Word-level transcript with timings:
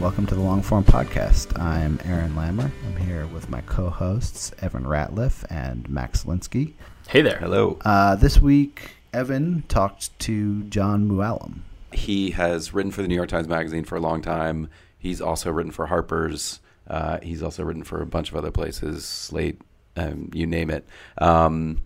welcome 0.00 0.26
to 0.26 0.36
the 0.36 0.40
Longform 0.40 0.84
Podcast. 0.84 1.58
I'm 1.60 1.98
Aaron 2.04 2.32
Lammer. 2.34 2.70
I'm 2.86 2.96
here 3.04 3.26
with 3.26 3.50
my 3.50 3.62
co 3.62 3.90
hosts, 3.90 4.52
Evan 4.60 4.84
Ratliff 4.84 5.44
and 5.50 5.88
Max 5.90 6.22
Linsky. 6.22 6.74
Hey 7.08 7.20
there. 7.20 7.38
Hello. 7.38 7.78
Uh, 7.84 8.14
this 8.14 8.40
week, 8.40 8.92
Evan 9.12 9.64
talked 9.66 10.16
to 10.20 10.62
John 10.64 11.08
Mooallem. 11.08 11.62
He 11.92 12.30
has 12.30 12.72
written 12.72 12.92
for 12.92 13.02
the 13.02 13.08
New 13.08 13.16
York 13.16 13.28
Times 13.28 13.48
Magazine 13.48 13.82
for 13.82 13.96
a 13.96 14.00
long 14.00 14.22
time. 14.22 14.70
He's 14.98 15.20
also 15.20 15.50
written 15.50 15.72
for 15.72 15.86
Harper's. 15.86 16.60
Uh, 16.86 17.18
he's 17.20 17.42
also 17.42 17.64
written 17.64 17.82
for 17.82 18.00
a 18.00 18.06
bunch 18.06 18.30
of 18.30 18.36
other 18.36 18.52
places, 18.52 19.04
Slate, 19.04 19.60
um, 19.96 20.30
you 20.32 20.46
name 20.46 20.70
it. 20.70 20.86
Um, 21.18 21.80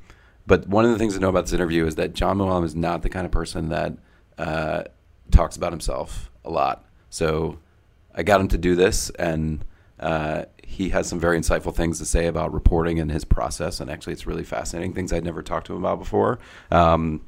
but 0.46 0.68
one 0.68 0.84
of 0.84 0.90
the 0.90 0.98
things 0.98 1.14
to 1.14 1.20
know 1.20 1.30
about 1.30 1.44
this 1.44 1.54
interview 1.54 1.86
is 1.86 1.94
that 1.94 2.12
John 2.12 2.38
Mooallem 2.38 2.64
is 2.64 2.76
not 2.76 3.02
the 3.02 3.08
kind 3.08 3.24
of 3.24 3.32
person 3.32 3.70
that 3.70 3.94
uh, 4.36 4.82
talks 5.30 5.56
about 5.56 5.72
himself 5.72 6.30
a 6.44 6.50
lot. 6.50 6.84
So 7.08 7.58
I 8.14 8.22
got 8.22 8.40
him 8.40 8.48
to 8.48 8.58
do 8.58 8.74
this, 8.74 9.10
and 9.10 9.64
uh, 9.98 10.44
he 10.62 10.90
has 10.90 11.08
some 11.08 11.20
very 11.20 11.38
insightful 11.38 11.74
things 11.74 11.98
to 11.98 12.04
say 12.04 12.26
about 12.26 12.52
reporting 12.52 12.98
and 12.98 13.10
his 13.10 13.24
process. 13.24 13.80
And 13.80 13.90
actually, 13.90 14.14
it's 14.14 14.26
really 14.26 14.44
fascinating 14.44 14.92
things 14.92 15.12
I'd 15.12 15.24
never 15.24 15.42
talked 15.42 15.66
to 15.68 15.74
him 15.74 15.84
about 15.84 15.98
before. 15.98 16.38
Um, 16.70 17.22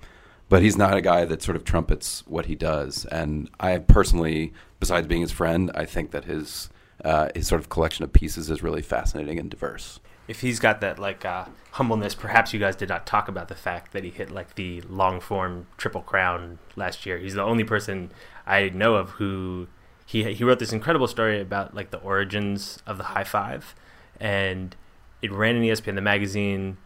but 0.49 0.63
he's 0.63 0.77
not 0.77 0.97
a 0.97 1.01
guy 1.01 1.25
that 1.25 1.43
sort 1.43 1.57
of 1.57 1.65
trumpets 1.65 2.23
what 2.27 2.47
he 2.47 2.55
does. 2.55 3.07
And 3.07 3.51
I 3.59 3.79
personally, 3.79 4.53
besides 4.79 5.07
being 5.07 5.23
his 5.23 5.33
friend, 5.33 5.71
I 5.75 5.85
think 5.85 6.11
that 6.11 6.25
his 6.25 6.69
uh, 7.05 7.29
his 7.35 7.47
sort 7.47 7.61
of 7.61 7.69
collection 7.69 8.05
of 8.05 8.13
pieces 8.13 8.51
is 8.51 8.63
really 8.63 8.83
fascinating 8.83 9.39
and 9.39 9.51
diverse. 9.51 10.01
If 10.27 10.41
he's 10.41 10.59
got 10.59 10.81
that 10.81 10.99
like 10.99 11.25
uh, 11.25 11.47
humbleness, 11.73 12.15
perhaps 12.15 12.53
you 12.53 12.61
guys 12.61 12.77
did 12.77 12.89
not 12.89 13.07
talk 13.07 13.29
about 13.29 13.49
the 13.49 13.55
fact 13.55 13.93
that 13.93 14.05
he 14.05 14.11
hit 14.11 14.31
like 14.31 14.55
the 14.55 14.81
long 14.83 15.21
form 15.21 15.67
triple 15.77 16.01
crown 16.03 16.59
last 16.77 17.05
year. 17.05 17.19
He's 17.19 17.35
the 17.35 17.43
only 17.43 17.65
person 17.65 18.11
I 18.47 18.71
know 18.71 18.95
of 18.95 19.11
who 19.11 19.69
he 20.07 20.33
he 20.35 20.45
wrote 20.45 20.59
this 20.59 20.73
incredible 20.73 21.07
story 21.07 21.41
about 21.41 21.75
like 21.75 21.91
the 21.91 21.99
origins 21.99 22.79
of 22.87 22.99
the 22.99 23.05
high 23.05 23.25
five, 23.25 23.75
and 24.21 24.75
it 25.23 25.33
ran 25.33 25.57
in 25.57 25.63
ESPN 25.63 25.95
the 25.95 26.01
magazine. 26.01 26.77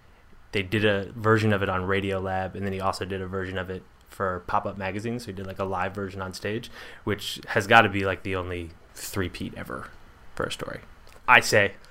They 0.53 0.63
did 0.63 0.85
a 0.85 1.13
version 1.13 1.53
of 1.53 1.63
it 1.63 1.69
on 1.69 1.85
Radio 1.85 2.21
Lab, 2.21 2.57
and 2.57 2.65
then 2.65 2.73
he 2.73 2.81
also 2.81 3.05
did 3.05 3.21
a 3.21 3.27
version 3.27 3.59
of 3.59 3.69
it 3.69 3.83
for 4.09 4.43
Pop 4.47 4.65
Up 4.65 4.79
Magazine. 4.79 5.19
So 5.19 5.27
he 5.27 5.33
did 5.33 5.47
like 5.47 5.59
a 5.59 5.65
live 5.65 5.95
version 5.95 6.23
on 6.23 6.33
stage, 6.33 6.71
which 7.05 7.41
has 7.49 7.67
got 7.67 7.83
to 7.83 7.89
be 7.89 8.05
like 8.05 8.23
the 8.23 8.37
only 8.37 8.71
three 8.95 9.29
peat 9.29 9.55
ever 9.57 9.89
for 10.35 10.47
a 10.47 10.53
story. 10.53 10.81
I 11.27 11.41
say. 11.41 11.75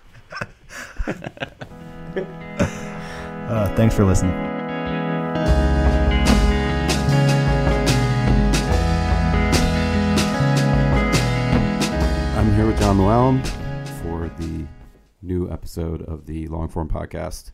Uh, 3.47 3.73
thanks 3.77 3.95
for 3.95 4.03
listening. 4.03 4.56
Here 12.57 12.65
with 12.65 12.79
John 12.79 12.97
Mooallem 12.97 13.45
for 14.01 14.31
the 14.39 14.65
new 15.21 15.47
episode 15.51 16.01
of 16.01 16.25
the 16.25 16.47
Longform 16.47 16.89
Podcast. 16.89 17.51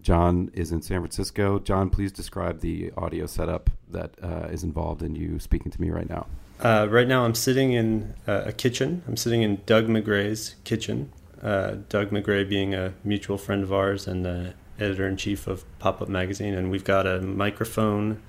John 0.00 0.48
is 0.54 0.70
in 0.70 0.80
San 0.80 1.00
Francisco. 1.00 1.58
John, 1.58 1.90
please 1.90 2.12
describe 2.12 2.60
the 2.60 2.92
audio 2.96 3.26
setup 3.26 3.68
that 3.90 4.14
uh, 4.22 4.46
is 4.52 4.62
involved 4.62 5.02
in 5.02 5.16
you 5.16 5.40
speaking 5.40 5.72
to 5.72 5.80
me 5.80 5.90
right 5.90 6.08
now. 6.08 6.28
Uh, 6.60 6.86
right 6.88 7.08
now, 7.08 7.24
I'm 7.24 7.34
sitting 7.34 7.72
in 7.72 8.14
uh, 8.28 8.42
a 8.46 8.52
kitchen. 8.52 9.02
I'm 9.08 9.16
sitting 9.16 9.42
in 9.42 9.60
Doug 9.66 9.88
McGray's 9.88 10.54
kitchen. 10.62 11.10
Uh, 11.42 11.78
Doug 11.88 12.10
McGray 12.10 12.48
being 12.48 12.74
a 12.74 12.94
mutual 13.02 13.38
friend 13.38 13.64
of 13.64 13.72
ours 13.72 14.06
and 14.06 14.24
the 14.24 14.54
editor 14.78 15.08
in 15.08 15.16
chief 15.16 15.48
of 15.48 15.64
Pop 15.80 16.00
Up 16.00 16.08
Magazine, 16.08 16.54
and 16.54 16.70
we've 16.70 16.84
got 16.84 17.08
a 17.08 17.20
microphone 17.20 18.22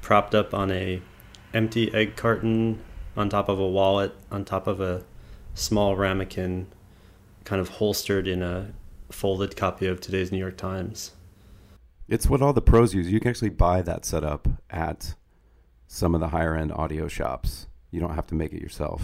propped 0.00 0.32
up 0.32 0.54
on 0.54 0.70
a 0.70 1.02
empty 1.52 1.92
egg 1.92 2.14
carton 2.14 2.78
on 3.16 3.28
top 3.28 3.48
of 3.48 3.58
a 3.58 3.66
wallet 3.66 4.14
on 4.30 4.44
top 4.44 4.68
of 4.68 4.80
a 4.80 5.02
small 5.56 5.96
ramekin, 5.96 6.68
kind 7.44 7.60
of 7.60 7.70
holstered 7.70 8.28
in 8.28 8.42
a 8.42 8.72
folded 9.10 9.56
copy 9.56 9.86
of 9.86 10.00
today's 10.00 10.30
New 10.30 10.38
York 10.38 10.56
Times. 10.56 11.12
It's 12.08 12.28
what 12.28 12.42
all 12.42 12.52
the 12.52 12.62
pros 12.62 12.94
use. 12.94 13.10
You 13.10 13.18
can 13.18 13.30
actually 13.30 13.50
buy 13.50 13.82
that 13.82 14.04
setup 14.04 14.46
at 14.70 15.14
some 15.88 16.14
of 16.14 16.20
the 16.20 16.28
higher 16.28 16.54
end 16.54 16.72
audio 16.72 17.08
shops. 17.08 17.66
You 17.90 18.00
don't 18.00 18.14
have 18.14 18.26
to 18.28 18.34
make 18.34 18.52
it 18.52 18.60
yourself. 18.60 19.02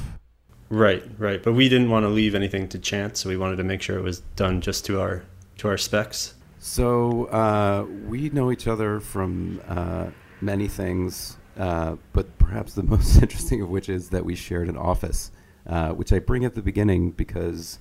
Right, 0.68 1.02
right. 1.18 1.42
But 1.42 1.52
we 1.54 1.68
didn't 1.68 1.90
want 1.90 2.04
to 2.04 2.08
leave 2.08 2.34
anything 2.34 2.68
to 2.68 2.78
chance, 2.78 3.20
so 3.20 3.28
we 3.28 3.36
wanted 3.36 3.56
to 3.56 3.64
make 3.64 3.82
sure 3.82 3.98
it 3.98 4.02
was 4.02 4.20
done 4.36 4.60
just 4.60 4.84
to 4.86 5.00
our 5.00 5.24
to 5.58 5.68
our 5.68 5.78
specs. 5.78 6.34
So 6.58 7.26
uh, 7.26 7.84
we 8.06 8.30
know 8.30 8.52
each 8.52 8.68
other 8.68 9.00
from 9.00 9.60
uh, 9.68 10.06
many 10.40 10.68
things, 10.68 11.36
uh, 11.58 11.96
but 12.12 12.38
perhaps 12.38 12.74
the 12.74 12.82
most 12.94 13.20
interesting 13.20 13.62
of 13.62 13.68
which 13.68 13.88
is 13.88 14.10
that 14.10 14.24
we 14.24 14.34
shared 14.34 14.68
an 14.68 14.76
office, 14.76 15.30
uh, 15.66 15.90
which 15.90 16.12
I 16.12 16.18
bring 16.18 16.44
at 16.44 16.54
the 16.54 16.62
beginning 16.62 17.10
because 17.10 17.78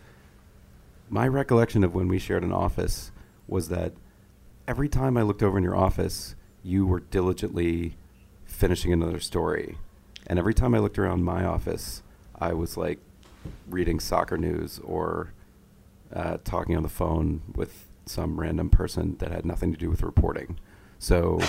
my 1.10 1.28
recollection 1.28 1.84
of 1.84 1.94
when 1.94 2.08
we 2.08 2.20
shared 2.20 2.44
an 2.44 2.54
office 2.54 3.12
was 3.48 3.70
that 3.70 3.94
every 4.68 4.88
time 4.88 5.18
I 5.18 5.24
looked 5.24 5.44
over 5.44 5.58
in 5.58 5.64
your 5.64 5.76
office, 5.76 6.36
you 6.64 6.86
were 6.86 7.00
diligently 7.00 7.96
finishing 8.46 8.94
another 8.94 9.20
story. 9.20 9.78
And 10.28 10.38
every 10.38 10.54
time 10.54 10.76
I 10.76 10.80
looked 10.80 11.00
around 11.00 11.24
my 11.24 11.44
office, 11.44 12.04
I 12.40 12.54
was 12.54 12.78
like 12.78 13.00
reading 13.68 14.00
soccer 14.00 14.38
news 14.38 14.80
or 14.84 15.34
uh, 16.14 16.38
talking 16.44 16.78
on 16.78 16.84
the 16.84 16.90
phone 16.90 17.42
with 17.56 17.88
some 18.06 18.40
random 18.40 18.70
person 18.70 19.18
that 19.20 19.32
had 19.32 19.46
nothing 19.46 19.72
to 19.72 19.78
do 19.78 19.90
with 19.90 20.04
reporting. 20.04 20.60
So 21.00 21.40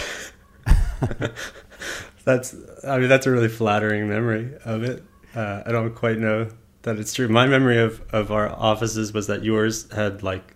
That's, 2.24 2.54
I 2.86 2.98
mean, 2.98 3.08
that's 3.08 3.26
a 3.26 3.30
really 3.30 3.48
flattering 3.48 4.08
memory 4.08 4.52
of 4.64 4.84
it. 4.84 5.02
Uh, 5.34 5.62
I 5.64 5.72
don't 5.72 5.94
quite 5.94 6.18
know 6.18 6.48
that 6.82 6.98
it's 6.98 7.14
true. 7.14 7.28
My 7.28 7.46
memory 7.46 7.78
of, 7.78 8.02
of 8.10 8.30
our 8.30 8.50
offices 8.50 9.12
was 9.12 9.26
that 9.28 9.44
yours 9.44 9.90
had 9.92 10.22
like 10.22 10.54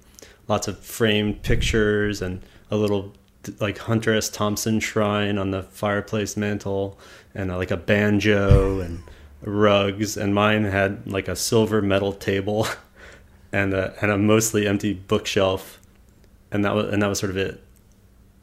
lots 0.49 0.69
of 0.69 0.78
framed 0.78 1.43
pictures 1.43 2.20
and 2.20 2.43
a 2.70 2.76
little 2.76 3.14
like 3.61 3.78
Hunter 3.78 4.14
S. 4.14 4.28
Thompson 4.28 4.81
shrine 4.81 5.38
on 5.38 5.50
the 5.50 5.62
fireplace 5.62 6.37
mantle 6.37 6.99
and 7.34 7.50
uh, 7.50 7.56
like 7.56 7.70
a 7.70 7.76
banjo 7.76 8.81
and 8.81 9.02
rugs. 9.43 10.17
And 10.17 10.34
mine 10.34 10.64
had 10.64 11.06
like 11.11 11.29
a 11.29 11.37
silver 11.37 11.81
metal 11.81 12.12
table 12.12 12.67
and 13.52 13.72
a, 13.72 13.94
and 14.02 14.11
a 14.11 14.19
mostly 14.19 14.67
empty 14.67 14.93
bookshelf. 14.93 15.81
And 16.50 16.64
that 16.64 16.75
was, 16.75 16.93
and 16.93 17.02
that 17.02 17.08
was 17.08 17.19
sort 17.19 17.31
of 17.31 17.37
it. 17.37 17.62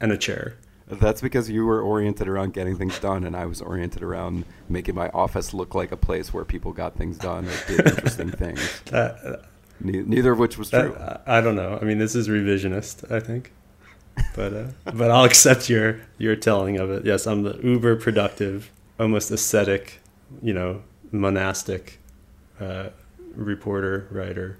And 0.00 0.10
a 0.10 0.16
chair. 0.16 0.56
That's 0.86 1.20
because 1.20 1.48
you 1.48 1.64
were 1.64 1.80
oriented 1.80 2.28
around 2.28 2.52
getting 2.52 2.76
things 2.76 2.98
done, 2.98 3.24
and 3.24 3.34
I 3.34 3.46
was 3.46 3.62
oriented 3.62 4.02
around 4.02 4.44
making 4.68 4.94
my 4.94 5.08
office 5.10 5.54
look 5.54 5.74
like 5.74 5.92
a 5.92 5.96
place 5.96 6.32
where 6.32 6.44
people 6.44 6.72
got 6.72 6.96
things 6.96 7.16
done 7.16 7.46
or 7.46 7.66
did 7.66 7.86
interesting 7.86 8.30
things. 8.32 8.80
That, 8.86 9.44
neither 9.80 10.32
of 10.32 10.38
which 10.38 10.58
was 10.58 10.70
true. 10.70 10.96
I, 10.96 11.38
I 11.38 11.40
don't 11.40 11.56
know. 11.56 11.78
I 11.80 11.84
mean, 11.84 11.98
this 11.98 12.14
is 12.14 12.28
revisionist, 12.28 13.10
I 13.10 13.20
think. 13.20 13.52
But 14.36 14.52
uh, 14.52 14.66
but 14.84 15.10
I'll 15.10 15.24
accept 15.24 15.68
your 15.68 16.00
your 16.18 16.36
telling 16.36 16.76
of 16.76 16.90
it. 16.90 17.04
Yes, 17.04 17.26
I'm 17.26 17.42
the 17.42 17.58
uber 17.64 17.96
productive, 17.96 18.70
almost 19.00 19.30
ascetic, 19.30 20.00
you 20.40 20.54
know, 20.54 20.82
monastic 21.10 21.98
uh, 22.60 22.90
reporter 23.34 24.06
writer 24.12 24.58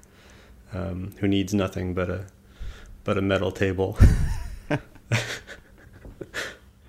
um, 0.73 1.13
who 1.19 1.29
needs 1.29 1.55
nothing 1.55 1.95
but 1.95 2.11
a 2.11 2.27
but 3.05 3.17
a 3.17 3.23
metal 3.23 3.53
table. 3.53 3.97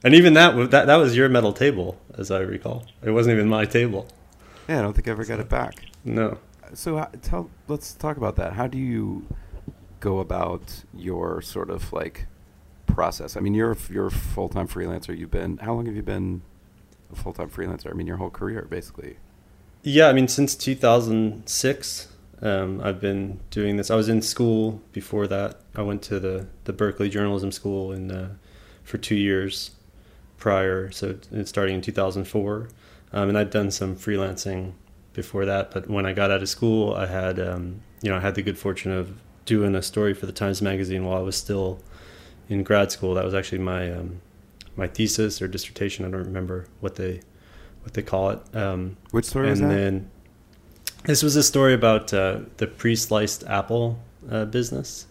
and 0.04 0.14
even 0.14 0.34
that 0.34 0.72
that 0.72 0.88
that 0.88 0.96
was 0.96 1.16
your 1.16 1.30
metal 1.30 1.54
table, 1.54 2.00
as 2.18 2.32
I 2.32 2.40
recall. 2.40 2.86
It 3.04 3.12
wasn't 3.12 3.36
even 3.36 3.50
my 3.50 3.66
table. 3.66 4.08
Yeah, 4.68 4.80
I 4.80 4.82
don't 4.82 4.94
think 4.94 5.08
I 5.08 5.12
ever 5.12 5.26
got 5.26 5.40
it 5.40 5.50
back. 5.50 5.76
No. 6.04 6.38
So 6.74 6.98
uh, 6.98 7.10
tell 7.22 7.50
let's 7.68 7.94
talk 7.94 8.18
about 8.18 8.36
that. 8.38 8.54
How 8.54 8.68
do 8.68 8.78
you 8.78 9.26
go 10.00 10.20
about 10.20 10.84
your 10.94 11.42
sort 11.42 11.70
of 11.70 11.92
like 11.94 12.28
process? 12.88 13.38
I 13.38 13.40
mean, 13.40 13.54
you're 13.54 13.78
you're 13.90 14.08
a 14.08 14.12
full 14.12 14.50
time 14.50 14.68
freelancer. 14.68 15.18
You've 15.18 15.32
been 15.32 15.58
how 15.58 15.74
long 15.74 15.86
have 15.86 15.96
you 15.96 16.04
been 16.04 16.42
a 17.12 17.16
full 17.16 17.34
time 17.34 17.50
freelancer? 17.50 17.90
I 17.90 17.94
mean, 17.94 18.08
your 18.08 18.18
whole 18.18 18.30
career 18.30 18.68
basically. 18.70 19.18
Yeah, 19.84 20.08
I 20.08 20.14
mean, 20.14 20.28
since 20.28 20.56
2006, 20.56 22.08
um, 22.42 22.82
I've 22.84 23.00
been 23.00 23.40
doing 23.52 23.78
this. 23.78 23.92
I 23.92 23.96
was 23.96 24.10
in 24.10 24.24
school 24.24 24.82
before 24.92 25.28
that. 25.28 25.62
I 25.76 25.84
went 25.84 26.02
to 26.04 26.20
the 26.20 26.48
the 26.64 26.74
Berkeley 26.74 27.10
Journalism 27.10 27.52
School 27.52 27.92
in 27.92 28.12
uh, 28.12 28.30
for 28.86 28.98
two 28.98 29.16
years 29.16 29.72
prior. 30.38 30.90
So 30.92 31.18
it's 31.32 31.50
starting 31.50 31.76
in 31.76 31.82
2004, 31.82 32.70
um, 33.12 33.30
and 33.30 33.38
I'd 33.38 33.50
done 33.50 33.72
some 33.72 33.96
freelancing 33.96 34.74
before 35.12 35.44
that. 35.46 35.72
But 35.72 35.90
when 35.90 36.06
I 36.06 36.14
got 36.14 36.32
out 36.32 36.42
of 36.42 36.48
school, 36.48 36.94
I 36.94 37.08
had 37.08 37.40
um, 37.40 37.82
you 38.02 38.10
know 38.10 38.18
I 38.18 38.22
had 38.22 38.36
the 38.36 38.44
good 38.44 38.58
fortune 38.58 38.92
of 38.92 39.12
doing 39.46 39.76
a 39.76 39.82
story 39.82 40.14
for 40.14 40.26
the 40.26 40.32
Times 40.32 40.62
Magazine 40.62 41.04
while 41.04 41.18
I 41.18 41.22
was 41.22 41.36
still 41.36 41.80
in 42.48 42.64
grad 42.64 42.92
school. 42.92 43.14
That 43.16 43.26
was 43.26 43.34
actually 43.34 43.60
my 43.60 43.92
um, 43.92 44.22
my 44.78 44.88
thesis 44.88 45.42
or 45.42 45.48
dissertation. 45.48 46.06
I 46.06 46.10
don't 46.12 46.24
remember 46.24 46.68
what 46.80 46.96
they 46.96 47.22
what 47.82 47.94
they 47.94 48.02
call 48.02 48.30
it. 48.30 48.56
Um, 48.56 48.98
Which 49.12 49.26
story 49.26 49.50
and 49.50 49.52
was 49.52 49.60
then 49.62 50.12
this 51.04 51.22
was 51.22 51.36
a 51.36 51.44
story 51.44 51.74
about 51.74 52.14
uh, 52.14 52.40
the 52.58 52.66
pre-sliced 52.66 53.44
apple 53.46 54.00
uh, 54.30 54.46
business. 54.46 55.06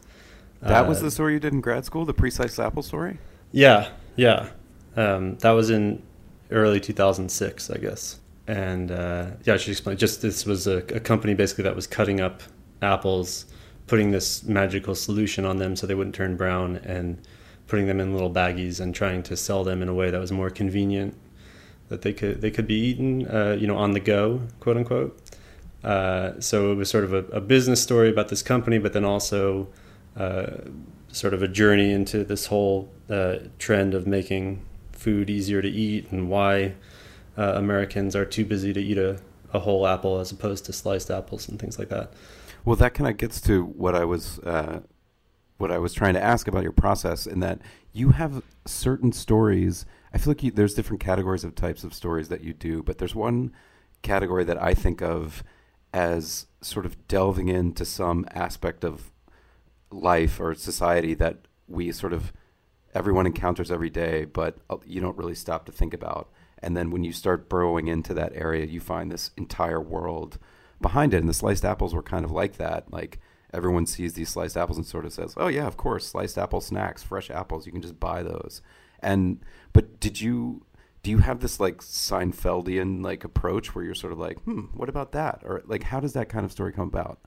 That 0.61 0.89
was 0.89 0.99
Uh, 0.99 1.05
the 1.05 1.11
story 1.11 1.35
you 1.35 1.41
did 1.41 1.53
in 1.53 1.61
grad 1.61 1.85
school, 1.85 2.05
the 2.05 2.15
precise 2.15 2.59
apple 2.59 2.83
story. 2.83 3.19
Yeah, 3.55 3.91
yeah. 4.17 4.49
Um, 4.97 5.37
that 5.39 5.53
was 5.53 5.71
in 5.71 6.03
early 6.51 6.81
2006, 6.81 7.71
I 7.71 7.77
guess. 7.79 8.19
And 8.49 8.91
uh, 8.91 9.31
yeah, 9.45 9.55
I 9.55 9.57
should 9.59 9.71
explain. 9.71 9.97
Just 9.97 10.23
this 10.23 10.45
was 10.45 10.67
a, 10.67 10.79
a 10.79 10.99
company 10.99 11.35
basically 11.35 11.63
that 11.63 11.77
was 11.77 11.87
cutting 11.87 12.21
up 12.21 12.43
apples, 12.83 13.47
putting 13.87 14.11
this 14.11 14.43
magical 14.43 14.97
solution 14.97 15.45
on 15.45 15.59
them 15.59 15.77
so 15.77 15.87
they 15.87 15.95
wouldn't 15.95 16.17
turn 16.17 16.37
brown, 16.37 16.77
and 16.79 17.21
putting 17.69 17.87
them 17.87 18.01
in 18.01 18.13
little 18.13 18.31
baggies 18.31 18.81
and 18.81 18.93
trying 18.93 19.23
to 19.23 19.37
sell 19.37 19.63
them 19.63 19.83
in 19.83 19.89
a 19.89 19.95
way 19.95 20.11
that 20.11 20.21
was 20.21 20.33
more 20.33 20.51
convenient, 20.51 21.15
that 21.91 22.03
they 22.03 22.13
could 22.13 22.41
they 22.41 22.51
could 22.51 22.67
be 22.67 22.75
eaten, 22.75 23.25
uh, 23.29 23.57
you 23.59 23.69
know, 23.69 23.77
on 23.77 23.93
the 23.93 24.01
go, 24.01 24.43
quote 24.59 24.77
unquote. 24.77 25.17
Uh, 25.85 26.41
so 26.41 26.73
it 26.73 26.75
was 26.75 26.91
sort 26.91 27.05
of 27.05 27.13
a, 27.15 27.25
a 27.27 27.41
business 27.41 27.81
story 27.81 28.11
about 28.11 28.31
this 28.31 28.43
company, 28.43 28.79
but 28.79 28.93
then 28.93 29.05
also 29.05 29.69
uh, 30.17 30.57
sort 31.15 31.33
of 31.33 31.43
a 31.43 31.49
journey 31.49 31.93
into 31.93 32.25
this 32.25 32.47
whole 32.47 32.91
uh, 33.09 33.37
trend 33.59 33.95
of 33.95 34.05
making 34.07 34.61
food 34.91 35.31
easier 35.31 35.63
to 35.63 35.69
eat 35.69 36.11
and 36.11 36.29
why 36.29 36.75
uh, 37.39 37.53
Americans 37.55 38.17
are 38.17 38.25
too 38.25 38.45
busy 38.45 38.73
to 38.73 38.81
eat 38.81 38.99
a, 38.99 39.21
a 39.53 39.61
whole 39.61 39.87
apple 39.87 40.19
as 40.19 40.33
opposed 40.33 40.65
to 40.65 40.73
sliced 40.73 41.11
apples 41.11 41.49
and 41.49 41.61
things 41.61 41.79
like 41.79 41.89
that. 41.89 42.13
Well, 42.65 42.77
that 42.77 42.95
kind 42.95 43.09
of 43.09 43.17
gets 43.17 43.41
to 43.43 43.65
what 43.65 43.95
I 43.95 44.05
was 44.05 44.41
uh, 44.41 44.81
what 45.57 45.71
I 45.71 45.79
was 45.79 45.93
trying 45.93 46.15
to 46.15 46.23
ask 46.23 46.49
about 46.49 46.65
your 46.65 46.73
process, 46.73 47.27
in 47.27 47.39
that 47.41 47.61
you 47.93 48.11
have 48.11 48.43
certain 48.67 49.13
stories. 49.13 49.87
I 50.13 50.19
feel 50.19 50.33
like 50.33 50.43
you, 50.43 50.51
there's 50.51 50.75
different 50.75 51.01
categories 51.01 51.45
of 51.45 51.55
types 51.55 51.85
of 51.85 51.95
stories 51.95 52.29
that 52.29 52.43
you 52.43 52.53
do, 52.53 52.83
but 52.83 52.99
there's 52.99 53.15
one 53.15 53.53
category 54.03 54.45
that 54.45 54.61
I 54.61 54.75
think 54.75 55.01
of 55.01 55.45
as 55.93 56.47
sort 56.61 56.87
of 56.87 57.07
delving 57.07 57.49
into 57.49 57.85
some 57.85 58.27
aspect 58.33 58.83
of 58.83 59.13
life 59.95 60.41
or 60.41 60.55
society 60.55 61.15
that 61.15 61.47
we 61.69 61.93
sort 61.93 62.13
of 62.13 62.33
everyone 62.95 63.27
encounters 63.27 63.71
every 63.71 63.91
day, 63.91 64.25
but 64.25 64.59
uh, 64.71 64.77
you 64.87 65.01
don't 65.01 65.17
really 65.17 65.35
stop 65.35 65.67
to 65.67 65.73
think 65.73 65.95
about. 65.95 66.31
And 66.59 66.77
then 66.77 66.91
when 66.91 67.05
you 67.05 67.13
start 67.13 67.49
burrowing 67.49 67.89
into 67.89 68.15
that 68.15 68.33
area, 68.35 68.67
you 68.67 68.81
find 68.81 69.11
this 69.11 69.31
entire 69.37 69.81
world 69.81 70.39
behind 70.81 71.13
it. 71.13 71.19
And 71.19 71.29
the 71.29 71.35
sliced 71.35 71.65
apples 71.65 71.95
were 71.95 72.03
kind 72.03 72.25
of 72.25 72.31
like 72.31 72.57
that. 72.57 72.93
Like 72.93 73.21
everyone 73.53 73.87
sees 73.87 74.15
these 74.15 74.31
sliced 74.31 74.57
apples 74.57 74.79
and 74.79 74.87
sort 74.87 75.05
of 75.05 75.13
says, 75.13 75.35
"Oh 75.37 75.49
yeah, 75.49 75.67
of 75.67 75.77
course, 75.77 76.07
sliced 76.07 76.39
apple 76.39 76.61
snacks, 76.61 77.03
fresh 77.03 77.31
apples. 77.31 77.67
You 77.67 77.73
can 77.73 77.83
just 77.83 78.01
buy 78.01 78.23
those." 78.23 78.63
And 79.01 79.41
but 79.73 80.01
did 80.01 80.21
you 80.21 80.65
do 81.03 81.11
you 81.11 81.19
have 81.19 81.41
this 81.41 81.61
like 81.61 81.79
Seinfeldian 81.79 83.05
like 83.05 83.25
approach 83.25 83.75
where 83.75 83.85
you're 83.85 83.95
sort 83.95 84.13
of 84.13 84.19
like, 84.19 84.41
"Hmm, 84.45 84.67
what 84.73 84.89
about 84.89 85.13
that?" 85.13 85.43
Or 85.45 85.63
like, 85.67 85.85
how 85.85 86.01
does 86.01 86.15
that 86.15 86.29
kind 86.29 86.45
of 86.45 86.53
story 86.53 86.73
come 86.73 86.89
about? 86.89 87.19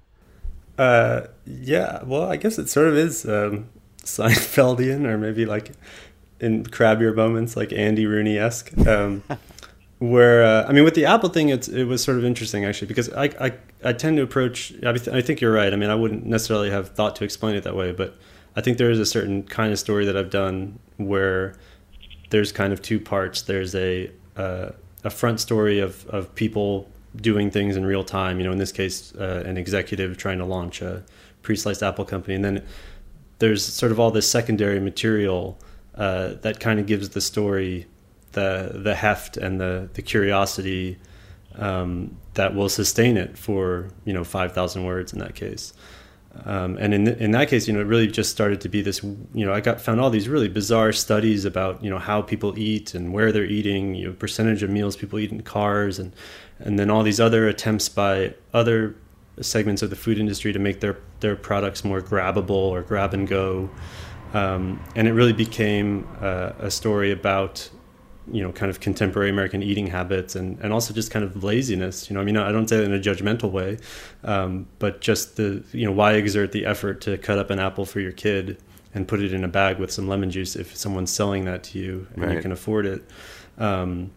Uh, 0.78 1.28
yeah, 1.46 2.04
well, 2.04 2.30
I 2.30 2.38
guess 2.38 2.60
it 2.60 2.70
sort 2.70 2.88
of 2.88 2.96
is 2.96 3.26
um, 3.26 3.70
Seinfeldian, 4.04 5.06
or 5.06 5.18
maybe 5.18 5.46
like 5.46 5.72
in 6.40 6.64
crabbier 6.64 7.16
moments, 7.16 7.56
like 7.56 7.74
Andy 7.74 8.06
Rooney 8.06 8.38
esque. 8.38 8.78
Um, 8.86 9.24
where 10.00 10.44
uh, 10.44 10.68
I 10.68 10.74
mean, 10.74 10.84
with 10.84 10.94
the 10.94 11.06
Apple 11.06 11.30
thing, 11.30 11.50
it's 11.50 11.68
it 11.68 11.86
was 11.86 12.04
sort 12.04 12.18
of 12.18 12.26
interesting 12.26 12.66
actually 12.66 12.88
because 12.88 13.12
I 13.14 13.26
I, 13.40 13.54
I 13.84 13.94
tend 13.94 14.18
to 14.18 14.24
approach. 14.24 14.74
I, 14.86 14.94
th- 14.94 15.08
I 15.08 15.22
think 15.22 15.42
you're 15.42 15.54
right. 15.54 15.74
I 15.74 15.76
mean, 15.76 15.90
I 15.90 15.96
wouldn't 15.96 16.26
necessarily 16.26 16.70
have 16.70 16.90
thought 16.90 17.16
to 17.18 17.24
explain 17.24 17.56
it 17.56 17.64
that 17.64 17.76
way, 17.76 17.92
but 17.92 18.16
I 18.56 18.62
think 18.62 18.78
there 18.78 18.92
is 18.92 19.00
a 19.00 19.06
certain 19.06 19.44
kind 19.44 19.72
of 19.72 19.80
story 19.80 20.06
that 20.06 20.16
I've 20.16 20.30
done 20.30 20.80
where 20.98 21.56
there's 22.30 22.52
kind 22.52 22.74
of 22.74 22.82
two 22.82 23.00
parts. 23.00 23.42
There's 23.42 23.74
a 23.74 24.12
uh, 24.36 24.70
a 25.04 25.10
front 25.10 25.40
story 25.40 25.80
of 25.80 26.06
of 26.08 26.34
people 26.36 26.90
doing 27.22 27.52
things 27.52 27.76
in 27.76 27.86
real 27.86 28.04
time. 28.04 28.40
You 28.40 28.46
know, 28.46 28.52
in 28.52 28.58
this 28.58 28.72
case, 28.72 29.14
uh, 29.16 29.44
an 29.46 29.58
executive 29.58 30.18
trying 30.18 30.38
to 30.40 30.46
launch 30.46 30.82
a 30.82 31.04
pre-sliced 31.42 31.84
apple 31.84 32.06
company, 32.06 32.36
and 32.36 32.46
then 32.46 32.66
there's 33.40 33.64
sort 33.64 33.92
of 33.92 34.00
all 34.00 34.12
this 34.12 34.30
secondary 34.30 34.80
material 34.80 35.60
uh, 35.96 36.34
that 36.42 36.60
kind 36.60 36.80
of 36.80 36.86
gives 36.86 37.10
the 37.10 37.22
story 37.22 37.88
the 38.34 38.72
the 38.74 38.96
heft 38.96 39.38
and 39.38 39.60
the 39.60 39.90
the 39.94 40.02
curiosity 40.02 40.98
um, 41.56 42.18
that 42.36 42.54
will 42.54 42.70
sustain 42.70 43.18
it 43.18 43.38
for 43.38 43.90
you 44.06 44.14
know 44.14 44.24
five 44.24 44.54
thousand 44.54 44.86
words 44.86 45.14
in 45.14 45.20
that 45.20 45.36
case. 45.36 45.74
Um, 46.46 46.78
and 46.78 46.94
in 46.94 47.08
in 47.08 47.32
that 47.32 47.48
case, 47.48 47.68
you 47.68 47.74
know, 47.74 47.80
it 47.80 47.86
really 47.86 48.08
just 48.08 48.32
started 48.32 48.62
to 48.62 48.70
be 48.70 48.82
this. 48.82 49.02
You 49.04 49.46
know, 49.46 49.54
I 49.54 49.60
got 49.60 49.82
found 49.82 50.00
all 50.00 50.10
these 50.10 50.30
really 50.30 50.50
bizarre 50.50 50.92
studies 50.92 51.46
about 51.46 51.84
you 51.84 51.90
know 51.90 51.98
how 51.98 52.22
people 52.22 52.58
eat 52.58 52.94
and 52.94 53.12
where 53.12 53.32
they're 53.32 53.46
eating, 53.46 53.96
you 53.96 54.08
know, 54.08 54.14
percentage 54.14 54.62
of 54.62 54.70
meals 54.70 54.96
people 54.96 55.18
eat 55.20 55.32
in 55.32 55.42
cars, 55.42 55.98
and 55.98 56.14
and 56.60 56.78
then 56.78 56.90
all 56.90 57.04
these 57.04 57.20
other 57.20 57.48
attempts 57.48 57.90
by 57.90 58.34
other 58.54 58.96
segments 59.42 59.82
of 59.82 59.90
the 59.90 59.96
food 59.96 60.18
industry 60.18 60.52
to 60.52 60.60
make 60.60 60.80
their 60.80 60.98
their 61.20 61.36
products 61.36 61.84
more 61.84 62.02
grabbable 62.02 62.50
or 62.50 62.82
grab 62.82 63.14
and 63.14 63.28
go. 63.28 63.70
Um, 64.34 64.84
and 64.96 65.08
it 65.08 65.14
really 65.14 65.34
became 65.34 66.08
uh, 66.22 66.52
a 66.60 66.70
story 66.70 67.12
about 67.12 67.70
you 68.30 68.42
know 68.42 68.52
kind 68.52 68.70
of 68.70 68.80
contemporary 68.80 69.30
American 69.30 69.64
eating 69.64 69.88
habits 69.88 70.36
and 70.36 70.60
and 70.60 70.74
also 70.74 70.94
just 70.94 71.12
kind 71.12 71.24
of 71.24 71.44
laziness. 71.44 72.10
You 72.10 72.16
know, 72.16 72.22
I 72.22 72.24
mean, 72.24 72.38
I 72.38 72.52
don't 72.52 72.68
say 72.68 72.78
that 72.78 72.84
in 72.84 72.94
a 72.94 73.00
judgmental 73.00 73.52
way, 73.52 73.78
um, 74.24 74.68
but 74.80 75.02
just 75.02 75.38
the 75.38 75.64
you 75.72 75.86
know 75.86 75.92
why 75.92 76.14
exert 76.14 76.52
the 76.52 76.66
effort 76.66 77.02
to 77.02 77.18
cut 77.18 77.38
up 77.38 77.50
an 77.50 77.60
apple 77.60 77.86
for 77.86 78.00
your 78.00 78.12
kid 78.12 78.58
and 78.94 79.08
put 79.08 79.22
it 79.22 79.32
in 79.32 79.44
a 79.44 79.48
bag 79.48 79.78
with 79.78 79.92
some 79.92 80.08
lemon 80.08 80.32
juice 80.32 80.56
if 80.56 80.76
someone's 80.76 81.12
selling 81.12 81.46
that 81.46 81.64
to 81.64 81.78
you 81.78 82.08
and 82.16 82.34
you 82.34 82.42
can 82.42 82.52
afford 82.52 82.86
it. 82.86 83.04
Um, 83.58 84.12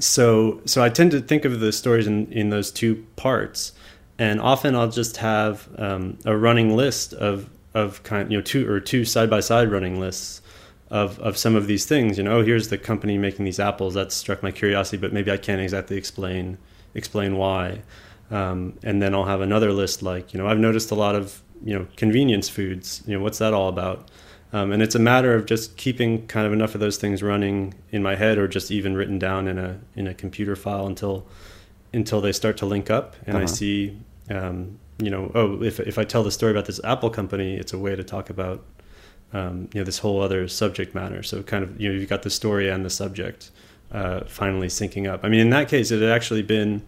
so 0.00 0.60
so 0.64 0.82
I 0.82 0.88
tend 0.88 1.10
to 1.12 1.20
think 1.20 1.44
of 1.44 1.60
the 1.60 1.72
stories 1.72 2.06
in 2.06 2.30
in 2.32 2.50
those 2.50 2.70
two 2.70 3.06
parts, 3.16 3.72
and 4.18 4.40
often 4.40 4.74
I'll 4.74 4.90
just 4.90 5.18
have 5.18 5.68
um, 5.78 6.18
a 6.24 6.36
running 6.36 6.76
list 6.76 7.12
of 7.14 7.48
of 7.74 8.02
kind 8.02 8.30
you 8.30 8.38
know 8.38 8.42
two 8.42 8.68
or 8.68 8.80
two 8.80 9.04
side 9.04 9.30
by 9.30 9.40
side 9.40 9.70
running 9.70 10.00
lists 10.00 10.42
of 10.90 11.18
of 11.20 11.36
some 11.36 11.54
of 11.54 11.66
these 11.66 11.86
things. 11.86 12.18
You 12.18 12.24
know, 12.24 12.38
oh, 12.38 12.42
here's 12.42 12.68
the 12.68 12.78
company 12.78 13.18
making 13.18 13.44
these 13.44 13.60
apples. 13.60 13.94
That 13.94 14.12
struck 14.12 14.42
my 14.42 14.50
curiosity, 14.50 14.96
but 14.96 15.12
maybe 15.12 15.30
I 15.30 15.36
can't 15.36 15.60
exactly 15.60 15.96
explain 15.96 16.58
explain 16.94 17.36
why. 17.36 17.82
Um, 18.30 18.78
and 18.82 19.02
then 19.02 19.14
I'll 19.14 19.24
have 19.24 19.40
another 19.40 19.72
list 19.72 20.02
like 20.02 20.32
you 20.32 20.38
know 20.38 20.46
I've 20.46 20.58
noticed 20.58 20.90
a 20.90 20.94
lot 20.96 21.14
of 21.14 21.42
you 21.64 21.78
know 21.78 21.86
convenience 21.96 22.48
foods. 22.48 23.02
You 23.06 23.16
know, 23.16 23.22
what's 23.22 23.38
that 23.38 23.54
all 23.54 23.68
about? 23.68 24.10
Um, 24.52 24.72
and 24.72 24.82
it's 24.82 24.94
a 24.96 24.98
matter 24.98 25.34
of 25.34 25.46
just 25.46 25.76
keeping 25.76 26.26
kind 26.26 26.46
of 26.46 26.52
enough 26.52 26.74
of 26.74 26.80
those 26.80 26.96
things 26.96 27.22
running 27.22 27.74
in 27.92 28.02
my 28.02 28.16
head, 28.16 28.36
or 28.38 28.48
just 28.48 28.70
even 28.70 28.96
written 28.96 29.18
down 29.18 29.46
in 29.48 29.58
a 29.58 29.78
in 29.94 30.06
a 30.06 30.14
computer 30.14 30.56
file 30.56 30.86
until 30.86 31.24
until 31.92 32.20
they 32.20 32.32
start 32.32 32.56
to 32.56 32.66
link 32.66 32.90
up, 32.90 33.16
and 33.26 33.36
I 33.36 33.40
Uh-huh. 33.42 33.46
see, 33.46 33.96
um, 34.28 34.78
you 34.98 35.10
know, 35.10 35.30
oh, 35.34 35.62
if 35.62 35.78
if 35.80 35.98
I 35.98 36.04
tell 36.04 36.22
the 36.24 36.30
story 36.32 36.52
about 36.52 36.66
this 36.66 36.80
Apple 36.84 37.10
company, 37.10 37.56
it's 37.56 37.72
a 37.72 37.78
way 37.78 37.94
to 37.96 38.02
talk 38.04 38.28
about, 38.30 38.64
um, 39.32 39.68
you 39.72 39.80
know, 39.80 39.84
this 39.84 39.98
whole 39.98 40.20
other 40.20 40.48
subject 40.48 40.94
matter. 40.94 41.22
So 41.22 41.42
kind 41.42 41.62
of, 41.64 41.80
you 41.80 41.88
know, 41.88 41.98
you've 41.98 42.08
got 42.10 42.22
the 42.22 42.30
story 42.30 42.68
and 42.68 42.84
the 42.84 42.90
subject 42.90 43.50
uh, 43.92 44.20
finally 44.26 44.68
syncing 44.68 45.08
up. 45.12 45.24
I 45.24 45.28
mean, 45.28 45.40
in 45.40 45.50
that 45.50 45.68
case, 45.68 45.90
it 45.90 46.00
had 46.00 46.10
actually 46.10 46.42
been 46.42 46.82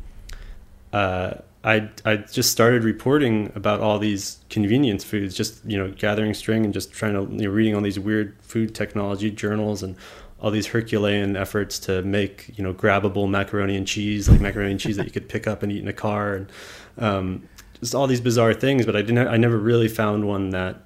uh, 0.92 1.35
I 1.64 1.90
I 2.04 2.16
just 2.16 2.50
started 2.50 2.83
reporting 2.85 3.52
about 3.54 3.81
all 3.81 3.99
these 3.99 4.38
convenience 4.50 5.04
foods, 5.04 5.37
just 5.37 5.64
you 5.64 5.78
know 5.78 5.90
gathering 5.92 6.35
string 6.35 6.64
and 6.64 6.75
just 6.75 6.92
trying 6.92 7.14
to 7.14 7.23
you 7.35 7.49
know, 7.49 7.50
reading 7.50 7.75
all 7.75 7.81
these 7.81 7.99
weird 7.99 8.37
food 8.40 8.75
technology 8.75 9.31
journals 9.31 9.83
and 9.83 9.97
all 10.40 10.50
these 10.50 10.66
Herculean 10.66 11.37
efforts 11.37 11.78
to 11.78 12.02
make 12.02 12.50
you 12.57 12.64
know 12.64 12.75
grabbable 12.75 13.31
macaroni 13.31 13.76
and 13.76 13.87
cheese, 13.87 14.28
like 14.28 14.40
macaroni 14.40 14.73
and 14.73 14.81
cheese 14.81 14.97
that 14.97 15.07
you 15.07 15.12
could 15.12 15.28
pick 15.28 15.47
up 15.47 15.62
and 15.62 15.71
eat 15.71 15.81
in 15.81 15.88
a 15.88 15.92
car, 15.92 16.35
and 16.35 16.52
um, 16.99 17.49
just 17.78 17.95
all 17.95 18.09
these 18.09 18.21
bizarre 18.21 18.54
things. 18.54 18.85
But 18.85 18.97
I 18.97 19.02
didn't. 19.02 19.28
I 19.28 19.37
never 19.37 19.57
really 19.57 19.88
found 19.88 20.26
one 20.26 20.50
that 20.50 20.83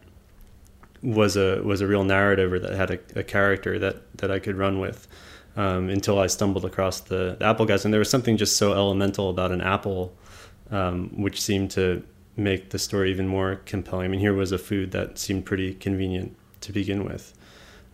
was 1.03 1.37
a 1.37 1.63
was 1.63 1.81
a 1.81 1.87
real 1.87 2.05
narrative 2.05 2.53
or 2.53 2.59
that 2.59 2.73
had 2.73 2.91
a, 2.91 2.99
a 3.21 3.23
character 3.23 3.79
that 3.79 4.19
that 4.19 4.31
I 4.31 4.39
could 4.39 4.57
run 4.57 4.79
with. 4.79 5.09
Um, 5.59 5.89
until 5.89 6.19
I 6.19 6.27
stumbled 6.27 6.67
across 6.67 7.01
the, 7.01 7.35
the, 7.39 7.47
Apple 7.47 7.65
guys, 7.65 7.87
and 7.87 7.95
there 7.95 7.99
was 7.99 8.11
something 8.11 8.37
just 8.37 8.59
so 8.59 8.75
elemental 8.75 9.31
about 9.31 9.53
an 9.53 9.63
apple, 9.63 10.15
um, 10.71 11.11
which 11.21 11.41
seemed 11.41 11.71
to 11.73 12.03
make 12.37 12.71
the 12.71 12.79
story 12.79 13.11
even 13.11 13.27
more 13.27 13.57
compelling. 13.67 14.07
I 14.07 14.09
mean, 14.09 14.21
here 14.21 14.35
was 14.35 14.53
a 14.53 14.59
food 14.59 14.91
that 14.93 15.19
seemed 15.19 15.47
pretty 15.47 15.75
convenient 15.75 16.37
to 16.63 16.73
begin 16.73 17.05
with. 17.05 17.33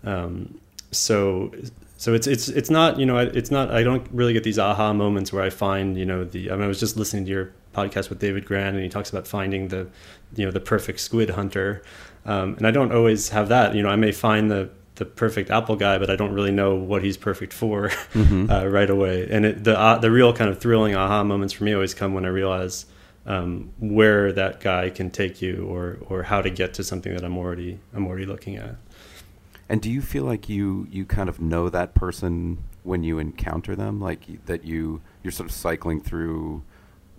Um, 0.05 0.61
so 0.91 1.53
so 1.97 2.15
it's 2.15 2.27
it's 2.27 2.49
it's 2.49 2.69
not 2.69 2.99
you 2.99 3.07
know 3.07 3.17
it's 3.17 3.51
not 3.51 3.71
I 3.71 3.83
don't 3.83 4.07
really 4.11 4.33
get 4.33 4.45
these 4.45 4.59
aha 4.59 4.93
moments 4.93 5.33
where 5.33 5.43
I 5.43 5.51
find 5.51 5.97
you 5.97 6.05
know 6.05 6.25
the 6.25 6.51
I, 6.51 6.55
mean, 6.55 6.65
I 6.65 6.67
was 6.67 6.81
just 6.81 6.97
listening 6.97 7.25
to 7.27 7.31
your 7.31 7.53
podcast 7.75 8.11
with 8.11 8.19
David 8.19 8.45
Grann 8.45 8.75
and 8.75 8.83
he 8.83 8.89
talks 8.89 9.09
about 9.09 9.27
finding 9.27 9.69
the 9.69 9.89
you 10.35 10.45
know 10.45 10.51
the 10.51 10.61
perfect 10.61 11.01
squid 11.01 11.31
hunter 11.31 11.83
um, 12.27 12.55
and 12.57 12.67
I 12.67 12.71
don't 12.71 12.93
always 12.93 13.29
have 13.29 13.49
that 13.49 13.75
you 13.75 13.83
know 13.83 13.89
I 13.89 13.97
may 13.97 14.13
find 14.13 14.51
the 14.51 14.69
the 14.97 15.05
perfect 15.05 15.51
apple 15.51 15.77
guy 15.77 15.99
but 15.99 16.11
I 16.11 16.17
don't 16.17 16.33
really 16.33 16.53
know 16.53 16.75
what 16.75 17.03
he's 17.03 17.17
perfect 17.17 17.53
for 17.53 17.89
mm-hmm. 18.13 18.51
uh, 18.51 18.67
right 18.67 18.91
away 18.91 19.29
and 19.31 19.47
it, 19.47 19.65
the 19.65 19.79
uh, 19.79 19.99
the 19.99 20.11
real 20.11 20.33
kind 20.33 20.51
of 20.51 20.61
thrilling 20.61 20.95
aha 20.95 21.25
moments 21.25 21.55
for 21.55 21.65
me 21.65 21.73
always 21.73 21.95
come 21.95 22.15
when 22.15 22.25
I 22.25 22.29
realize 22.29 22.87
um, 23.27 23.73
where 23.79 24.33
that 24.33 24.61
guy 24.61 24.91
can 24.91 25.11
take 25.11 25.41
you 25.41 25.67
or 25.67 25.99
or 26.09 26.25
how 26.25 26.43
to 26.43 26.51
get 26.51 26.75
to 26.75 26.85
something 26.85 27.15
that 27.15 27.25
I'm 27.25 27.39
already 27.39 27.79
I'm 27.95 28.07
already 28.07 28.27
looking 28.27 28.57
at. 28.57 28.77
And 29.69 29.81
do 29.81 29.91
you 29.91 30.03
feel 30.03 30.25
like 30.25 30.49
you 30.49 30.87
you 30.91 31.05
kind 31.05 31.29
of 31.29 31.41
know 31.41 31.69
that 31.69 31.95
person 31.95 32.65
when 32.83 33.05
you 33.05 33.19
encounter 33.19 33.77
them, 33.77 34.01
like 34.01 34.45
that 34.47 34.65
you 34.65 35.01
you're 35.23 35.33
sort 35.33 35.49
of 35.49 35.55
cycling 35.55 36.01
through 36.01 36.63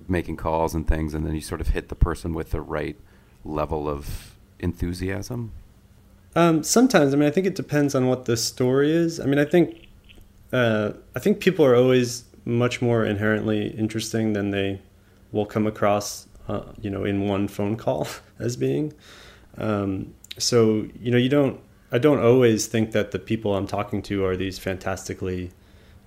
making 0.08 0.36
calls 0.36 0.76
and 0.76 0.88
things, 0.88 1.14
and 1.14 1.26
then 1.26 1.34
you 1.34 1.42
sort 1.42 1.62
of 1.62 1.70
hit 1.70 1.90
the 1.90 1.96
person 1.96 2.34
with 2.34 2.52
the 2.52 2.62
right 2.62 2.98
level 3.46 3.88
of 3.88 4.36
enthusiasm? 4.60 5.54
Um, 6.36 6.64
sometimes, 6.64 7.14
I 7.14 7.18
mean, 7.18 7.28
I 7.28 7.32
think 7.32 7.46
it 7.46 7.56
depends 7.56 7.94
on 7.94 8.08
what 8.08 8.26
the 8.26 8.36
story 8.38 8.92
is. 8.92 9.20
I 9.20 9.26
mean, 9.26 9.40
I 9.40 9.46
think 9.46 9.88
uh, 10.52 10.94
I 11.16 11.20
think 11.20 11.40
people 11.40 11.66
are 11.66 11.76
always 11.76 12.26
much 12.46 12.82
more 12.82 13.06
inherently 13.06 13.68
interesting 13.68 14.34
than 14.34 14.52
they 14.52 14.82
will 15.32 15.46
come 15.46 15.66
across, 15.66 16.28
uh, 16.48 16.64
you 16.82 16.90
know, 16.90 17.04
in 17.04 17.28
one 17.28 17.48
phone 17.48 17.76
call 17.76 18.08
as 18.40 18.56
being. 18.56 18.94
Um, 19.58 20.14
so 20.38 20.88
you 21.00 21.12
know, 21.12 21.18
you 21.18 21.30
don't 21.30 21.60
I 21.92 22.00
don't 22.00 22.20
always 22.20 22.66
think 22.66 22.92
that 22.92 23.12
the 23.12 23.20
people 23.20 23.56
I'm 23.56 23.68
talking 23.68 24.02
to 24.04 24.26
are 24.26 24.36
these 24.36 24.58
fantastically, 24.58 25.52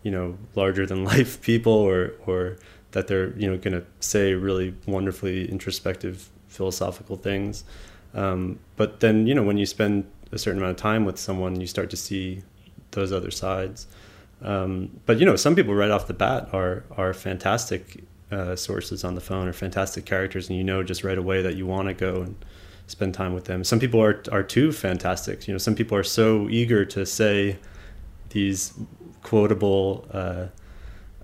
you 0.02 0.10
know, 0.10 0.36
larger 0.54 0.86
than 0.86 1.04
life 1.14 1.40
people 1.40 1.72
or 1.72 2.14
or 2.26 2.58
that 2.92 3.06
they're 3.06 3.36
you 3.38 3.48
know 3.50 3.56
going 3.58 3.74
to 3.74 3.84
say 4.00 4.34
really 4.34 4.74
wonderfully 4.86 5.50
introspective 5.50 6.30
philosophical 6.48 7.16
things. 7.16 7.64
Um, 8.14 8.58
but 8.76 9.00
then 9.00 9.26
you 9.26 9.34
know 9.34 9.42
when 9.42 9.58
you 9.58 9.66
spend 9.66 10.06
a 10.36 10.38
certain 10.38 10.60
amount 10.60 10.72
of 10.72 10.76
time 10.76 11.04
with 11.04 11.18
someone, 11.18 11.60
you 11.60 11.66
start 11.66 11.90
to 11.90 11.96
see 11.96 12.42
those 12.92 13.12
other 13.12 13.30
sides. 13.30 13.86
Um, 14.42 15.00
but 15.06 15.18
you 15.18 15.26
know, 15.26 15.36
some 15.36 15.56
people 15.56 15.74
right 15.74 15.90
off 15.90 16.06
the 16.06 16.14
bat 16.14 16.48
are 16.52 16.84
are 16.96 17.12
fantastic 17.12 18.04
uh, 18.30 18.54
sources 18.54 19.02
on 19.04 19.14
the 19.14 19.20
phone 19.20 19.48
or 19.48 19.52
fantastic 19.52 20.04
characters, 20.04 20.48
and 20.48 20.58
you 20.58 20.64
know 20.64 20.82
just 20.82 21.02
right 21.02 21.18
away 21.18 21.42
that 21.42 21.56
you 21.56 21.66
want 21.66 21.88
to 21.88 21.94
go 21.94 22.22
and 22.22 22.36
spend 22.86 23.14
time 23.14 23.34
with 23.34 23.46
them. 23.46 23.64
Some 23.64 23.80
people 23.80 24.00
are 24.00 24.22
are 24.30 24.42
too 24.42 24.72
fantastic. 24.72 25.48
You 25.48 25.54
know, 25.54 25.58
some 25.58 25.74
people 25.74 25.96
are 25.96 26.04
so 26.04 26.48
eager 26.50 26.84
to 26.84 27.06
say 27.06 27.58
these 28.30 28.74
quotable, 29.22 30.06
uh, 30.12 30.46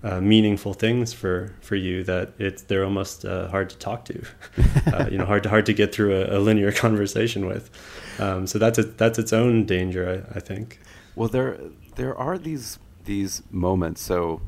uh, 0.03 0.19
meaningful 0.19 0.73
things 0.73 1.13
for 1.13 1.53
for 1.61 1.75
you 1.75 2.03
that 2.03 2.33
it's 2.37 2.63
they're 2.63 2.83
almost 2.83 3.23
uh, 3.25 3.47
hard 3.47 3.69
to 3.69 3.77
talk 3.77 4.05
to. 4.05 4.21
Uh, 4.85 5.07
you 5.09 5.17
know, 5.17 5.25
hard 5.25 5.41
to 5.41 5.49
hard 5.49 5.65
to 5.65 5.73
get 5.73 5.95
through 5.95 6.13
a, 6.13 6.37
a 6.37 6.39
linear 6.39 6.71
conversation 6.85 7.47
with. 7.47 7.71
Um, 8.19 8.47
so 8.47 8.59
that's 8.59 8.77
a, 8.77 8.83
that's 8.83 9.19
its 9.19 9.33
own 9.33 9.65
danger, 9.65 10.25
I, 10.33 10.37
I 10.37 10.39
think. 10.39 10.79
Well, 11.15 11.29
there 11.29 11.59
there 11.95 12.15
are 12.15 12.37
these 12.37 12.79
these 13.05 13.43
moments. 13.51 14.01
So, 14.01 14.41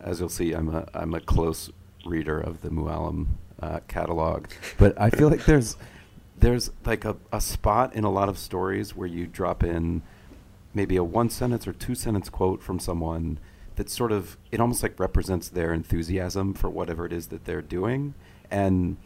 as 0.00 0.20
you'll 0.20 0.28
see, 0.28 0.52
I'm 0.52 0.74
a 0.74 0.88
I'm 0.94 1.14
a 1.14 1.20
close 1.20 1.70
reader 2.04 2.40
of 2.40 2.62
the 2.62 2.70
Mooallem 2.70 3.26
uh, 3.60 3.80
catalog, 3.88 4.46
but 4.78 5.00
I 5.00 5.10
feel 5.10 5.28
like 5.28 5.44
there's 5.44 5.76
there's 6.40 6.70
like 6.84 7.04
a, 7.04 7.16
a 7.32 7.40
spot 7.40 7.94
in 7.94 8.04
a 8.04 8.10
lot 8.10 8.28
of 8.28 8.38
stories 8.38 8.94
where 8.94 9.08
you 9.08 9.26
drop 9.26 9.64
in 9.64 10.02
maybe 10.74 10.96
a 10.96 11.04
one 11.04 11.30
sentence 11.30 11.66
or 11.66 11.72
two 11.72 11.94
sentence 11.94 12.28
quote 12.28 12.62
from 12.62 12.78
someone 12.78 13.38
that 13.76 13.88
sort 13.88 14.12
of 14.12 14.36
it 14.52 14.60
almost 14.60 14.82
like 14.82 14.98
represents 14.98 15.48
their 15.48 15.72
enthusiasm 15.72 16.54
for 16.54 16.68
whatever 16.68 17.06
it 17.06 17.12
is 17.12 17.28
that 17.28 17.44
they're 17.44 17.62
doing 17.62 18.14
and 18.50 18.96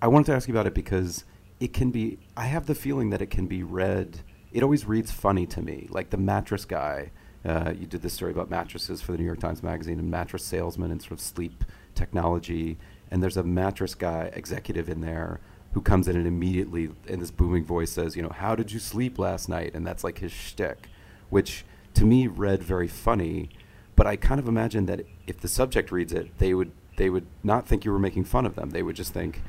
i 0.00 0.08
wanted 0.08 0.26
to 0.26 0.32
ask 0.32 0.48
you 0.48 0.54
about 0.54 0.66
it 0.66 0.74
because 0.74 1.24
it 1.60 1.72
can 1.72 1.90
be 1.90 2.18
i 2.36 2.46
have 2.46 2.66
the 2.66 2.74
feeling 2.74 3.10
that 3.10 3.22
it 3.22 3.30
can 3.30 3.46
be 3.46 3.62
read 3.62 4.18
it 4.52 4.62
always 4.62 4.86
reads 4.86 5.10
funny 5.10 5.46
to 5.46 5.60
me 5.60 5.86
like 5.90 6.10
the 6.10 6.16
mattress 6.16 6.64
guy 6.64 7.10
uh, 7.44 7.72
you 7.78 7.86
did 7.86 8.02
this 8.02 8.14
story 8.14 8.32
about 8.32 8.50
mattresses 8.50 9.00
for 9.00 9.12
the 9.12 9.18
new 9.18 9.24
york 9.24 9.38
times 9.38 9.62
magazine 9.62 9.98
and 9.98 10.10
mattress 10.10 10.44
salesman 10.44 10.90
and 10.90 11.00
sort 11.00 11.12
of 11.12 11.20
sleep 11.20 11.64
technology 11.94 12.76
and 13.10 13.22
there's 13.22 13.36
a 13.36 13.42
mattress 13.42 13.94
guy 13.94 14.30
executive 14.34 14.88
in 14.88 15.00
there 15.00 15.40
who 15.76 15.82
comes 15.82 16.08
in 16.08 16.16
and 16.16 16.26
immediately 16.26 16.88
in 17.06 17.20
this 17.20 17.30
booming 17.30 17.62
voice 17.62 17.90
says, 17.90 18.16
you 18.16 18.22
know, 18.22 18.30
how 18.30 18.54
did 18.54 18.72
you 18.72 18.78
sleep 18.78 19.18
last 19.18 19.46
night? 19.46 19.74
And 19.74 19.86
that's 19.86 20.02
like 20.02 20.20
his 20.20 20.32
shtick, 20.32 20.88
which 21.28 21.66
to 21.92 22.06
me 22.06 22.26
read 22.28 22.62
very 22.62 22.88
funny. 22.88 23.50
But 23.94 24.06
I 24.06 24.16
kind 24.16 24.40
of 24.40 24.48
imagine 24.48 24.86
that 24.86 25.02
if 25.26 25.38
the 25.38 25.48
subject 25.48 25.92
reads 25.92 26.14
it, 26.14 26.38
they 26.38 26.54
would 26.54 26.72
they 26.96 27.10
would 27.10 27.26
not 27.42 27.68
think 27.68 27.84
you 27.84 27.92
were 27.92 27.98
making 27.98 28.24
fun 28.24 28.46
of 28.46 28.54
them. 28.54 28.70
They 28.70 28.82
would 28.82 28.96
just 28.96 29.12
think, 29.12 29.42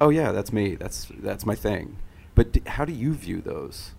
oh 0.00 0.10
yeah, 0.10 0.32
that's 0.32 0.52
me. 0.52 0.74
That's 0.74 1.10
that's 1.18 1.46
my 1.46 1.54
thing. 1.54 1.96
But 2.34 2.52
d- 2.52 2.62
how 2.66 2.84
do 2.84 2.92
you 2.92 3.14
view 3.14 3.40
those? 3.40 3.92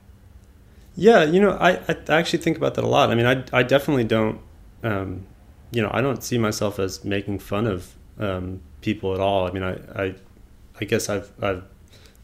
Yeah, 0.96 1.24
you 1.24 1.40
know, 1.40 1.52
I, 1.52 1.80
I 1.88 1.96
actually 2.10 2.40
think 2.40 2.58
about 2.58 2.76
that 2.76 2.84
a 2.84 2.88
lot. 2.88 3.10
I 3.10 3.16
mean, 3.16 3.26
I, 3.26 3.44
I 3.58 3.64
definitely 3.64 4.04
don't, 4.04 4.40
um, 4.84 5.26
you 5.72 5.82
know, 5.82 5.90
I 5.94 6.02
don't 6.02 6.22
see 6.24 6.38
myself 6.38 6.78
as 6.80 7.06
making 7.06 7.40
fun 7.40 7.68
of 7.68 7.96
um, 8.20 8.60
people 8.82 9.14
at 9.14 9.20
all. 9.20 9.48
I 9.48 9.52
mean, 9.52 9.64
I, 9.64 9.78
I 9.96 10.16
I 10.80 10.86
guess 10.86 11.10
I've 11.10 11.32
I've 11.42 11.64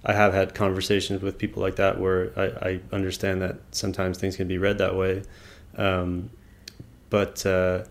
I 0.03 0.13
have 0.13 0.33
had 0.33 0.53
conversations 0.53 1.21
with 1.21 1.37
people 1.37 1.61
like 1.61 1.77
that 1.77 1.99
where 1.99 2.31
I, 2.37 2.69
I 2.69 2.79
understand 2.91 3.41
that 3.41 3.57
sometimes 3.71 4.17
things 4.17 4.35
can 4.35 4.47
be 4.47 4.57
read 4.57 4.77
that 4.77 4.95
way, 4.95 5.23
um, 5.77 6.29
but 7.09 7.45
uh, 7.45 7.83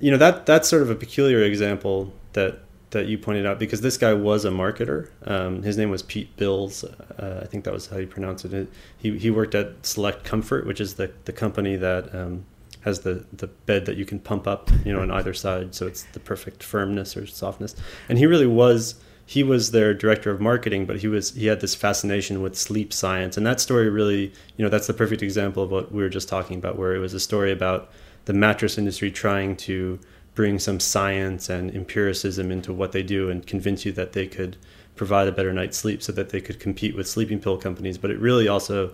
you 0.00 0.10
know 0.10 0.18
that 0.18 0.46
that's 0.46 0.68
sort 0.68 0.82
of 0.82 0.90
a 0.90 0.94
peculiar 0.94 1.42
example 1.42 2.12
that 2.34 2.60
that 2.96 3.06
you 3.06 3.18
pointed 3.18 3.44
out 3.44 3.58
because 3.58 3.82
this 3.82 3.98
guy 3.98 4.14
was 4.14 4.44
a 4.44 4.50
marketer. 4.50 5.10
Um, 5.26 5.62
his 5.62 5.76
name 5.76 5.90
was 5.90 6.02
Pete 6.02 6.34
Bils. 6.36 6.82
Uh, 6.84 7.40
I 7.42 7.46
think 7.46 7.64
that 7.64 7.72
was 7.72 7.86
how 7.88 7.98
you 7.98 8.06
pronounce 8.06 8.44
it. 8.44 8.68
He 8.96 9.18
he 9.18 9.30
worked 9.30 9.54
at 9.54 9.84
Select 9.86 10.24
Comfort, 10.24 10.66
which 10.66 10.80
is 10.80 10.94
the 10.94 11.12
the 11.26 11.32
company 11.32 11.76
that 11.76 12.14
um, 12.14 12.44
has 12.80 13.00
the 13.00 13.24
the 13.32 13.48
bed 13.48 13.84
that 13.86 13.96
you 13.96 14.06
can 14.06 14.18
pump 14.18 14.46
up, 14.46 14.70
you 14.84 14.92
know, 14.92 15.02
on 15.02 15.10
either 15.10 15.34
side, 15.34 15.74
so 15.74 15.86
it's 15.86 16.04
the 16.04 16.20
perfect 16.20 16.62
firmness 16.62 17.16
or 17.16 17.26
softness. 17.26 17.76
And 18.08 18.18
he 18.18 18.26
really 18.26 18.46
was 18.46 18.94
he 19.26 19.42
was 19.42 19.72
their 19.72 19.92
director 19.92 20.30
of 20.30 20.40
marketing, 20.40 20.86
but 20.86 21.00
he 21.00 21.08
was 21.08 21.34
he 21.34 21.46
had 21.46 21.60
this 21.60 21.74
fascination 21.74 22.40
with 22.40 22.56
sleep 22.56 22.92
science, 22.92 23.36
and 23.36 23.46
that 23.46 23.60
story 23.60 23.90
really, 23.90 24.32
you 24.56 24.64
know, 24.64 24.68
that's 24.68 24.86
the 24.86 24.94
perfect 24.94 25.22
example 25.22 25.62
of 25.62 25.70
what 25.70 25.92
we 25.92 26.02
were 26.02 26.08
just 26.08 26.28
talking 26.28 26.56
about, 26.56 26.78
where 26.78 26.94
it 26.94 26.98
was 27.00 27.12
a 27.12 27.20
story 27.20 27.52
about 27.52 27.90
the 28.24 28.32
mattress 28.32 28.78
industry 28.78 29.10
trying 29.10 29.56
to 29.56 29.98
bring 30.36 30.60
some 30.60 30.78
science 30.78 31.48
and 31.48 31.74
empiricism 31.74 32.52
into 32.52 32.72
what 32.72 32.92
they 32.92 33.02
do 33.02 33.28
and 33.30 33.44
convince 33.46 33.84
you 33.84 33.90
that 33.90 34.12
they 34.12 34.28
could 34.28 34.56
provide 34.94 35.26
a 35.26 35.32
better 35.32 35.52
night's 35.52 35.76
sleep 35.76 36.02
so 36.02 36.12
that 36.12 36.28
they 36.28 36.40
could 36.40 36.60
compete 36.60 36.94
with 36.94 37.08
sleeping 37.08 37.40
pill 37.40 37.56
companies. 37.56 37.98
But 37.98 38.12
it 38.12 38.20
really 38.20 38.46
also 38.46 38.92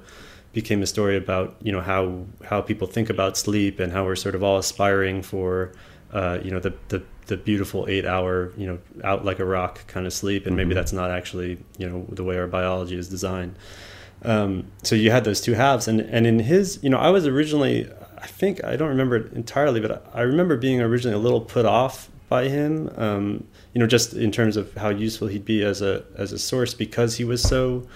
became 0.52 0.82
a 0.82 0.86
story 0.86 1.16
about 1.16 1.56
you 1.62 1.72
know 1.72 1.80
how 1.80 2.24
how 2.44 2.60
people 2.60 2.86
think 2.86 3.10
about 3.10 3.36
sleep 3.36 3.80
and 3.80 3.92
how 3.92 4.04
we're 4.04 4.16
sort 4.16 4.34
of 4.34 4.42
all 4.42 4.58
aspiring 4.58 5.22
for 5.22 5.72
uh, 6.12 6.38
you 6.42 6.50
know 6.50 6.60
the 6.60 6.72
the 6.88 7.02
the 7.26 7.36
beautiful 7.36 7.86
eight 7.88 8.04
hour 8.04 8.52
you 8.56 8.66
know 8.66 8.78
out 9.02 9.24
like 9.24 9.38
a 9.38 9.44
rock 9.44 9.86
kind 9.86 10.06
of 10.06 10.12
sleep 10.12 10.46
and 10.46 10.56
maybe 10.56 10.70
mm-hmm. 10.70 10.76
that's 10.76 10.92
not 10.92 11.10
actually 11.10 11.58
you 11.78 11.88
know 11.88 12.04
the 12.10 12.24
way 12.24 12.36
our 12.36 12.46
biology 12.46 12.96
is 12.96 13.08
designed 13.08 13.56
um, 14.24 14.66
so 14.82 14.94
you 14.94 15.10
had 15.10 15.24
those 15.24 15.40
two 15.40 15.54
halves 15.54 15.88
and 15.88 16.00
and 16.00 16.26
in 16.26 16.40
his 16.40 16.78
you 16.82 16.90
know 16.90 16.98
i 16.98 17.08
was 17.08 17.26
originally 17.26 17.88
i 18.22 18.26
think 18.26 18.62
i 18.64 18.76
don't 18.76 18.88
remember 18.88 19.16
it 19.16 19.32
entirely 19.32 19.80
but 19.80 20.08
i 20.14 20.22
remember 20.22 20.56
being 20.56 20.80
originally 20.80 21.14
a 21.14 21.20
little 21.20 21.40
put 21.40 21.66
off 21.66 22.08
by 22.28 22.48
him 22.48 22.90
um, 22.96 23.46
you 23.74 23.78
know 23.78 23.86
just 23.86 24.14
in 24.14 24.30
terms 24.30 24.56
of 24.56 24.72
how 24.74 24.88
useful 24.88 25.28
he'd 25.28 25.44
be 25.44 25.62
as 25.62 25.82
a 25.82 26.04
as 26.16 26.32
a 26.32 26.38
source 26.38 26.72
because 26.72 27.16
he 27.16 27.24
was 27.24 27.42
so 27.42 27.86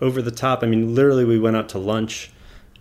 over 0.00 0.20
the 0.20 0.30
top 0.30 0.62
i 0.62 0.66
mean 0.66 0.94
literally 0.94 1.24
we 1.24 1.38
went 1.38 1.56
out 1.56 1.68
to 1.68 1.78
lunch 1.78 2.30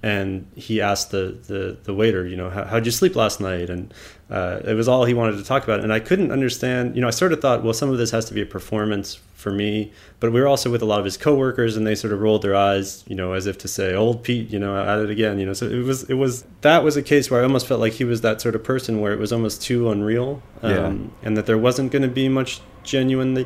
and 0.04 0.46
he 0.54 0.82
asked 0.82 1.12
the 1.12 1.38
the, 1.48 1.78
the 1.86 1.94
waiter, 1.94 2.28
you 2.28 2.36
know, 2.36 2.50
how 2.50 2.66
how'd 2.66 2.86
you 2.86 2.92
sleep 2.92 3.16
last 3.16 3.40
night? 3.40 3.70
And 3.70 3.94
uh, 4.30 4.60
it 4.66 4.74
was 4.74 4.90
all 4.90 5.06
he 5.06 5.14
wanted 5.14 5.38
to 5.38 5.44
talk 5.46 5.64
about. 5.64 5.80
And 5.80 5.94
I 5.94 6.02
couldn't 6.02 6.30
understand. 6.30 6.96
You 6.96 7.02
know, 7.02 7.08
I 7.08 7.12
sort 7.12 7.32
of 7.32 7.40
thought, 7.40 7.64
well, 7.64 7.74
some 7.74 7.90
of 7.90 7.98
this 7.98 8.12
has 8.12 8.26
to 8.26 8.34
be 8.34 8.42
a 8.42 8.46
performance 8.46 9.16
for 9.44 9.52
me. 9.52 9.92
But 10.20 10.32
we 10.32 10.42
were 10.42 10.48
also 10.48 10.72
with 10.72 10.82
a 10.82 10.86
lot 10.86 10.98
of 11.00 11.06
his 11.06 11.18
coworkers, 11.18 11.78
and 11.78 11.86
they 11.86 11.94
sort 11.94 12.14
of 12.14 12.22
rolled 12.22 12.42
their 12.42 12.56
eyes, 12.56 13.04
you 13.08 13.16
know, 13.16 13.34
as 13.34 13.46
if 13.46 13.58
to 13.60 13.68
say, 13.68 13.94
"Old 13.94 14.24
Pete, 14.24 14.50
you 14.50 14.58
know, 14.58 14.76
at 14.76 14.98
it 15.00 15.10
again." 15.12 15.38
You 15.38 15.46
know, 15.46 15.54
so 15.54 15.68
it 15.68 15.84
was 15.84 16.04
it 16.10 16.16
was 16.16 16.46
that 16.62 16.84
was 16.84 16.98
a 16.98 17.04
case 17.04 17.30
where 17.30 17.42
I 17.42 17.44
almost 17.44 17.68
felt 17.68 17.80
like 17.80 17.94
he 17.94 18.06
was 18.06 18.22
that 18.22 18.42
sort 18.42 18.56
of 18.56 18.64
person 18.64 19.02
where 19.02 19.14
it 19.14 19.20
was 19.20 19.32
almost 19.32 19.62
too 19.62 19.92
unreal, 19.92 20.42
um, 20.64 20.72
Yeah. 20.72 20.94
and 21.28 21.38
that 21.38 21.46
there 21.46 21.58
wasn't 21.58 21.92
going 21.92 22.02
to 22.04 22.08
be 22.08 22.28
much 22.30 22.62
genuine 22.84 23.46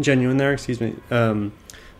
genuine 0.00 0.36
there. 0.36 0.52
Excuse 0.52 0.80
me. 0.80 0.94
Um, 1.10 1.52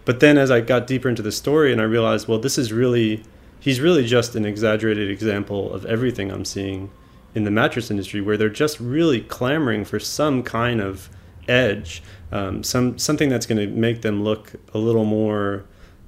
but 0.05 0.21
then 0.21 0.37
as 0.39 0.51
I 0.51 0.61
got 0.61 0.87
deeper 0.87 1.09
into 1.09 1.23
the 1.23 1.33
story, 1.33 1.71
and 1.73 1.81
I 1.81 1.85
realized, 1.85 2.29
well, 2.29 2.39
this 2.39 2.59
is 2.59 2.73
really 2.73 3.23
he's 3.61 3.81
really 3.81 4.05
just 4.05 4.35
an 4.37 4.45
exaggerated 4.45 5.11
example 5.11 5.73
of 5.73 5.85
everything 5.87 6.31
I'm 6.31 6.45
seeing 6.45 6.91
in 7.35 7.45
the 7.45 7.51
mattress 7.51 7.91
industry, 7.91 8.21
where 8.21 8.37
they're 8.37 8.49
just 8.49 8.81
really 8.81 9.21
clamoring 9.21 9.85
for 9.85 9.99
some 10.01 10.43
kind 10.43 10.81
of 10.81 11.09
edge, 11.47 12.03
um, 12.33 12.63
some 12.63 12.99
something 12.99 13.29
that's 13.29 13.47
going 13.47 13.59
to 13.59 13.67
make 13.67 14.03
them 14.03 14.23
look 14.23 14.53
a 14.75 14.79
little 14.79 15.05
more, 15.05 15.65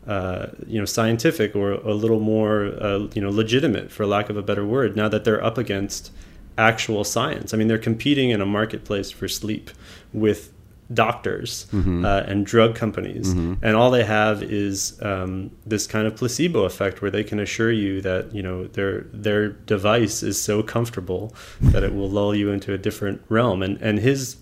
uh, 0.07 0.47
you 0.67 0.79
know, 0.79 0.85
scientific 0.85 1.57
or 1.57 1.73
a 1.73 1.95
little 1.95 2.21
more, 2.21 2.67
uh, 2.81 3.09
you 3.15 3.23
know, 3.23 3.31
legitimate, 3.31 3.91
for 3.91 4.07
lack 4.07 4.31
of 4.31 4.37
a 4.37 4.43
better 4.43 4.65
word. 4.67 4.97
Now 4.97 5.09
that 5.09 5.25
they're 5.25 5.43
up 5.45 5.59
against 5.59 6.13
actual 6.59 7.05
science, 7.05 7.55
I 7.55 7.57
mean, 7.57 7.69
they're 7.69 7.79
competing 7.79 8.31
in 8.31 8.41
a 8.41 8.47
marketplace 8.47 9.11
for 9.11 9.29
sleep 9.29 9.71
with 10.13 10.53
doctors 10.93 11.69
Mm-hmm. 11.73 12.05
uh, 12.05 12.23
and 12.27 12.45
drug 12.45 12.75
companies, 12.75 13.33
and 13.33 13.77
all 13.77 13.93
they 13.93 14.03
have 14.03 14.43
is 14.43 15.01
um, 15.03 15.53
this 15.65 15.87
kind 15.87 16.05
of 16.09 16.17
placebo 16.17 16.65
effect 16.65 17.01
where 17.01 17.13
they 17.13 17.23
can 17.23 17.39
assure 17.39 17.71
you 17.71 18.01
that 18.03 18.35
you 18.35 18.43
know 18.43 18.67
their 18.67 19.03
their 19.13 19.51
device 19.51 20.25
is 20.25 20.43
so 20.43 20.65
comfortable 20.65 21.33
that 21.61 21.85
it 21.85 21.95
will 21.95 22.11
lull 22.11 22.35
you 22.35 22.51
into 22.51 22.75
a 22.75 22.79
different 22.79 23.23
realm. 23.29 23.63
And 23.63 23.81
and 23.81 24.01
his 24.01 24.37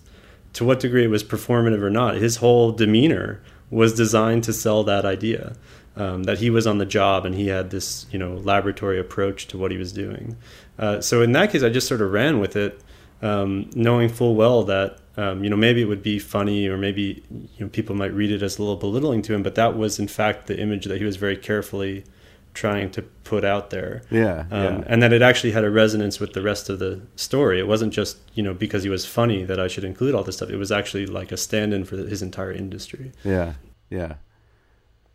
to 0.53 0.65
what 0.65 0.79
degree 0.79 1.03
it 1.03 1.09
was 1.09 1.23
performative 1.23 1.81
or 1.81 1.89
not, 1.89 2.15
his 2.15 2.37
whole 2.37 2.71
demeanor 2.71 3.41
was 3.69 3.93
designed 3.93 4.43
to 4.43 4.53
sell 4.53 4.83
that 4.83 5.05
idea 5.05 5.55
um, 5.95 6.23
that 6.23 6.39
he 6.39 6.49
was 6.49 6.65
on 6.65 6.77
the 6.77 6.85
job 6.85 7.25
and 7.25 7.35
he 7.35 7.47
had 7.47 7.69
this 7.69 8.05
you 8.11 8.17
know 8.17 8.35
laboratory 8.35 8.99
approach 8.99 9.47
to 9.47 9.57
what 9.57 9.71
he 9.71 9.77
was 9.77 9.91
doing. 9.91 10.37
Uh, 10.77 11.01
so 11.01 11.21
in 11.21 11.33
that 11.33 11.51
case, 11.51 11.61
I 11.61 11.69
just 11.69 11.87
sort 11.87 12.01
of 12.01 12.11
ran 12.11 12.39
with 12.39 12.55
it, 12.55 12.81
um, 13.21 13.69
knowing 13.75 14.09
full 14.09 14.35
well 14.35 14.63
that 14.63 14.99
um, 15.17 15.43
you 15.43 15.49
know 15.49 15.57
maybe 15.57 15.81
it 15.81 15.85
would 15.85 16.01
be 16.03 16.17
funny 16.17 16.67
or 16.67 16.77
maybe 16.77 17.23
you 17.29 17.65
know 17.65 17.69
people 17.69 17.95
might 17.95 18.13
read 18.13 18.31
it 18.31 18.41
as 18.41 18.57
a 18.57 18.61
little 18.61 18.77
belittling 18.77 19.21
to 19.23 19.33
him, 19.33 19.43
but 19.43 19.55
that 19.55 19.77
was 19.77 19.99
in 19.99 20.07
fact 20.07 20.47
the 20.47 20.57
image 20.57 20.85
that 20.85 20.97
he 20.97 21.05
was 21.05 21.17
very 21.17 21.37
carefully 21.37 22.05
trying 22.53 22.89
to 22.91 23.01
put 23.01 23.43
out 23.45 23.69
there. 23.69 24.01
Yeah, 24.11 24.45
Um, 24.51 24.63
yeah. 24.79 24.83
and 24.87 25.03
that 25.03 25.13
it 25.13 25.21
actually 25.21 25.51
had 25.51 25.63
a 25.63 25.69
resonance 25.69 26.19
with 26.19 26.33
the 26.33 26.41
rest 26.41 26.69
of 26.69 26.79
the 26.79 27.01
story. 27.15 27.59
It 27.59 27.67
wasn't 27.67 27.93
just 27.93 28.17
you 28.33 28.43
know 28.43 28.53
because 28.53 28.83
he 28.83 28.89
was 28.89 29.05
funny 29.05 29.43
that 29.45 29.59
I 29.59 29.67
should 29.67 29.83
include 29.83 30.15
all 30.15 30.23
this 30.23 30.37
stuff. 30.37 30.49
It 30.49 30.57
was 30.57 30.71
actually 30.71 31.05
like 31.05 31.31
a 31.31 31.37
stand-in 31.37 31.85
for 31.85 31.95
his 31.97 32.21
entire 32.21 32.51
industry. 32.51 33.11
Yeah, 33.23 33.53
yeah. 33.89 34.15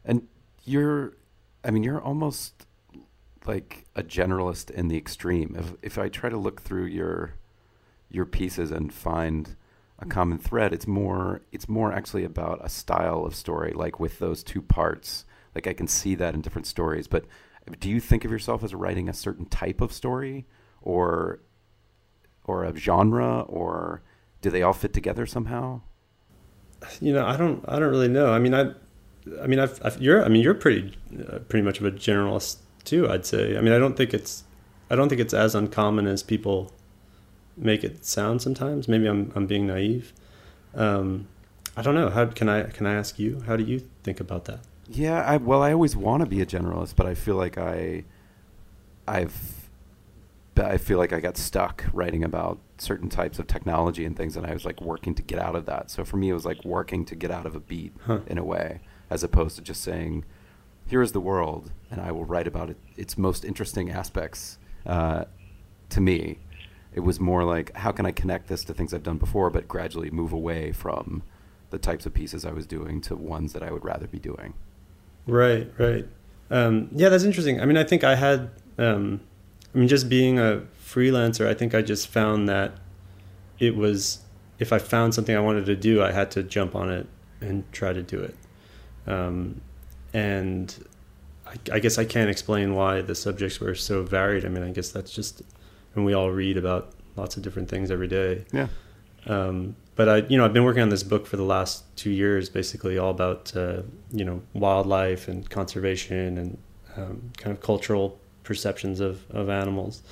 And 0.05 0.29
you're, 0.65 1.13
I 1.65 1.71
mean, 1.71 1.83
you're 1.83 2.01
almost 2.01 2.67
like 3.47 3.85
a 3.95 4.03
generalist 4.03 4.71
in 4.71 4.89
the 4.89 4.97
extreme. 4.97 5.55
If 5.59 5.73
if 5.83 5.99
I 5.99 6.09
try 6.09 6.31
to 6.31 6.37
look 6.37 6.63
through 6.63 6.87
your 6.87 7.35
your 8.11 8.25
pieces 8.27 8.71
and 8.71 8.93
find 8.93 9.57
a 9.99 10.07
common 10.07 10.39
thread, 10.39 10.73
it's 10.73 10.87
more 10.87 11.41
it's 11.53 11.69
more 11.69 11.93
actually 11.93 12.25
about 12.25 12.61
a 12.65 12.69
style 12.69 13.25
of 13.25 13.35
story, 13.35 13.73
like 13.75 13.99
with 14.01 14.19
those 14.19 14.43
two 14.43 14.63
parts. 14.63 15.25
Like 15.55 15.67
I 15.67 15.73
can 15.73 15.87
see 15.87 16.15
that 16.17 16.35
in 16.35 16.41
different 16.41 16.67
stories. 16.67 17.07
But 17.07 17.25
do 17.81 17.89
you 17.89 18.01
think 18.01 18.25
of 18.25 18.31
yourself 18.31 18.63
as 18.65 18.75
writing 18.75 19.09
a 19.09 19.15
certain 19.15 19.47
type 19.47 19.81
of 19.81 19.93
story, 19.93 20.47
or 20.83 21.41
or 22.45 22.65
a 22.65 22.77
genre, 22.77 23.41
or 23.43 24.03
do 24.43 24.51
they 24.51 24.63
all 24.63 24.75
fit 24.75 24.93
together 24.93 25.27
somehow? 25.27 25.81
You 27.01 27.15
know, 27.15 27.25
I 27.25 27.39
don't, 27.39 27.65
I 27.67 27.79
don't 27.79 27.89
really 27.89 28.09
know. 28.09 28.33
I 28.33 28.39
mean, 28.39 28.53
I, 28.53 28.73
I 29.41 29.47
mean, 29.47 29.59
I've, 29.59 29.81
I've 29.83 30.01
you're, 30.03 30.23
I 30.23 30.29
mean, 30.29 30.43
you're 30.43 30.53
pretty, 30.53 30.95
uh, 31.33 31.39
pretty 31.39 31.65
much 31.65 31.81
of 31.81 31.87
a 31.87 31.91
generalist 31.91 32.59
too. 32.85 33.09
I'd 33.09 33.25
say. 33.25 33.57
I 33.57 33.63
mean, 33.63 33.73
I 33.73 33.79
don't 33.79 33.97
think 33.97 34.13
it's, 34.13 34.45
I 34.91 34.97
don't 34.97 35.09
think 35.09 35.23
it's 35.23 35.33
as 35.33 35.55
uncommon 35.55 36.07
as 36.07 36.23
people 36.23 36.73
make 37.57 37.83
it 37.85 38.05
sound 38.05 38.43
sometimes. 38.43 38.87
Maybe 38.87 39.07
I'm, 39.07 39.33
I'm 39.35 39.47
being 39.47 39.67
naive. 39.67 40.13
Um, 40.75 41.29
I 41.75 41.81
don't 41.81 41.95
know. 41.95 42.11
How 42.11 42.27
can 42.27 42.51
I, 42.51 42.65
can 42.65 42.85
I 42.85 42.95
ask 42.95 43.19
you? 43.19 43.41
How 43.47 43.57
do 43.57 43.65
you 43.65 43.89
think 44.03 44.21
about 44.21 44.45
that? 44.45 44.61
Yeah, 44.89 45.23
I 45.23 45.37
well, 45.39 45.63
I 45.63 45.73
always 45.73 45.97
want 45.97 46.23
to 46.23 46.29
be 46.29 46.41
a 46.41 46.47
generalist, 46.47 46.95
but 46.97 47.07
I 47.07 47.15
feel 47.15 47.37
like 47.37 47.57
I, 47.57 48.05
I've, 49.09 49.69
I 50.57 50.77
feel 50.77 50.99
like 50.99 51.13
I 51.13 51.21
got 51.21 51.37
stuck 51.37 51.85
writing 51.93 52.23
about 52.23 52.59
certain 52.79 53.09
types 53.09 53.39
of 53.39 53.47
technology 53.47 54.05
and 54.05 54.17
things, 54.17 54.37
and 54.37 54.47
I 54.47 54.53
was 54.53 54.65
like 54.65 54.81
working 54.81 55.15
to 55.15 55.23
get 55.23 55.39
out 55.39 55.57
of 55.57 55.67
that. 55.67 55.91
So 55.91 56.05
for 56.05 56.17
me, 56.17 56.29
it 56.31 56.35
was 56.35 56.45
like 56.45 56.65
working 56.65 57.05
to 57.07 57.15
get 57.15 57.31
out 57.31 57.47
of 57.47 57.55
a 57.55 57.61
beat 57.61 57.93
Huh. 58.07 58.21
in 58.27 58.39
a 58.39 58.45
way, 58.45 58.81
as 59.11 59.25
opposed 59.25 59.57
to 59.57 59.63
just 59.63 59.83
saying, 59.83 60.25
"Here 60.87 61.01
is 61.03 61.13
the 61.13 61.21
world," 61.21 61.73
and 61.91 62.01
I 62.01 62.13
will 62.13 62.25
write 62.27 62.47
about 62.47 62.71
it, 62.71 62.77
its 62.97 63.17
most 63.17 63.45
interesting 63.45 63.91
aspects. 63.91 64.59
Uh, 64.85 65.25
to 65.91 66.01
me, 66.01 66.39
it 66.95 67.01
was 67.01 67.19
more 67.19 67.43
like, 67.45 67.75
how 67.77 67.91
can 67.91 68.05
I 68.07 68.13
connect 68.13 68.49
this 68.49 68.65
to 68.65 68.75
things 68.75 68.93
I've 68.93 69.03
done 69.03 69.19
before, 69.19 69.49
but 69.51 69.67
gradually 69.67 70.11
move 70.11 70.33
away 70.33 70.73
from 70.73 71.23
the 71.71 71.79
types 71.79 72.07
of 72.07 72.15
pieces 72.15 72.45
I 72.45 72.53
was 72.53 72.67
doing 72.67 73.01
to 73.03 73.17
ones 73.17 73.53
that 73.55 73.63
I 73.63 73.73
would 73.73 73.85
rather 73.85 74.07
be 74.07 74.19
doing. 74.21 74.55
Right, 75.27 75.71
right. 75.79 76.07
Um, 76.51 76.89
yeah, 76.93 77.09
that's 77.09 77.25
interesting. 77.25 77.61
I 77.61 77.65
mean, 77.65 77.77
I 77.77 77.85
think 77.85 78.05
I 78.05 78.15
had, 78.15 78.51
um, 78.79 79.21
I 79.75 79.79
mean, 79.79 79.89
just 79.89 80.09
being 80.09 80.39
a 80.39 80.63
freelancer, 80.79 81.47
I 81.47 81.55
think 81.55 81.75
I 81.75 81.83
just 81.83 82.09
found 82.09 82.49
that 82.49 82.73
it 83.59 83.77
was, 83.77 84.21
if 84.59 84.73
I 84.73 84.79
found 84.79 85.15
something 85.15 85.35
I 85.35 85.41
wanted 85.41 85.67
to 85.67 85.77
do, 85.77 86.03
I 86.03 86.13
had 86.13 86.31
to 86.33 86.43
jump 86.43 86.75
on 86.75 86.91
it 86.91 87.07
and 87.41 87.65
try 87.73 87.93
to 87.93 88.03
do 88.03 88.21
it. 88.21 88.37
Um, 89.07 89.61
and 90.13 90.87
I, 91.47 91.55
I 91.73 91.79
guess 91.79 91.99
I 91.99 92.05
can't 92.05 92.31
explain 92.31 92.75
why 92.75 93.01
the 93.01 93.15
subjects 93.15 93.61
were 93.61 93.75
so 93.75 94.03
varied. 94.03 94.45
I 94.45 94.49
mean, 94.49 94.63
I 94.63 94.71
guess 94.71 94.91
that's 94.91 95.13
just, 95.13 95.43
and 95.95 96.05
we 96.05 96.13
all 96.13 96.31
read 96.31 96.57
about 96.57 96.93
lots 97.17 97.37
of 97.37 97.43
different 97.43 97.69
things 97.69 97.91
every 97.91 98.09
day. 98.09 98.45
Yeah. 98.53 98.69
Um, 99.27 99.77
but 99.97 100.09
I, 100.09 100.17
you 100.29 100.37
know, 100.37 100.45
I've 100.45 100.53
been 100.53 100.65
working 100.65 100.83
on 100.83 100.89
this 100.89 101.03
book 101.03 101.27
for 101.27 101.37
the 101.37 101.45
last 101.45 101.85
two 101.97 102.11
years, 102.11 102.49
basically 102.49 102.99
all 102.99 103.11
about, 103.11 103.55
uh, 103.57 103.83
you 104.11 104.25
know, 104.25 104.43
wildlife 104.53 105.29
and 105.29 105.49
conservation 105.49 106.39
and 106.39 106.59
um, 106.97 107.31
kind 107.37 107.57
of 107.57 107.63
cultural 107.63 108.19
perceptions 108.43 109.01
of, 109.01 109.29
of 109.31 109.49
animals. 109.49 110.03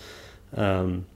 Um, 0.57 1.07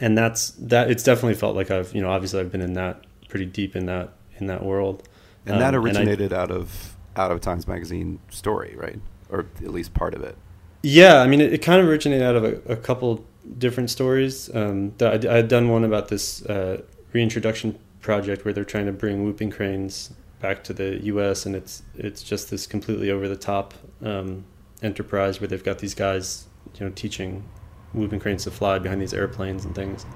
and 0.00 0.16
that's 0.16 0.50
that. 0.52 0.90
It's 0.90 1.02
definitely 1.02 1.34
felt 1.34 1.56
like 1.56 1.70
I've, 1.70 1.94
you 1.94 2.00
know, 2.00 2.10
obviously 2.10 2.40
I've 2.40 2.50
been 2.52 2.62
in 2.62 2.74
that 2.74 3.04
pretty 3.28 3.46
deep 3.46 3.76
in 3.76 3.86
that 3.86 4.14
in 4.38 4.46
that 4.46 4.64
world. 4.64 5.08
And 5.46 5.60
that 5.60 5.74
Um, 5.74 5.86
and 5.86 5.96
I- 5.96 6.00
originated 6.00 6.32
out 6.32 6.50
of 6.50 6.96
out 7.16 7.30
of 7.30 7.40
Times 7.40 7.66
Magazine 7.68 8.18
story, 8.30 8.74
right? 8.76 8.98
Or 9.30 9.46
at 9.62 9.72
least 9.72 9.92
part 9.94 10.14
of 10.14 10.22
it. 10.22 10.36
Yeah, 10.82 11.20
I 11.20 11.26
mean, 11.26 11.40
it, 11.40 11.52
it 11.52 11.58
kind 11.58 11.80
of 11.82 11.86
originated 11.88 12.24
out 12.24 12.36
of 12.36 12.44
a, 12.44 12.72
a 12.72 12.76
couple 12.76 13.24
different 13.58 13.90
stories. 13.90 14.48
Um, 14.54 14.94
that 14.98 15.26
I, 15.26 15.32
I 15.32 15.36
had 15.36 15.48
done 15.48 15.68
one 15.68 15.84
about 15.84 16.08
this 16.08 16.42
uh, 16.46 16.80
reintroduction 17.12 17.78
project 18.00 18.44
where 18.44 18.54
they're 18.54 18.64
trying 18.64 18.86
to 18.86 18.92
bring 18.92 19.24
whooping 19.24 19.50
cranes 19.50 20.12
back 20.40 20.64
to 20.64 20.72
the 20.72 21.04
U.S. 21.04 21.46
and 21.46 21.54
it's 21.54 21.82
it's 21.96 22.22
just 22.22 22.50
this 22.50 22.66
completely 22.66 23.10
over 23.10 23.28
the 23.28 23.36
top 23.36 23.74
um, 24.02 24.44
enterprise 24.82 25.40
where 25.40 25.48
they've 25.48 25.64
got 25.64 25.78
these 25.78 25.94
guys, 25.94 26.46
you 26.78 26.86
know, 26.86 26.92
teaching 26.94 27.44
whooping 27.92 28.20
cranes 28.20 28.44
to 28.44 28.50
fly 28.50 28.78
behind 28.78 29.00
these 29.00 29.14
airplanes 29.14 29.64
and 29.64 29.74
things. 29.74 30.06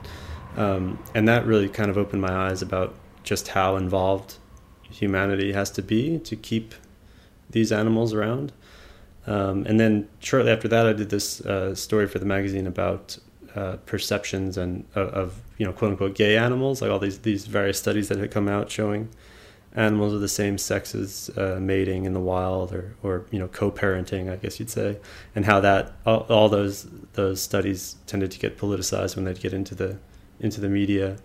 Um, 0.57 1.03
and 1.14 1.27
that 1.29 1.44
really 1.47 1.68
kind 1.68 1.90
of 1.90 1.99
opened 1.99 2.23
my 2.23 2.33
eyes 2.33 2.62
about 2.62 2.94
just 3.23 3.49
how 3.49 3.77
involved 3.77 4.37
humanity 4.90 5.53
has 5.53 5.70
to 5.73 5.83
be 5.83 6.18
to 6.20 6.37
keep 6.37 6.75
these 7.51 7.73
animals 7.73 8.14
around. 8.14 8.53
Um, 9.27 9.64
and 9.66 9.81
then 9.81 10.09
shortly 10.20 10.53
after 10.53 10.68
that, 10.68 10.87
I 10.87 10.92
did 10.92 11.11
this 11.11 11.40
uh, 11.40 11.75
story 11.75 12.07
for 12.07 12.18
the 12.18 12.27
magazine 12.27 12.66
about 12.66 13.18
uh, 13.55 13.77
perceptions 13.87 14.57
and 14.57 14.85
of, 14.95 15.09
of 15.09 15.43
you 15.59 15.67
know 15.67 15.73
quote 15.73 15.93
unquote 15.93 16.14
gay 16.14 16.37
animals, 16.37 16.83
like 16.83 16.90
all 16.90 16.99
these 16.99 17.21
these 17.21 17.47
various 17.47 17.79
studies 17.79 18.09
that 18.09 18.19
had 18.19 18.31
come 18.31 18.49
out 18.49 18.71
showing 18.71 19.09
animals 19.77 20.12
of 20.12 20.21
the 20.21 20.29
same 20.29 20.57
sexes 20.57 21.31
uh, 21.37 21.59
mating 21.61 22.05
in 22.05 22.12
the 22.12 22.21
wild 22.21 22.73
or 22.73 22.95
or 23.03 23.27
you 23.31 23.38
know 23.38 23.49
co-parenting, 23.49 24.31
I 24.31 24.37
guess 24.37 24.59
you'd 24.59 24.71
say, 24.71 24.99
and 25.35 25.45
how 25.45 25.61
that 25.61 25.93
all, 26.07 26.27
all 26.29 26.49
those 26.49 26.87
those 27.14 27.43
studies 27.43 27.97
tended 28.07 28.31
to 28.33 28.38
get 28.38 28.59
politicized 28.59 29.17
when 29.17 29.25
they'd 29.25 29.40
get 29.40 29.53
into 29.53 29.75
the 29.75 29.99
into 30.40 30.61
the 30.61 30.69
media. 30.69 31.17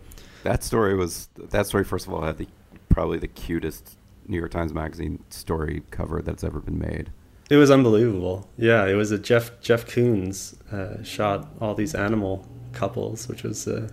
That 0.43 0.63
story 0.63 0.95
was 0.95 1.29
that 1.37 1.67
story. 1.67 1.83
First 1.83 2.07
of 2.07 2.13
all, 2.13 2.21
had 2.21 2.37
the 2.37 2.47
probably 2.89 3.19
the 3.19 3.27
cutest 3.27 3.97
New 4.27 4.37
York 4.37 4.51
Times 4.51 4.73
Magazine 4.73 5.23
story 5.29 5.83
cover 5.91 6.21
that's 6.21 6.43
ever 6.43 6.59
been 6.59 6.79
made. 6.79 7.11
It 7.49 7.57
was 7.57 7.71
unbelievable. 7.71 8.47
Yeah, 8.57 8.85
it 8.85 8.93
was 8.93 9.11
a 9.11 9.17
Jeff 9.17 9.59
Jeff 9.61 9.85
Koons 9.85 10.55
uh, 10.71 11.03
shot 11.03 11.49
all 11.59 11.73
these 11.75 11.95
animal 11.95 12.47
couples, 12.73 13.27
which 13.27 13.43
was 13.43 13.67
uh, 13.67 13.89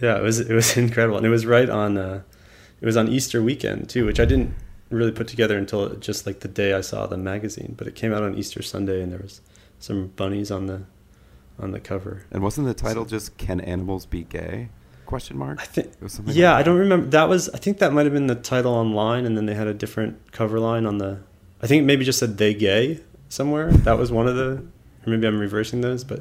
yeah, 0.00 0.18
it 0.18 0.22
was 0.22 0.40
it 0.40 0.52
was 0.52 0.76
incredible, 0.84 1.16
and 1.16 1.26
it 1.26 1.30
was 1.30 1.46
right 1.46 1.68
on 1.70 1.96
uh, 1.96 2.22
it 2.80 2.86
was 2.86 2.96
on 2.96 3.08
Easter 3.08 3.42
weekend 3.42 3.88
too, 3.88 4.04
which 4.04 4.18
I 4.18 4.24
didn't 4.24 4.54
really 4.90 5.12
put 5.12 5.28
together 5.28 5.56
until 5.56 5.94
just 5.96 6.26
like 6.26 6.40
the 6.40 6.48
day 6.48 6.74
I 6.74 6.80
saw 6.80 7.06
the 7.06 7.16
magazine. 7.16 7.74
But 7.76 7.86
it 7.86 7.94
came 7.94 8.12
out 8.12 8.22
on 8.22 8.34
Easter 8.34 8.62
Sunday, 8.62 9.02
and 9.02 9.12
there 9.12 9.20
was 9.20 9.40
some 9.78 10.08
bunnies 10.08 10.50
on 10.50 10.66
the 10.66 10.82
on 11.58 11.70
the 11.70 11.80
cover. 11.80 12.24
And 12.30 12.42
wasn't 12.42 12.66
the 12.66 12.74
title 12.74 13.04
so, 13.04 13.10
just 13.10 13.36
"Can 13.38 13.60
Animals 13.60 14.06
Be 14.06 14.24
Gay?" 14.24 14.70
Question 15.06 15.36
mark. 15.36 15.60
I 15.60 15.64
think. 15.64 15.92
yeah, 16.26 16.52
like 16.52 16.60
I 16.60 16.62
don't 16.62 16.78
remember. 16.78 17.06
That 17.06 17.28
was. 17.28 17.48
I 17.50 17.58
think 17.58 17.78
that 17.78 17.92
might 17.92 18.04
have 18.04 18.12
been 18.12 18.26
the 18.26 18.34
title 18.34 18.74
online, 18.74 19.26
and 19.26 19.36
then 19.36 19.46
they 19.46 19.54
had 19.54 19.66
a 19.66 19.74
different 19.74 20.32
cover 20.32 20.58
line 20.58 20.86
on 20.86 20.98
the. 20.98 21.20
I 21.62 21.66
think 21.66 21.84
maybe 21.84 22.04
just 22.04 22.18
said 22.18 22.38
"They 22.38 22.54
Gay" 22.54 23.00
somewhere. 23.28 23.70
That 23.72 23.98
was 23.98 24.12
one 24.12 24.28
of 24.28 24.36
the. 24.36 24.64
Or 25.06 25.10
maybe 25.10 25.26
I'm 25.26 25.38
reversing 25.38 25.82
those, 25.82 26.02
but 26.04 26.20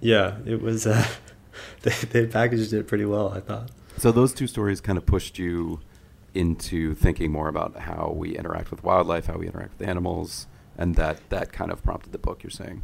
yeah, 0.00 0.36
it 0.44 0.60
was. 0.60 0.86
Uh, 0.86 1.06
they 1.82 1.92
they 2.10 2.26
packaged 2.26 2.72
it 2.72 2.86
pretty 2.86 3.04
well, 3.04 3.32
I 3.32 3.40
thought. 3.40 3.70
So 3.96 4.12
those 4.12 4.32
two 4.32 4.46
stories 4.46 4.80
kind 4.80 4.98
of 4.98 5.06
pushed 5.06 5.38
you 5.38 5.80
into 6.34 6.94
thinking 6.94 7.32
more 7.32 7.48
about 7.48 7.76
how 7.80 8.12
we 8.14 8.36
interact 8.36 8.70
with 8.70 8.84
wildlife, 8.84 9.26
how 9.26 9.38
we 9.38 9.46
interact 9.46 9.78
with 9.78 9.88
animals, 9.88 10.46
and 10.76 10.94
that 10.96 11.28
that 11.30 11.52
kind 11.52 11.70
of 11.70 11.82
prompted 11.82 12.12
the 12.12 12.18
book. 12.18 12.42
You're 12.42 12.50
saying. 12.50 12.82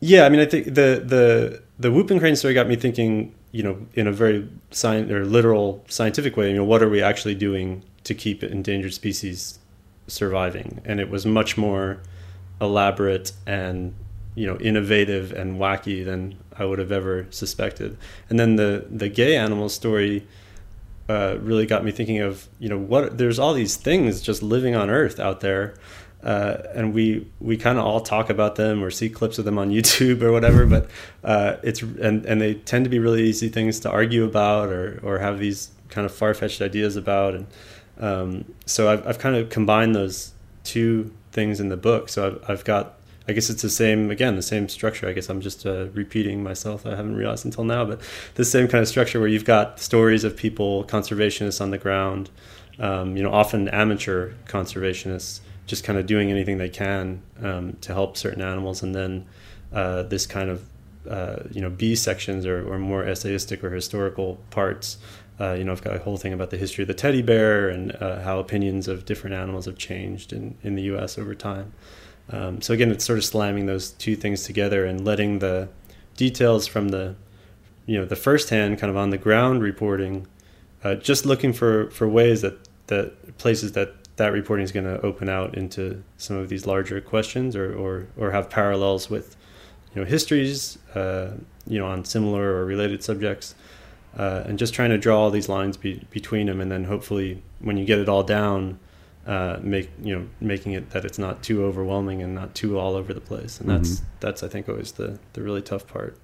Yeah, 0.00 0.24
I 0.24 0.28
mean, 0.28 0.40
I 0.40 0.46
think 0.46 0.66
the 0.66 1.02
the 1.04 1.62
the 1.78 1.92
whooping 1.92 2.18
crane 2.18 2.36
story 2.36 2.54
got 2.54 2.68
me 2.68 2.76
thinking. 2.76 3.34
You 3.50 3.62
know, 3.62 3.86
in 3.94 4.06
a 4.06 4.12
very 4.12 4.46
science 4.70 5.10
or 5.10 5.24
literal 5.24 5.82
scientific 5.88 6.36
way. 6.36 6.50
You 6.50 6.56
know, 6.56 6.64
what 6.64 6.82
are 6.82 6.88
we 6.88 7.02
actually 7.02 7.34
doing 7.34 7.82
to 8.04 8.14
keep 8.14 8.42
endangered 8.42 8.92
species 8.92 9.58
surviving? 10.08 10.80
And 10.84 11.00
it 11.00 11.10
was 11.10 11.24
much 11.24 11.56
more 11.56 12.00
elaborate 12.60 13.32
and 13.46 13.94
you 14.34 14.46
know 14.46 14.56
innovative 14.58 15.32
and 15.32 15.58
wacky 15.58 16.04
than 16.04 16.36
I 16.56 16.64
would 16.64 16.78
have 16.78 16.92
ever 16.92 17.26
suspected. 17.30 17.96
And 18.28 18.38
then 18.38 18.56
the 18.56 18.86
the 18.90 19.08
gay 19.08 19.36
animal 19.36 19.68
story 19.68 20.26
uh, 21.08 21.38
really 21.40 21.66
got 21.66 21.84
me 21.84 21.90
thinking 21.90 22.18
of 22.18 22.48
you 22.58 22.68
know 22.68 22.78
what 22.78 23.18
there's 23.18 23.38
all 23.38 23.54
these 23.54 23.76
things 23.76 24.20
just 24.20 24.42
living 24.42 24.74
on 24.74 24.90
Earth 24.90 25.20
out 25.20 25.40
there 25.40 25.74
uh, 26.22 26.62
and 26.74 26.92
we 26.94 27.26
we 27.40 27.56
kind 27.56 27.78
of 27.78 27.84
all 27.84 28.00
talk 28.00 28.28
about 28.28 28.56
them 28.56 28.82
or 28.82 28.90
see 28.90 29.08
clips 29.08 29.38
of 29.38 29.44
them 29.44 29.58
on 29.58 29.70
YouTube 29.70 30.22
or 30.22 30.32
whatever. 30.32 30.66
But 30.66 30.90
uh, 31.22 31.56
it's 31.62 31.82
and 31.82 32.24
and 32.26 32.40
they 32.40 32.54
tend 32.54 32.84
to 32.84 32.90
be 32.90 32.98
really 32.98 33.22
easy 33.22 33.48
things 33.48 33.80
to 33.80 33.90
argue 33.90 34.24
about 34.24 34.68
or 34.70 35.00
or 35.02 35.18
have 35.18 35.38
these 35.38 35.70
kind 35.88 36.04
of 36.04 36.12
far 36.12 36.34
fetched 36.34 36.60
ideas 36.60 36.96
about. 36.96 37.34
And 37.34 37.46
um, 37.98 38.44
so 38.66 38.90
I've 38.90 39.06
I've 39.06 39.18
kind 39.18 39.36
of 39.36 39.50
combined 39.50 39.94
those 39.94 40.32
two 40.64 41.12
things 41.32 41.60
in 41.60 41.68
the 41.68 41.76
book. 41.76 42.08
So 42.08 42.26
I've 42.26 42.50
I've 42.50 42.64
got 42.64 42.94
I 43.28 43.32
guess 43.32 43.50
it's 43.50 43.62
the 43.62 43.70
same 43.70 44.10
again, 44.10 44.36
the 44.36 44.42
same 44.42 44.68
structure. 44.68 45.06
I 45.08 45.12
guess 45.12 45.28
I'm 45.28 45.40
just 45.40 45.66
uh, 45.66 45.88
repeating 45.92 46.42
myself. 46.42 46.86
I 46.86 46.90
haven't 46.90 47.16
realized 47.16 47.44
until 47.44 47.64
now, 47.64 47.84
but 47.84 48.00
the 48.34 48.44
same 48.44 48.68
kind 48.68 48.80
of 48.80 48.88
structure 48.88 49.20
where 49.20 49.28
you've 49.28 49.44
got 49.44 49.78
stories 49.80 50.24
of 50.24 50.36
people, 50.36 50.84
conservationists 50.84 51.60
on 51.60 51.70
the 51.70 51.78
ground, 51.78 52.30
um, 52.78 53.16
you 53.16 53.22
know, 53.22 53.30
often 53.30 53.68
amateur 53.68 54.32
conservationists 54.46 55.40
just 55.66 55.84
kind 55.84 55.98
of 55.98 56.06
doing 56.06 56.30
anything 56.30 56.56
they 56.56 56.70
can 56.70 57.22
um, 57.42 57.76
to 57.82 57.92
help 57.92 58.16
certain 58.16 58.40
animals, 58.40 58.82
and 58.82 58.94
then 58.94 59.26
uh, 59.72 60.02
this 60.04 60.26
kind 60.26 60.48
of 60.48 60.64
uh, 61.08 61.42
you 61.50 61.60
know 61.60 61.70
B 61.70 61.94
sections 61.94 62.44
or, 62.44 62.66
or, 62.70 62.78
more 62.78 63.04
essayistic 63.04 63.62
or 63.62 63.70
historical 63.70 64.38
parts. 64.50 64.98
Uh, 65.40 65.52
you 65.52 65.64
know, 65.64 65.72
I've 65.72 65.82
got 65.82 65.94
a 65.94 66.00
whole 66.00 66.16
thing 66.16 66.32
about 66.32 66.50
the 66.50 66.56
history 66.56 66.82
of 66.82 66.88
the 66.88 66.94
teddy 66.94 67.22
bear 67.22 67.68
and 67.68 67.94
uh, 68.00 68.20
how 68.22 68.38
opinions 68.38 68.88
of 68.88 69.04
different 69.04 69.34
animals 69.34 69.66
have 69.66 69.78
changed 69.78 70.32
in, 70.32 70.56
in 70.62 70.74
the 70.74 70.82
U.S. 70.82 71.16
over 71.18 71.34
time. 71.34 71.72
Um, 72.30 72.60
so 72.60 72.74
again, 72.74 72.90
it's 72.90 73.04
sort 73.04 73.18
of 73.18 73.24
slamming 73.24 73.66
those 73.66 73.92
two 73.92 74.16
things 74.16 74.42
together 74.42 74.84
and 74.84 75.04
letting 75.04 75.38
the 75.38 75.68
details 76.16 76.66
from 76.66 76.88
the 76.88 77.14
you 77.86 77.98
know 77.98 78.04
the 78.04 78.16
first 78.16 78.50
hand 78.50 78.78
kind 78.78 78.90
of 78.90 78.96
on 78.96 79.10
the 79.10 79.16
ground 79.16 79.62
reporting, 79.62 80.26
uh, 80.84 80.94
just 80.96 81.24
looking 81.24 81.52
for 81.52 81.90
for 81.90 82.06
ways 82.06 82.42
that 82.42 82.68
that 82.88 83.38
places 83.38 83.72
that 83.72 83.94
that 84.18 84.32
reporting 84.32 84.64
is 84.64 84.72
going 84.72 84.84
to 84.84 85.00
open 85.00 85.28
out 85.28 85.56
into 85.56 86.02
some 86.16 86.36
of 86.36 86.48
these 86.48 86.66
larger 86.66 87.00
questions 87.00 87.54
or, 87.56 87.72
or, 87.72 88.08
or 88.16 88.32
have 88.32 88.50
parallels 88.50 89.08
with 89.08 89.36
you 89.94 90.02
know 90.02 90.06
histories 90.06 90.76
uh, 90.94 91.30
you 91.66 91.78
know 91.78 91.86
on 91.86 92.04
similar 92.04 92.52
or 92.56 92.66
related 92.66 93.02
subjects 93.02 93.54
uh, 94.16 94.42
and 94.46 94.58
just 94.58 94.74
trying 94.74 94.90
to 94.90 94.98
draw 94.98 95.20
all 95.20 95.30
these 95.30 95.48
lines 95.48 95.76
be, 95.76 96.04
between 96.10 96.46
them 96.46 96.60
and 96.60 96.70
then 96.70 96.84
hopefully 96.84 97.42
when 97.60 97.76
you 97.76 97.84
get 97.84 97.98
it 97.98 98.08
all 98.08 98.22
down 98.22 98.78
uh, 99.26 99.58
make 99.60 99.90
you 100.02 100.16
know 100.16 100.26
making 100.40 100.72
it 100.72 100.90
that 100.90 101.04
it's 101.04 101.18
not 101.18 101.42
too 101.42 101.64
overwhelming 101.64 102.22
and 102.22 102.34
not 102.34 102.54
too 102.54 102.78
all 102.78 102.94
over 102.94 103.12
the 103.12 103.20
place 103.20 103.60
and 103.60 103.68
that's 103.68 103.96
mm-hmm. 103.96 104.06
that's 104.20 104.42
I 104.42 104.48
think 104.48 104.68
always 104.68 104.92
the 104.92 105.18
the 105.34 105.42
really 105.42 105.62
tough 105.62 105.86
part 105.86 106.16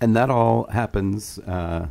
and 0.00 0.16
that 0.16 0.30
all 0.30 0.64
happens 0.70 1.38
uh, 1.40 1.88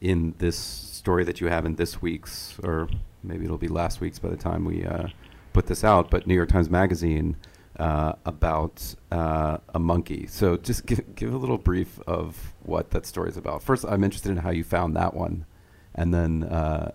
in 0.00 0.34
this 0.38 0.56
story 0.56 1.22
that 1.24 1.40
you 1.40 1.46
have 1.46 1.64
in 1.64 1.76
this 1.76 2.02
week's 2.02 2.58
or 2.64 2.88
maybe 3.22 3.44
it'll 3.44 3.58
be 3.58 3.68
last 3.68 4.00
week's 4.00 4.18
by 4.18 4.28
the 4.28 4.36
time 4.36 4.64
we 4.64 4.84
uh, 4.84 5.08
put 5.52 5.66
this 5.66 5.84
out, 5.84 6.10
but 6.10 6.26
New 6.26 6.34
York 6.34 6.48
Times 6.48 6.70
Magazine 6.70 7.36
uh, 7.80 8.12
about 8.26 8.94
uh, 9.10 9.56
a 9.74 9.78
monkey. 9.78 10.26
So 10.26 10.58
just 10.58 10.84
give, 10.84 11.14
give 11.14 11.32
a 11.32 11.36
little 11.38 11.56
brief 11.56 11.98
of 12.06 12.52
what 12.62 12.90
that 12.90 13.06
story 13.06 13.30
is 13.30 13.38
about. 13.38 13.62
First, 13.62 13.86
I'm 13.88 14.04
interested 14.04 14.30
in 14.30 14.36
how 14.36 14.50
you 14.50 14.62
found 14.62 14.94
that 14.96 15.14
one, 15.14 15.46
and 15.94 16.12
then 16.12 16.44
uh, 16.44 16.92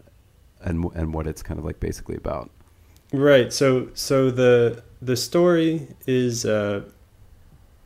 and 0.61 0.85
and 0.93 1.11
what 1.13 1.25
it's 1.25 1.41
kind 1.41 1.59
of 1.59 1.65
like 1.65 1.79
basically 1.79 2.15
about. 2.15 2.51
Right. 3.11 3.51
So 3.51 3.89
so 3.95 4.29
the 4.29 4.83
the 5.01 5.17
story 5.17 5.87
is 6.05 6.45
uh, 6.45 6.83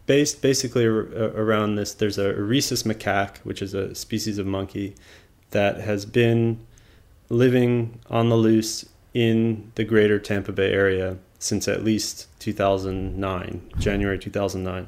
based 0.06 0.42
basically 0.42 0.86
around 0.86 1.76
this. 1.76 1.94
There's 1.94 2.18
a 2.18 2.34
rhesus 2.34 2.84
macaque, 2.84 3.38
which 3.40 3.62
is 3.62 3.74
a 3.74 3.96
species 3.96 4.38
of 4.38 4.46
monkey 4.46 4.96
that 5.52 5.80
has 5.80 6.06
been 6.06 6.60
living 7.30 7.98
on 8.10 8.28
the 8.28 8.36
loose 8.36 8.86
in 9.14 9.72
the 9.76 9.86
greater 9.86 10.20
Tampa 10.20 10.52
Bay 10.52 10.74
area 10.74 11.18
since 11.40 11.68
at 11.68 11.84
least 11.84 12.28
2009, 12.40 13.72
January 13.80 14.20
2009. 14.20 14.88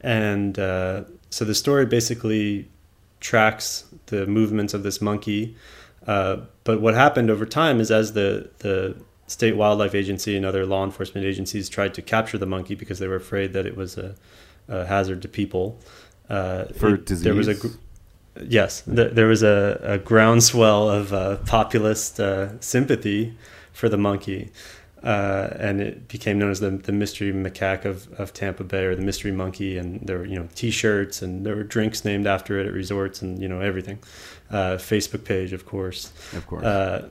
And 0.00 0.58
uh, 0.58 1.04
so 1.30 1.44
the 1.44 1.54
story 1.54 1.84
basically 1.84 2.68
tracks 3.20 3.84
the 4.06 4.26
movements 4.26 4.72
of 4.72 4.82
this 4.82 5.00
monkey. 5.00 5.56
Uh, 6.06 6.38
but 6.64 6.80
what 6.80 6.94
happened 6.94 7.30
over 7.30 7.44
time 7.44 7.80
is 7.80 7.90
as 7.90 8.12
the, 8.12 8.48
the 8.58 8.96
state 9.26 9.56
wildlife 9.56 9.94
agency 9.94 10.36
and 10.36 10.46
other 10.46 10.64
law 10.64 10.84
enforcement 10.84 11.26
agencies 11.26 11.68
tried 11.68 11.94
to 11.94 12.02
capture 12.02 12.38
the 12.38 12.46
monkey 12.46 12.74
because 12.74 13.00
they 13.00 13.08
were 13.08 13.16
afraid 13.16 13.52
that 13.52 13.66
it 13.66 13.76
was 13.76 13.98
a, 13.98 14.14
a 14.68 14.86
hazard 14.86 15.22
to 15.22 15.28
people. 15.28 15.78
Uh, 16.28 16.66
For 16.66 16.94
it, 16.94 17.06
disease? 17.06 17.24
There 17.24 17.34
was 17.34 17.48
a 17.48 17.54
gr- 17.54 17.74
yes, 18.40 18.82
th- 18.82 19.12
there 19.12 19.26
was 19.26 19.42
a, 19.42 19.80
a 19.82 19.98
groundswell 19.98 20.88
of 20.88 21.12
uh, 21.12 21.36
populist 21.38 22.20
uh, 22.20 22.60
sympathy 22.60 23.36
for 23.72 23.88
the 23.88 23.98
monkey, 23.98 24.50
uh, 25.02 25.48
and 25.58 25.80
it 25.80 26.08
became 26.08 26.38
known 26.38 26.50
as 26.50 26.60
the, 26.60 26.70
the 26.70 26.92
mystery 26.92 27.32
macaque 27.32 27.84
of, 27.84 28.12
of 28.18 28.32
Tampa 28.32 28.64
Bay 28.64 28.84
or 28.84 28.94
the 28.94 29.02
mystery 29.02 29.32
monkey. 29.32 29.78
And 29.78 30.00
there 30.00 30.18
were 30.18 30.26
you 30.26 30.36
know 30.36 30.48
T-shirts 30.54 31.22
and 31.22 31.44
there 31.44 31.56
were 31.56 31.62
drinks 31.62 32.04
named 32.04 32.26
after 32.26 32.58
it 32.58 32.66
at 32.66 32.72
resorts 32.72 33.22
and 33.22 33.40
you 33.40 33.48
know 33.48 33.60
everything. 33.60 33.98
Uh, 34.50 34.76
Facebook 34.76 35.24
page, 35.24 35.52
of 35.52 35.66
course, 35.66 36.12
of 36.32 36.46
course, 36.46 36.64
uh, 36.64 37.08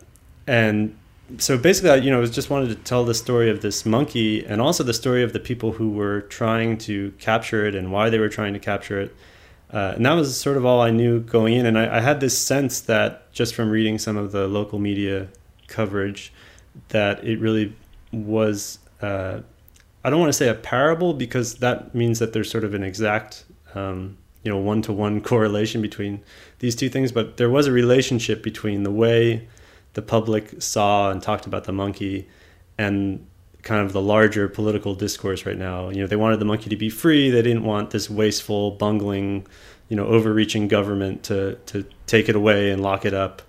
and 0.48 0.95
so 1.38 1.58
basically, 1.58 1.89
I, 1.89 1.95
you 1.95 2.12
know, 2.12 2.21
I 2.21 2.26
just 2.28 2.50
wanted 2.50 2.69
to 2.69 2.76
tell 2.76 3.04
the 3.04 3.15
story 3.15 3.50
of 3.50 3.62
this 3.62 3.86
monkey 3.86 4.45
and 4.45 4.62
also 4.62 4.84
the 4.84 4.93
story 4.93 5.24
of 5.24 5.34
the 5.34 5.39
people 5.39 5.74
who 5.74 5.89
were 5.89 6.21
trying 6.21 6.78
to 6.80 7.12
capture 7.19 7.65
it 7.65 7.76
and 7.76 7.91
why 7.91 8.10
they 8.10 8.19
were 8.19 8.30
trying 8.30 8.54
to 8.54 8.60
capture 8.60 9.02
it 9.02 9.15
uh, 9.76 9.93
and 9.95 10.06
that 10.06 10.13
was 10.13 10.39
sort 10.39 10.58
of 10.58 10.65
all 10.65 10.82
I 10.82 10.91
knew 10.91 11.19
going 11.19 11.54
in. 11.54 11.65
And 11.65 11.78
I, 11.78 11.98
I, 11.98 12.00
had 12.00 12.19
this 12.19 12.38
sense 12.38 12.80
that 12.82 13.32
just 13.34 13.56
from 13.56 13.69
reading 13.69 13.98
some 13.98 14.15
of 14.15 14.32
the 14.32 14.48
local 14.48 14.80
media 14.80 15.28
coverage, 15.67 16.32
that 16.90 17.24
it 17.24 17.40
really 17.40 17.76
was, 18.12 18.80
uh, 19.02 19.40
I 20.04 20.10
don't 20.10 20.20
want 20.20 20.30
to 20.30 20.38
say 20.38 20.50
a 20.50 20.54
parable 20.54 21.14
because 21.14 21.56
that 21.56 21.96
means 21.96 22.20
that 22.20 22.34
there's 22.34 22.50
sort 22.50 22.64
of 22.64 22.74
an 22.74 22.84
exact, 22.84 23.46
um, 23.74 24.18
you 24.44 24.52
know, 24.52 24.58
one 24.58 24.82
to 24.84 24.94
one 24.94 25.22
correlation 25.22 25.82
between 25.82 26.22
these 26.60 26.76
two 26.76 26.90
things. 26.90 27.12
But 27.12 27.38
there 27.38 27.50
was 27.50 27.68
a 27.68 27.72
relationship 27.72 28.44
between 28.44 28.84
the 28.84 28.92
way 28.92 29.48
the 29.94 30.02
public 30.02 30.62
saw 30.62 31.10
and 31.10 31.22
talked 31.22 31.46
about 31.46 31.64
the 31.64 31.72
monkey 31.72 32.28
and 32.78 33.26
kind 33.64 33.84
of 33.84 33.94
the 33.94 34.02
larger 34.02 34.48
political 34.48 34.94
discourse 34.94 35.46
right 35.46 35.58
now. 35.58 35.90
You 35.90 36.02
know, 36.02 36.08
they 36.08 36.16
wanted 36.16 36.40
the 36.40 36.46
monkey 36.46 36.70
to 36.70 36.76
be 36.76 36.90
free. 36.90 37.32
They 37.32 37.42
didn't 37.42 37.64
want 37.64 37.90
this 37.90 38.10
wasteful, 38.10 38.72
bungling, 38.72 39.48
you 39.90 39.98
know, 39.98 40.06
overreaching 40.06 40.68
government 40.68 41.24
to 41.24 41.56
to 41.68 41.86
take 42.06 42.30
it 42.30 42.36
away 42.36 42.70
and 42.70 42.82
lock 42.82 43.06
it 43.06 43.14
up. 43.14 43.42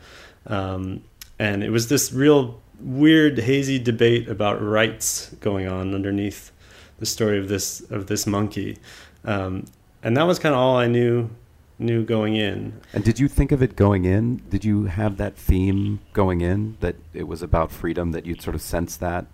Um, 0.46 1.04
and 1.38 1.62
it 1.62 1.70
was 1.70 1.88
this 1.88 2.12
real 2.12 2.60
weird, 2.80 3.38
hazy 3.38 3.78
debate 3.78 4.28
about 4.28 4.62
rights 4.62 5.34
going 5.40 5.66
on 5.66 5.94
underneath 5.94 6.52
the 6.98 7.06
story 7.06 7.38
of 7.38 7.48
this 7.48 7.80
of 7.90 8.06
this 8.06 8.26
monkey. 8.26 8.78
Um, 9.24 9.64
and 10.02 10.16
that 10.16 10.24
was 10.24 10.38
kind 10.38 10.54
of 10.54 10.60
all 10.60 10.76
I 10.76 10.86
knew 10.86 11.30
knew 11.78 12.04
going 12.04 12.36
in. 12.36 12.80
And 12.92 13.04
did 13.04 13.18
you 13.18 13.28
think 13.28 13.52
of 13.52 13.62
it 13.62 13.76
going 13.76 14.04
in? 14.04 14.42
Did 14.48 14.64
you 14.64 14.84
have 14.84 15.18
that 15.18 15.36
theme 15.36 16.00
going 16.12 16.40
in 16.40 16.76
that 16.80 16.96
it 17.12 17.28
was 17.28 17.42
about 17.42 17.70
freedom? 17.70 18.12
That 18.12 18.24
you'd 18.24 18.40
sort 18.40 18.54
of 18.54 18.62
sense 18.62 18.96
that 18.96 19.26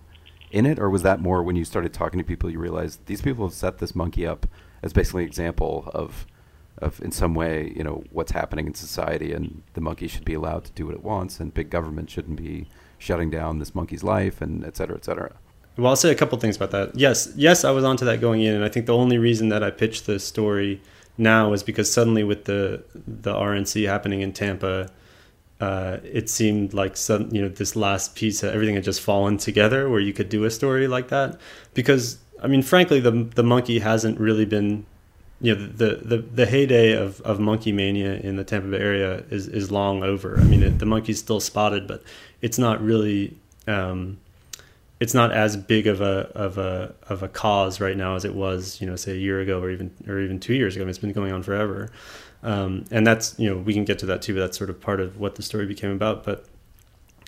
in 0.51 0.67
it, 0.67 0.79
or 0.79 0.91
was 0.91 1.03
that 1.03 1.21
more 1.21 1.43
when 1.43 1.57
you 1.57 1.65
started 1.65 1.93
talking 1.93 2.19
to 2.19 2.25
people, 2.25 2.51
you 2.51 2.59
realized 2.59 3.07
these 3.07 3.23
people 3.23 3.47
have 3.47 3.55
set 3.55 3.79
this 3.79 3.95
monkey 3.95 4.27
up 4.27 4.47
as 4.83 4.93
basically 4.93 5.23
an 5.23 5.29
example 5.29 5.89
of, 5.95 6.27
of 6.79 7.01
in 7.01 7.11
some 7.11 7.35
way, 7.35 7.73
you 7.75 7.83
know, 7.83 8.05
what's 8.11 8.33
happening 8.33 8.67
in 8.67 8.75
society, 8.75 9.33
and 9.33 9.63
the 9.73 9.81
monkey 9.81 10.09
should 10.09 10.25
be 10.25 10.35
allowed 10.35 10.65
to 10.65 10.73
do 10.73 10.87
what 10.87 10.95
it 10.95 11.03
wants, 11.03 11.41
and 11.41 11.55
big 11.55 11.71
government 11.71 12.11
shouldn't 12.11 12.37
be 12.37 12.69
shutting 13.03 13.31
down 13.31 13.59
this 13.59 13.75
monkey's 13.75 14.03
life, 14.05 14.41
and 14.41 14.65
et 14.65 14.77
cetera, 14.77 14.97
et 14.97 15.05
cetera. 15.05 15.33
well, 15.77 15.89
I'll 15.89 15.97
say 15.97 16.11
a 16.11 16.15
couple 16.15 16.39
things 16.39 16.57
about 16.57 16.71
that. 16.71 16.97
Yes, 16.97 17.33
yes, 17.37 17.65
I 17.65 17.71
was 17.73 17.85
onto 17.85 18.05
that 18.05 18.21
going 18.21 18.41
in, 18.43 18.55
and 18.55 18.65
I 18.65 18.69
think 18.69 18.87
the 18.87 18.97
only 18.97 19.19
reason 19.19 19.49
that 19.49 19.63
I 19.63 19.71
pitched 19.71 20.07
the 20.07 20.19
story 20.19 20.81
now 21.19 21.53
is 21.53 21.63
because 21.63 21.93
suddenly 21.93 22.25
with 22.25 22.45
the 22.45 22.83
the 22.95 23.35
RNC 23.35 23.87
happening 23.87 24.21
in 24.23 24.33
Tampa, 24.33 24.91
uh, 25.61 25.99
it 26.05 26.31
seemed 26.31 26.73
like 26.75 26.97
some 26.97 27.29
you 27.35 27.43
know 27.43 27.49
this 27.49 27.77
last 27.77 28.15
piece, 28.15 28.43
everything 28.45 28.75
had 28.77 28.85
just 28.85 29.01
fallen 29.01 29.37
together 29.37 29.89
where 29.91 30.01
you 30.01 30.13
could 30.13 30.29
do 30.29 30.45
a 30.45 30.51
story 30.51 30.87
like 30.89 31.09
that. 31.09 31.39
Because 31.75 32.19
I 32.43 32.47
mean, 32.47 32.63
frankly, 32.63 33.01
the 33.01 33.11
the 33.11 33.43
monkey 33.43 33.79
hasn't 33.81 34.19
really 34.21 34.45
been 34.45 34.87
you 35.41 35.55
know 35.55 35.67
the 35.67 35.97
the 36.03 36.19
the 36.19 36.47
heyday 36.47 36.93
of 36.93 37.21
of 37.23 37.39
monkey 37.41 37.73
mania 37.73 38.15
in 38.15 38.37
the 38.37 38.45
Tampa 38.45 38.69
Bay 38.69 38.79
area 38.79 39.25
is 39.31 39.49
is 39.49 39.71
long 39.71 40.03
over. 40.03 40.39
I 40.41 40.45
mean, 40.45 40.63
it, 40.63 40.79
the 40.79 40.87
monkey's 40.87 41.19
still 41.19 41.41
spotted, 41.41 41.87
but 41.87 42.03
it's 42.43 42.59
not 42.59 42.83
really. 42.83 43.37
Um, 43.67 44.19
it's 45.01 45.15
not 45.15 45.33
as 45.33 45.57
big 45.57 45.89
of 45.89 46.01
a 46.01 46.31
of 46.35 46.59
a 46.59 46.95
of 47.09 47.25
a 47.25 47.29
cause 47.29 47.81
right 47.81 47.97
now 47.97 48.15
as 48.15 48.25
it 48.25 48.35
was, 48.35 48.81
you 48.81 48.87
know, 48.87 48.95
say 48.95 49.13
a 49.13 49.17
year 49.17 49.41
ago 49.41 49.61
or 49.61 49.71
even 49.71 49.91
or 50.07 50.21
even 50.21 50.39
two 50.39 50.55
years 50.55 50.77
ago. 50.77 50.83
I 50.83 50.85
mean, 50.85 50.91
it's 50.91 50.99
been 50.99 51.13
going 51.13 51.33
on 51.33 51.43
forever, 51.43 51.91
um, 52.45 52.85
and 52.91 53.05
that's 53.05 53.37
you 53.39 53.51
know 53.51 53.57
we 53.57 53.75
can 53.75 53.85
get 53.85 53.99
to 54.01 54.07
that 54.07 54.23
too. 54.23 54.35
But 54.35 54.41
that's 54.41 54.59
sort 54.59 54.71
of 54.71 54.81
part 54.81 55.01
of 55.01 55.19
what 55.19 55.35
the 55.35 55.43
story 55.43 55.67
became 55.67 55.91
about. 55.91 56.23
But 56.23 56.47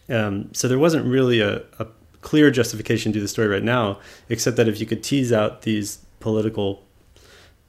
um, 0.08 0.50
so 0.52 0.68
there 0.68 0.78
wasn't 0.78 1.06
really 1.06 1.40
a, 1.40 1.62
a 1.78 1.86
clear 2.20 2.50
justification 2.50 3.12
to 3.12 3.20
the 3.20 3.28
story 3.28 3.48
right 3.48 3.62
now, 3.62 3.98
except 4.28 4.56
that 4.56 4.68
if 4.68 4.78
you 4.78 4.86
could 4.86 5.02
tease 5.02 5.32
out 5.32 5.62
these 5.62 5.98
political 6.20 6.84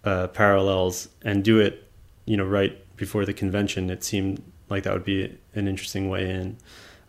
uh, 0.03 0.27
parallels 0.27 1.09
and 1.23 1.43
do 1.43 1.59
it, 1.59 1.89
you 2.25 2.37
know, 2.37 2.45
right 2.45 2.79
before 2.95 3.25
the 3.25 3.33
convention, 3.33 3.89
it 3.89 4.03
seemed 4.03 4.41
like 4.69 4.83
that 4.83 4.93
would 4.93 5.03
be 5.03 5.37
an 5.55 5.67
interesting 5.67 6.09
way 6.09 6.29
in. 6.29 6.57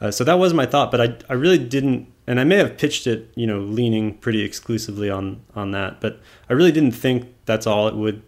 Uh, 0.00 0.10
so 0.10 0.24
that 0.24 0.38
was 0.38 0.52
my 0.52 0.66
thought, 0.66 0.90
but 0.90 1.00
I 1.00 1.16
I 1.28 1.34
really 1.34 1.58
didn't 1.58 2.08
and 2.26 2.40
I 2.40 2.44
may 2.44 2.56
have 2.56 2.76
pitched 2.76 3.06
it, 3.06 3.30
you 3.34 3.46
know, 3.46 3.60
leaning 3.60 4.14
pretty 4.18 4.42
exclusively 4.42 5.08
on 5.08 5.42
on 5.54 5.70
that, 5.70 6.00
but 6.00 6.20
I 6.50 6.52
really 6.52 6.72
didn't 6.72 6.92
think 6.92 7.34
that's 7.44 7.66
all 7.66 7.88
it 7.88 7.94
would 7.94 8.22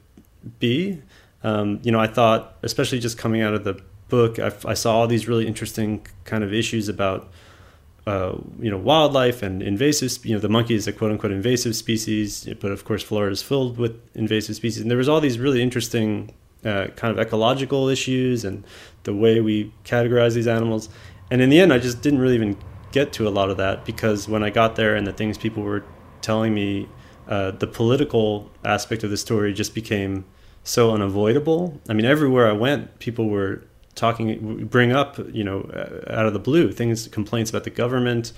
be. 0.58 1.02
Um, 1.42 1.80
you 1.82 1.92
know, 1.92 2.00
I 2.00 2.06
thought, 2.06 2.56
especially 2.62 3.00
just 3.00 3.18
coming 3.18 3.42
out 3.42 3.54
of 3.54 3.64
the 3.64 3.80
book, 4.08 4.38
I, 4.38 4.52
I 4.64 4.74
saw 4.74 4.96
all 4.96 5.06
these 5.06 5.28
really 5.28 5.46
interesting 5.46 6.06
kind 6.24 6.42
of 6.42 6.52
issues 6.52 6.88
about, 6.88 7.28
uh, 8.06 8.36
you 8.58 8.70
know, 8.70 8.78
wildlife 8.78 9.42
and 9.42 9.62
invasive. 9.62 10.24
You 10.24 10.34
know, 10.34 10.40
the 10.40 10.48
monkey 10.48 10.74
is 10.74 10.86
a 10.86 10.92
quote 10.92 11.12
unquote 11.12 11.32
invasive 11.32 11.76
species, 11.76 12.48
but 12.60 12.70
of 12.70 12.84
course, 12.84 13.02
Florida 13.02 13.32
is 13.32 13.42
filled 13.42 13.78
with 13.78 14.00
invasive 14.14 14.56
species, 14.56 14.80
and 14.80 14.90
there 14.90 14.98
was 14.98 15.08
all 15.08 15.20
these 15.20 15.38
really 15.38 15.62
interesting 15.62 16.32
uh, 16.64 16.88
kind 16.96 17.16
of 17.16 17.18
ecological 17.18 17.88
issues 17.88 18.44
and 18.44 18.64
the 19.04 19.14
way 19.14 19.40
we 19.40 19.72
categorize 19.84 20.34
these 20.34 20.48
animals. 20.48 20.88
And 21.30 21.42
in 21.42 21.50
the 21.50 21.60
end, 21.60 21.72
I 21.72 21.78
just 21.78 22.00
didn't 22.02 22.20
really 22.20 22.34
even 22.34 22.56
get 22.92 23.12
to 23.14 23.28
a 23.28 23.30
lot 23.30 23.50
of 23.50 23.56
that 23.58 23.84
because 23.84 24.28
when 24.28 24.42
I 24.42 24.50
got 24.50 24.76
there 24.76 24.96
and 24.96 25.06
the 25.06 25.12
things 25.12 25.36
people 25.36 25.62
were 25.62 25.84
telling 26.20 26.54
me, 26.54 26.88
uh, 27.28 27.50
the 27.50 27.66
political 27.66 28.50
aspect 28.64 29.04
of 29.04 29.10
the 29.10 29.16
story 29.16 29.52
just 29.52 29.74
became 29.74 30.24
so 30.64 30.92
unavoidable. 30.92 31.78
I 31.88 31.92
mean, 31.92 32.06
everywhere 32.06 32.48
I 32.48 32.52
went, 32.52 32.98
people 32.98 33.28
were 33.28 33.62
talking, 33.94 34.66
bring 34.66 34.92
up, 34.92 35.18
you 35.34 35.44
know, 35.44 35.62
uh, 35.74 36.12
out 36.12 36.26
of 36.26 36.32
the 36.32 36.38
blue 36.38 36.72
things, 36.72 37.08
complaints 37.08 37.50
about 37.50 37.64
the 37.64 37.70
government, 37.70 38.32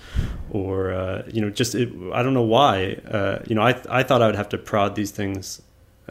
or 0.51 0.93
uh, 0.93 1.23
you 1.33 1.41
know, 1.41 1.51
just 1.51 1.75
it, 1.75 1.89
I 2.13 2.23
don't 2.23 2.35
know 2.35 2.43
why. 2.43 2.95
Uh, 3.09 3.41
you 3.47 3.55
know, 3.55 3.63
I 3.63 3.81
I 3.89 4.03
thought 4.03 4.23
I 4.23 4.27
would 4.27 4.37
have 4.37 4.49
to 4.51 4.59
prod 4.59 4.97
these 4.97 5.11
things, 5.13 5.63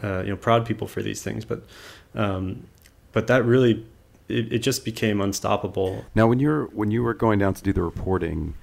uh, 0.02 0.22
you 0.22 0.30
know, 0.30 0.36
prod 0.36 0.64
people 0.64 0.86
for 0.86 1.02
these 1.02 1.22
things, 1.22 1.44
but 1.44 1.62
um, 2.14 2.66
but 3.12 3.26
that 3.26 3.44
really 3.44 3.84
it, 4.30 4.52
it 4.52 4.58
just 4.60 4.84
became 4.84 5.20
unstoppable. 5.20 6.04
Now, 6.14 6.26
when 6.26 6.38
you're 6.40 6.66
when 6.66 6.90
you 6.90 7.02
were 7.02 7.14
going 7.14 7.38
down 7.38 7.54
to 7.54 7.62
do 7.62 7.72
the 7.72 7.82
reporting, 7.82 8.54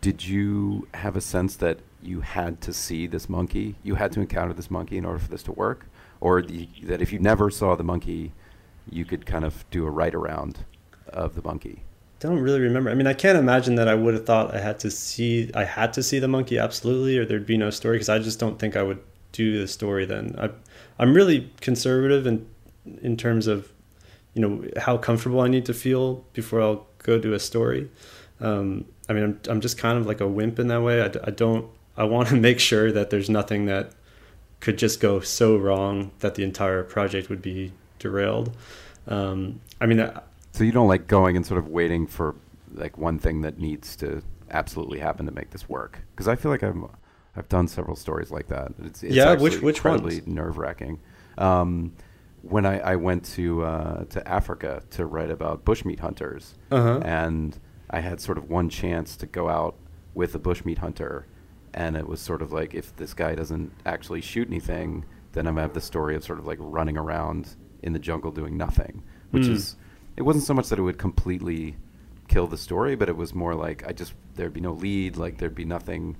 did 0.00 0.26
you 0.26 0.86
have 0.94 1.16
a 1.16 1.20
sense 1.20 1.56
that 1.56 1.80
you 2.02 2.20
had 2.20 2.60
to 2.62 2.72
see 2.72 3.06
this 3.06 3.28
monkey? 3.28 3.76
You 3.82 3.96
had 3.96 4.12
to 4.12 4.20
encounter 4.20 4.54
this 4.54 4.70
monkey 4.70 4.98
in 4.98 5.04
order 5.04 5.18
for 5.18 5.28
this 5.28 5.42
to 5.44 5.52
work, 5.52 5.86
or 6.20 6.42
the, 6.42 6.68
that 6.84 7.02
if 7.02 7.12
you 7.12 7.18
never 7.18 7.50
saw 7.50 7.74
the 7.74 7.84
monkey, 7.84 8.32
you 8.90 9.04
could 9.04 9.26
kind 9.26 9.44
of 9.44 9.68
do 9.70 9.86
a 9.86 9.90
write 9.90 10.14
around 10.14 10.64
of 11.08 11.34
the 11.34 11.42
monkey? 11.42 11.82
Don't 12.18 12.38
really 12.38 12.60
remember. 12.60 12.90
I 12.90 12.94
mean, 12.94 13.06
I 13.06 13.12
can't 13.12 13.36
imagine 13.36 13.74
that 13.74 13.88
I 13.88 13.94
would 13.94 14.14
have 14.14 14.24
thought 14.24 14.54
I 14.54 14.60
had 14.60 14.78
to 14.80 14.90
see 14.90 15.50
I 15.54 15.64
had 15.64 15.92
to 15.94 16.02
see 16.02 16.18
the 16.18 16.28
monkey 16.28 16.58
absolutely, 16.58 17.18
or 17.18 17.26
there'd 17.26 17.46
be 17.46 17.58
no 17.58 17.70
story 17.70 17.96
because 17.96 18.08
I 18.08 18.18
just 18.18 18.38
don't 18.38 18.58
think 18.58 18.76
I 18.76 18.82
would 18.82 19.00
do 19.32 19.60
the 19.60 19.68
story 19.68 20.06
then. 20.06 20.34
I, 20.38 20.50
I'm 20.98 21.12
really 21.12 21.52
conservative 21.60 22.26
in 22.26 22.46
in 23.02 23.16
terms 23.16 23.46
of 23.46 23.70
you 24.36 24.42
know 24.42 24.64
how 24.76 24.98
comfortable 24.98 25.40
I 25.40 25.48
need 25.48 25.64
to 25.66 25.74
feel 25.74 26.24
before 26.34 26.60
I'll 26.60 26.86
go 26.98 27.18
do 27.18 27.32
a 27.32 27.40
story. 27.40 27.90
Um, 28.38 28.84
I 29.08 29.14
mean, 29.14 29.24
I'm 29.24 29.40
I'm 29.48 29.60
just 29.62 29.78
kind 29.78 29.98
of 29.98 30.06
like 30.06 30.20
a 30.20 30.28
wimp 30.28 30.58
in 30.58 30.68
that 30.68 30.82
way. 30.82 31.00
I, 31.00 31.06
I 31.24 31.30
don't 31.30 31.70
I 31.96 32.04
want 32.04 32.28
to 32.28 32.36
make 32.48 32.60
sure 32.60 32.92
that 32.92 33.08
there's 33.08 33.30
nothing 33.30 33.64
that 33.66 33.92
could 34.60 34.76
just 34.76 35.00
go 35.00 35.20
so 35.20 35.56
wrong 35.56 36.10
that 36.20 36.34
the 36.34 36.44
entire 36.44 36.82
project 36.82 37.30
would 37.30 37.40
be 37.40 37.72
derailed. 37.98 38.54
Um, 39.08 39.60
I 39.80 39.86
mean, 39.86 40.00
I, 40.00 40.20
so 40.52 40.64
you 40.64 40.72
don't 40.72 40.88
like 40.88 41.06
going 41.06 41.34
and 41.36 41.46
sort 41.46 41.58
of 41.58 41.68
waiting 41.68 42.06
for 42.06 42.34
like 42.74 42.98
one 42.98 43.18
thing 43.18 43.40
that 43.40 43.58
needs 43.58 43.96
to 43.96 44.22
absolutely 44.50 44.98
happen 44.98 45.24
to 45.24 45.32
make 45.32 45.50
this 45.50 45.66
work? 45.66 46.00
Because 46.10 46.28
I 46.28 46.36
feel 46.36 46.50
like 46.50 46.62
I'm 46.62 46.90
I've 47.36 47.48
done 47.48 47.68
several 47.68 47.96
stories 47.96 48.30
like 48.30 48.48
that. 48.48 48.72
It's, 48.84 49.02
it's 49.02 49.14
yeah, 49.14 49.34
which 49.34 49.62
which 49.62 49.76
incredibly 49.76 50.22
nerve 50.26 50.58
wracking. 50.58 51.00
Um, 51.38 51.92
when 52.50 52.66
I, 52.66 52.78
I 52.78 52.96
went 52.96 53.24
to 53.34 53.64
uh, 53.64 54.04
to 54.04 54.26
Africa 54.28 54.82
to 54.90 55.06
write 55.06 55.30
about 55.30 55.64
bushmeat 55.64 56.00
hunters, 56.00 56.54
uh-huh. 56.70 57.00
and 57.04 57.58
I 57.90 58.00
had 58.00 58.20
sort 58.20 58.38
of 58.38 58.48
one 58.48 58.68
chance 58.68 59.16
to 59.16 59.26
go 59.26 59.48
out 59.48 59.76
with 60.14 60.34
a 60.34 60.38
bushmeat 60.38 60.78
hunter, 60.78 61.26
and 61.74 61.96
it 61.96 62.06
was 62.06 62.20
sort 62.20 62.42
of 62.42 62.52
like 62.52 62.74
if 62.74 62.94
this 62.96 63.14
guy 63.14 63.34
doesn't 63.34 63.72
actually 63.84 64.20
shoot 64.20 64.48
anything, 64.48 65.04
then 65.32 65.46
I'm 65.46 65.54
gonna 65.54 65.62
have 65.62 65.74
the 65.74 65.80
story 65.80 66.14
of 66.16 66.24
sort 66.24 66.38
of 66.38 66.46
like 66.46 66.58
running 66.60 66.96
around 66.96 67.56
in 67.82 67.92
the 67.92 67.98
jungle 67.98 68.30
doing 68.30 68.56
nothing, 68.56 69.02
which 69.30 69.44
mm. 69.44 69.50
is 69.50 69.76
it 70.16 70.22
wasn't 70.22 70.44
so 70.44 70.54
much 70.54 70.68
that 70.68 70.78
it 70.78 70.82
would 70.82 70.98
completely 70.98 71.76
kill 72.28 72.46
the 72.46 72.58
story, 72.58 72.96
but 72.96 73.08
it 73.08 73.16
was 73.16 73.34
more 73.34 73.54
like 73.54 73.86
I 73.86 73.92
just 73.92 74.14
there'd 74.34 74.52
be 74.52 74.60
no 74.60 74.72
lead, 74.72 75.16
like 75.16 75.38
there'd 75.38 75.54
be 75.54 75.64
nothing 75.64 76.16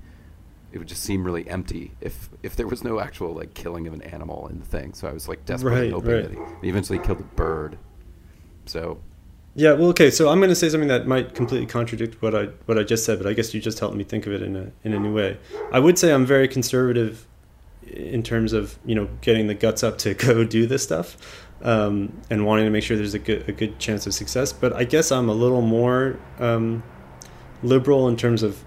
it 0.71 0.77
would 0.77 0.87
just 0.87 1.03
seem 1.03 1.23
really 1.23 1.47
empty 1.49 1.93
if 2.01 2.29
if 2.43 2.55
there 2.55 2.67
was 2.67 2.83
no 2.83 2.99
actual 2.99 3.33
like 3.33 3.53
killing 3.53 3.87
of 3.87 3.93
an 3.93 4.01
animal 4.01 4.47
in 4.47 4.59
the 4.59 4.65
thing. 4.65 4.93
So 4.93 5.07
I 5.07 5.13
was 5.13 5.27
like 5.27 5.45
desperately 5.45 5.83
right, 5.83 5.91
hoping 5.91 6.11
right. 6.11 6.29
that 6.29 6.57
he 6.61 6.69
eventually 6.69 6.99
killed 6.99 7.19
a 7.19 7.23
bird. 7.23 7.77
So 8.65 8.99
yeah, 9.55 9.73
well, 9.73 9.89
okay. 9.89 10.11
So 10.11 10.29
I'm 10.29 10.37
going 10.37 10.49
to 10.49 10.55
say 10.55 10.69
something 10.69 10.87
that 10.89 11.07
might 11.07 11.33
completely 11.33 11.65
contradict 11.65 12.21
what 12.21 12.35
I 12.35 12.45
what 12.67 12.77
I 12.77 12.83
just 12.83 13.05
said, 13.05 13.17
but 13.17 13.27
I 13.27 13.33
guess 13.33 13.55
you 13.55 13.59
just 13.59 13.79
helped 13.79 13.95
me 13.95 14.03
think 14.03 14.27
of 14.27 14.33
it 14.33 14.43
in 14.43 14.55
a 14.55 14.71
in 14.83 14.93
a 14.93 14.99
new 14.99 15.13
way. 15.13 15.39
I 15.71 15.79
would 15.79 15.97
say 15.97 16.13
I'm 16.13 16.27
very 16.27 16.47
conservative 16.47 17.25
in 17.87 18.21
terms 18.21 18.53
of 18.53 18.77
you 18.85 18.93
know 18.93 19.09
getting 19.21 19.47
the 19.47 19.55
guts 19.55 19.83
up 19.83 19.97
to 19.99 20.13
go 20.27 20.43
do 20.43 20.67
this 20.67 20.83
stuff 20.83 21.47
um, 21.63 22.21
and 22.29 22.45
wanting 22.45 22.65
to 22.65 22.71
make 22.71 22.83
sure 22.83 22.97
there's 22.97 23.15
a 23.15 23.19
good 23.19 23.49
a 23.49 23.51
good 23.51 23.79
chance 23.79 24.05
of 24.05 24.13
success. 24.13 24.53
But 24.53 24.73
I 24.73 24.83
guess 24.83 25.11
I'm 25.11 25.27
a 25.27 25.33
little 25.33 25.63
more 25.63 26.19
um, 26.37 26.83
liberal 27.63 28.07
in 28.09 28.15
terms 28.15 28.43
of 28.43 28.63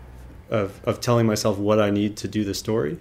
of, 0.50 0.80
of 0.84 1.00
telling 1.00 1.26
myself 1.26 1.58
what 1.58 1.80
I 1.80 1.90
need 1.90 2.16
to 2.18 2.28
do 2.28 2.44
the 2.44 2.54
story. 2.54 2.98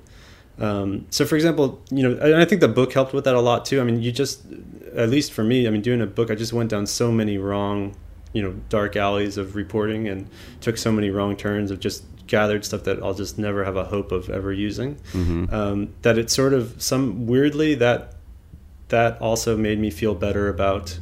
Um, 0.59 1.05
so, 1.09 1.25
for 1.25 1.35
example, 1.35 1.81
you 1.89 2.03
know, 2.03 2.17
and 2.21 2.35
I 2.35 2.45
think 2.45 2.61
the 2.61 2.67
book 2.67 2.93
helped 2.93 3.13
with 3.13 3.23
that 3.23 3.35
a 3.35 3.39
lot 3.39 3.65
too. 3.65 3.79
I 3.79 3.83
mean, 3.83 4.01
you 4.01 4.11
just, 4.11 4.43
at 4.95 5.09
least 5.09 5.31
for 5.31 5.43
me, 5.43 5.67
I 5.67 5.69
mean, 5.69 5.81
doing 5.81 6.01
a 6.01 6.05
book, 6.05 6.29
I 6.29 6.35
just 6.35 6.53
went 6.53 6.69
down 6.69 6.85
so 6.85 7.11
many 7.11 7.37
wrong, 7.37 7.95
you 8.33 8.41
know, 8.41 8.53
dark 8.67 8.95
alleys 8.95 9.37
of 9.37 9.55
reporting 9.55 10.07
and 10.07 10.29
took 10.59 10.77
so 10.77 10.91
many 10.91 11.09
wrong 11.09 11.37
turns 11.37 11.71
of 11.71 11.79
just 11.79 12.03
gathered 12.27 12.63
stuff 12.63 12.83
that 12.83 13.01
I'll 13.01 13.13
just 13.13 13.37
never 13.37 13.63
have 13.63 13.75
a 13.75 13.85
hope 13.85 14.11
of 14.11 14.29
ever 14.29 14.53
using. 14.53 14.95
Mm-hmm. 15.13 15.53
Um, 15.53 15.93
that 16.01 16.17
it 16.17 16.29
sort 16.29 16.53
of 16.53 16.81
some 16.81 17.25
weirdly 17.25 17.75
that 17.75 18.15
that 18.89 19.21
also 19.21 19.55
made 19.55 19.79
me 19.79 19.91
feel 19.91 20.15
better 20.15 20.49
about 20.49 20.99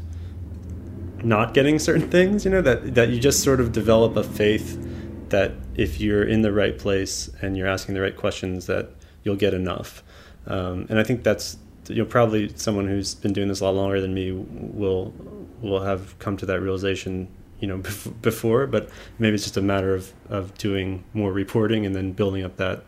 not 1.24 1.54
getting 1.54 1.80
certain 1.80 2.10
things. 2.10 2.46
You 2.46 2.52
know, 2.52 2.62
that 2.62 2.96
that 2.96 3.10
you 3.10 3.20
just 3.20 3.44
sort 3.44 3.60
of 3.60 3.72
develop 3.72 4.16
a 4.16 4.24
faith 4.24 4.84
that 5.30 5.52
if 5.78 6.02
you're 6.02 6.24
in 6.24 6.42
the 6.42 6.52
right 6.52 6.78
place 6.78 7.30
and 7.42 7.56
you're 7.56 7.68
asking 7.68 7.96
the 7.96 8.02
right 8.02 8.18
questions, 8.18 8.66
that 8.66 8.90
you'll 9.24 9.36
get 9.36 9.54
enough. 9.54 10.04
Um, 10.48 10.88
and 10.90 11.00
I 11.00 11.04
think 11.04 11.24
that's 11.24 11.58
you 11.88 11.96
know 11.96 12.06
probably 12.06 12.52
someone 12.56 12.88
who's 12.88 13.16
been 13.16 13.32
doing 13.32 13.48
this 13.48 13.62
a 13.62 13.64
lot 13.64 13.76
longer 13.76 14.02
than 14.02 14.14
me 14.14 14.32
will 14.34 15.14
will 15.62 15.82
have 15.82 16.18
come 16.20 16.36
to 16.38 16.46
that 16.46 16.60
realization 16.60 17.30
you 17.60 17.68
know 17.68 17.78
bef- 17.88 18.22
before, 18.22 18.68
but 18.68 18.90
maybe 19.20 19.36
it's 19.36 19.44
just 19.44 19.58
a 19.58 19.62
matter 19.62 19.94
of 19.94 20.12
of 20.30 20.58
doing 20.58 21.04
more 21.14 21.32
reporting 21.32 21.86
and 21.86 21.96
then 21.96 22.12
building 22.12 22.44
up 22.44 22.58
that 22.58 22.84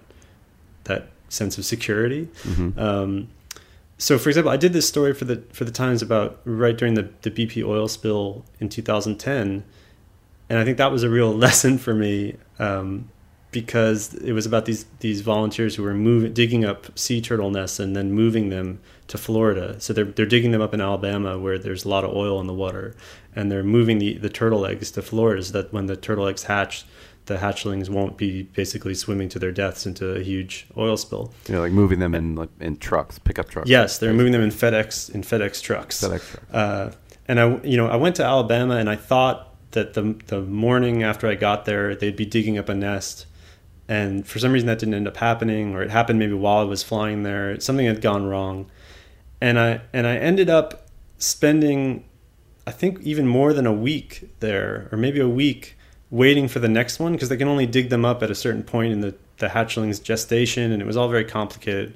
that 0.85 1.09
sense 1.29 1.57
of 1.57 1.65
security. 1.65 2.27
Mm-hmm. 2.43 2.79
Um, 2.79 3.29
so, 3.99 4.17
for 4.17 4.29
example, 4.29 4.51
I 4.51 4.57
did 4.57 4.73
this 4.73 4.87
story 4.87 5.13
for 5.13 5.25
the 5.25 5.43
for 5.51 5.65
the 5.65 5.71
Times 5.71 6.01
about 6.01 6.39
right 6.43 6.75
during 6.75 6.95
the 6.95 7.09
the 7.21 7.29
BP 7.29 7.63
oil 7.63 7.87
spill 7.87 8.45
in 8.59 8.69
2010 8.69 9.63
and 10.49 10.57
I 10.57 10.65
think 10.65 10.77
that 10.77 10.91
was 10.91 11.03
a 11.03 11.09
real 11.09 11.33
lesson 11.45 11.77
for 11.77 11.93
me 11.93 12.35
um, 12.59 13.09
because 13.51 14.13
it 14.13 14.33
was 14.33 14.45
about 14.45 14.65
these 14.65 14.85
these 14.99 15.21
volunteers 15.21 15.75
who 15.75 15.83
were 15.83 15.93
moving, 15.93 16.33
digging 16.33 16.63
up 16.63 16.97
sea 16.97 17.21
turtle 17.21 17.49
nests 17.49 17.79
and 17.79 17.95
then 17.95 18.11
moving 18.11 18.49
them 18.49 18.79
to 19.07 19.17
Florida. 19.17 19.79
So 19.79 19.93
they're 19.93 20.05
they're 20.05 20.25
digging 20.25 20.51
them 20.51 20.61
up 20.61 20.73
in 20.73 20.81
Alabama 20.81 21.39
where 21.39 21.57
there's 21.57 21.85
a 21.85 21.89
lot 21.89 22.03
of 22.03 22.15
oil 22.15 22.39
in 22.39 22.47
the 22.47 22.53
water, 22.53 22.95
and 23.35 23.51
they're 23.51 23.63
moving 23.63 23.97
the 23.99 24.17
the 24.17 24.29
turtle 24.29 24.65
eggs 24.65 24.91
to 24.91 25.01
Florida 25.01 25.41
so 25.43 25.53
that 25.53 25.73
when 25.73 25.87
the 25.87 25.95
turtle 25.95 26.27
eggs 26.27 26.43
hatch, 26.43 26.85
the 27.25 27.37
hatchlings 27.37 27.89
won't 27.89 28.17
be 28.17 28.43
basically 28.43 28.93
swimming 28.93 29.29
to 29.29 29.39
their 29.39 29.51
deaths 29.51 29.85
into 29.85 30.11
a 30.11 30.21
huge 30.21 30.67
oil 30.77 30.97
spill. 30.97 31.33
You 31.47 31.55
know, 31.55 31.61
like 31.61 31.71
moving 31.71 31.99
them 31.99 32.13
in 32.13 32.35
like, 32.35 32.49
in 32.59 32.77
trucks, 32.77 33.17
pickup 33.17 33.49
trucks. 33.49 33.69
Yes, 33.69 33.97
they're 33.97 34.13
moving 34.13 34.33
them 34.33 34.41
in 34.41 34.51
FedEx 34.51 35.09
in 35.09 35.23
FedEx 35.23 35.61
trucks. 35.61 36.01
FedEx 36.01 36.31
trucks. 36.31 36.53
Uh, 36.53 36.91
and 37.27 37.39
I, 37.39 37.57
you 37.63 37.77
know, 37.77 37.87
I 37.87 37.95
went 37.95 38.15
to 38.17 38.23
Alabama 38.23 38.75
and 38.75 38.89
I 38.89 38.95
thought 38.95 39.48
that 39.71 39.93
the 39.93 40.15
the 40.27 40.41
morning 40.41 41.03
after 41.03 41.27
I 41.27 41.35
got 41.35 41.65
there, 41.65 41.95
they'd 41.95 42.15
be 42.15 42.25
digging 42.25 42.57
up 42.57 42.69
a 42.69 42.75
nest, 42.75 43.25
and 43.87 44.27
for 44.27 44.39
some 44.39 44.51
reason 44.51 44.67
that 44.67 44.79
didn't 44.79 44.95
end 44.95 45.07
up 45.07 45.17
happening, 45.17 45.75
or 45.75 45.81
it 45.81 45.89
happened 45.89 46.19
maybe 46.19 46.33
while 46.33 46.59
I 46.59 46.63
was 46.63 46.83
flying 46.83 47.23
there. 47.23 47.59
Something 47.59 47.85
had 47.85 48.01
gone 48.01 48.25
wrong, 48.27 48.69
and 49.39 49.59
I 49.59 49.81
and 49.93 50.07
I 50.07 50.17
ended 50.17 50.49
up 50.49 50.87
spending, 51.17 52.05
I 52.65 52.71
think, 52.71 53.01
even 53.01 53.27
more 53.27 53.53
than 53.53 53.65
a 53.65 53.73
week 53.73 54.29
there, 54.39 54.89
or 54.91 54.97
maybe 54.97 55.19
a 55.19 55.29
week 55.29 55.75
waiting 56.11 56.47
for 56.47 56.59
the 56.59 56.69
next 56.69 56.99
one 56.99 57.13
because 57.13 57.29
they 57.29 57.37
can 57.37 57.47
only 57.47 57.65
dig 57.65 57.89
them 57.89 58.03
up 58.03 58.23
at 58.23 58.31
a 58.31 58.35
certain 58.35 58.63
point 58.63 58.91
in 58.91 59.01
the, 59.01 59.13
the 59.37 59.49
hatchling's 59.49 59.99
gestation 59.99 60.71
and 60.71 60.81
it 60.81 60.85
was 60.85 60.97
all 60.97 61.07
very 61.07 61.25
complicated. 61.25 61.95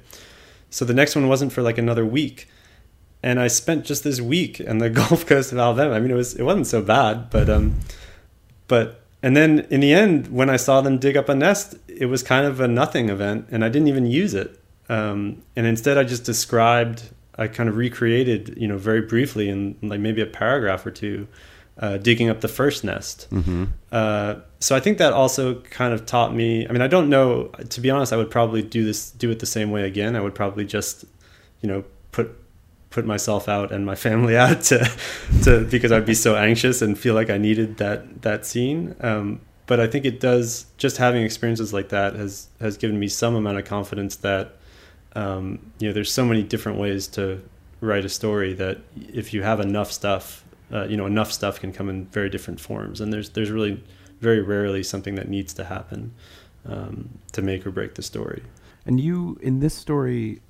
So 0.70 0.84
the 0.84 0.94
next 0.94 1.16
one 1.16 1.28
wasn't 1.28 1.52
for 1.52 1.62
like 1.62 1.78
another 1.78 2.06
week. 2.06 2.48
And 3.24 3.40
I 3.40 3.48
spent 3.48 3.86
just 3.86 4.04
this 4.04 4.20
week 4.20 4.60
on 4.68 4.78
the 4.78 4.90
Gulf 5.00 5.24
Coast 5.24 5.50
of 5.50 5.56
Alabama. 5.56 5.94
I 5.94 6.00
mean, 6.00 6.10
it 6.10 6.14
was 6.14 6.34
it 6.34 6.42
wasn't 6.42 6.66
so 6.66 6.82
bad, 6.82 7.30
but 7.30 7.48
um, 7.48 7.80
but 8.68 9.00
and 9.22 9.34
then 9.34 9.60
in 9.70 9.80
the 9.80 9.94
end, 9.94 10.28
when 10.28 10.50
I 10.50 10.56
saw 10.56 10.82
them 10.82 10.98
dig 10.98 11.16
up 11.16 11.30
a 11.30 11.34
nest, 11.34 11.74
it 11.88 12.06
was 12.06 12.22
kind 12.22 12.46
of 12.46 12.60
a 12.60 12.68
nothing 12.68 13.08
event, 13.08 13.48
and 13.50 13.64
I 13.64 13.70
didn't 13.70 13.88
even 13.88 14.04
use 14.04 14.34
it. 14.34 14.60
Um, 14.90 15.42
and 15.56 15.66
instead, 15.66 15.96
I 15.96 16.04
just 16.04 16.24
described, 16.24 17.04
I 17.38 17.46
kind 17.48 17.70
of 17.70 17.78
recreated, 17.78 18.58
you 18.58 18.68
know, 18.68 18.76
very 18.76 19.00
briefly 19.00 19.48
in 19.48 19.78
like 19.80 20.00
maybe 20.00 20.20
a 20.20 20.26
paragraph 20.26 20.84
or 20.84 20.90
two, 20.90 21.26
uh, 21.78 21.96
digging 21.96 22.28
up 22.28 22.42
the 22.42 22.48
first 22.48 22.84
nest. 22.84 23.26
Mm-hmm. 23.30 23.64
Uh, 23.90 24.34
so 24.60 24.76
I 24.76 24.80
think 24.80 24.98
that 24.98 25.14
also 25.14 25.62
kind 25.62 25.94
of 25.94 26.04
taught 26.04 26.34
me. 26.34 26.68
I 26.68 26.72
mean, 26.72 26.82
I 26.82 26.88
don't 26.88 27.08
know. 27.08 27.46
To 27.70 27.80
be 27.80 27.88
honest, 27.88 28.12
I 28.12 28.18
would 28.18 28.30
probably 28.30 28.60
do 28.60 28.84
this, 28.84 29.10
do 29.12 29.30
it 29.30 29.38
the 29.38 29.46
same 29.46 29.70
way 29.70 29.84
again. 29.84 30.14
I 30.14 30.20
would 30.20 30.34
probably 30.34 30.66
just, 30.66 31.06
you 31.62 31.70
know, 31.70 31.84
put 32.12 32.43
put 32.94 33.04
myself 33.04 33.48
out 33.48 33.72
and 33.72 33.84
my 33.84 33.96
family 33.96 34.36
out 34.44 34.62
to, 34.62 34.90
to 35.42 35.64
because 35.64 35.92
I'd 35.92 36.06
be 36.06 36.14
so 36.14 36.36
anxious 36.36 36.80
and 36.80 36.96
feel 36.98 37.14
like 37.14 37.28
I 37.28 37.38
needed 37.38 37.76
that 37.78 38.22
that 38.22 38.46
scene. 38.46 38.94
Um, 39.00 39.40
but 39.66 39.80
I 39.80 39.86
think 39.86 40.04
it 40.04 40.20
does. 40.20 40.66
Just 40.78 40.98
having 40.98 41.22
experiences 41.22 41.72
like 41.72 41.88
that 41.88 42.14
has 42.14 42.48
has 42.60 42.76
given 42.76 42.98
me 42.98 43.08
some 43.08 43.34
amount 43.34 43.58
of 43.58 43.64
confidence 43.64 44.16
that, 44.16 44.56
um, 45.14 45.72
you 45.78 45.88
know, 45.88 45.92
there's 45.92 46.12
so 46.12 46.24
many 46.24 46.42
different 46.42 46.78
ways 46.78 47.08
to 47.08 47.42
write 47.80 48.04
a 48.04 48.08
story 48.08 48.54
that 48.54 48.78
if 49.12 49.34
you 49.34 49.42
have 49.42 49.60
enough 49.60 49.92
stuff 49.92 50.44
uh, 50.72 50.84
you 50.84 50.96
know 50.96 51.06
enough 51.06 51.30
stuff 51.30 51.60
can 51.60 51.72
come 51.72 51.88
in 51.88 52.06
very 52.06 52.30
different 52.30 52.58
forms 52.58 53.00
and 53.00 53.12
there's 53.12 53.30
there's 53.30 53.50
really 53.50 53.82
very 54.20 54.40
rarely 54.40 54.82
something 54.82 55.14
that 55.16 55.28
needs 55.28 55.52
to 55.52 55.64
happen 55.64 56.14
um, 56.66 57.10
to 57.32 57.42
make 57.42 57.66
or 57.66 57.70
break 57.70 57.94
the 57.94 58.02
story 58.02 58.42
and 58.86 59.00
you 59.00 59.38
in 59.42 59.60
this 59.60 59.74
story 59.74 60.40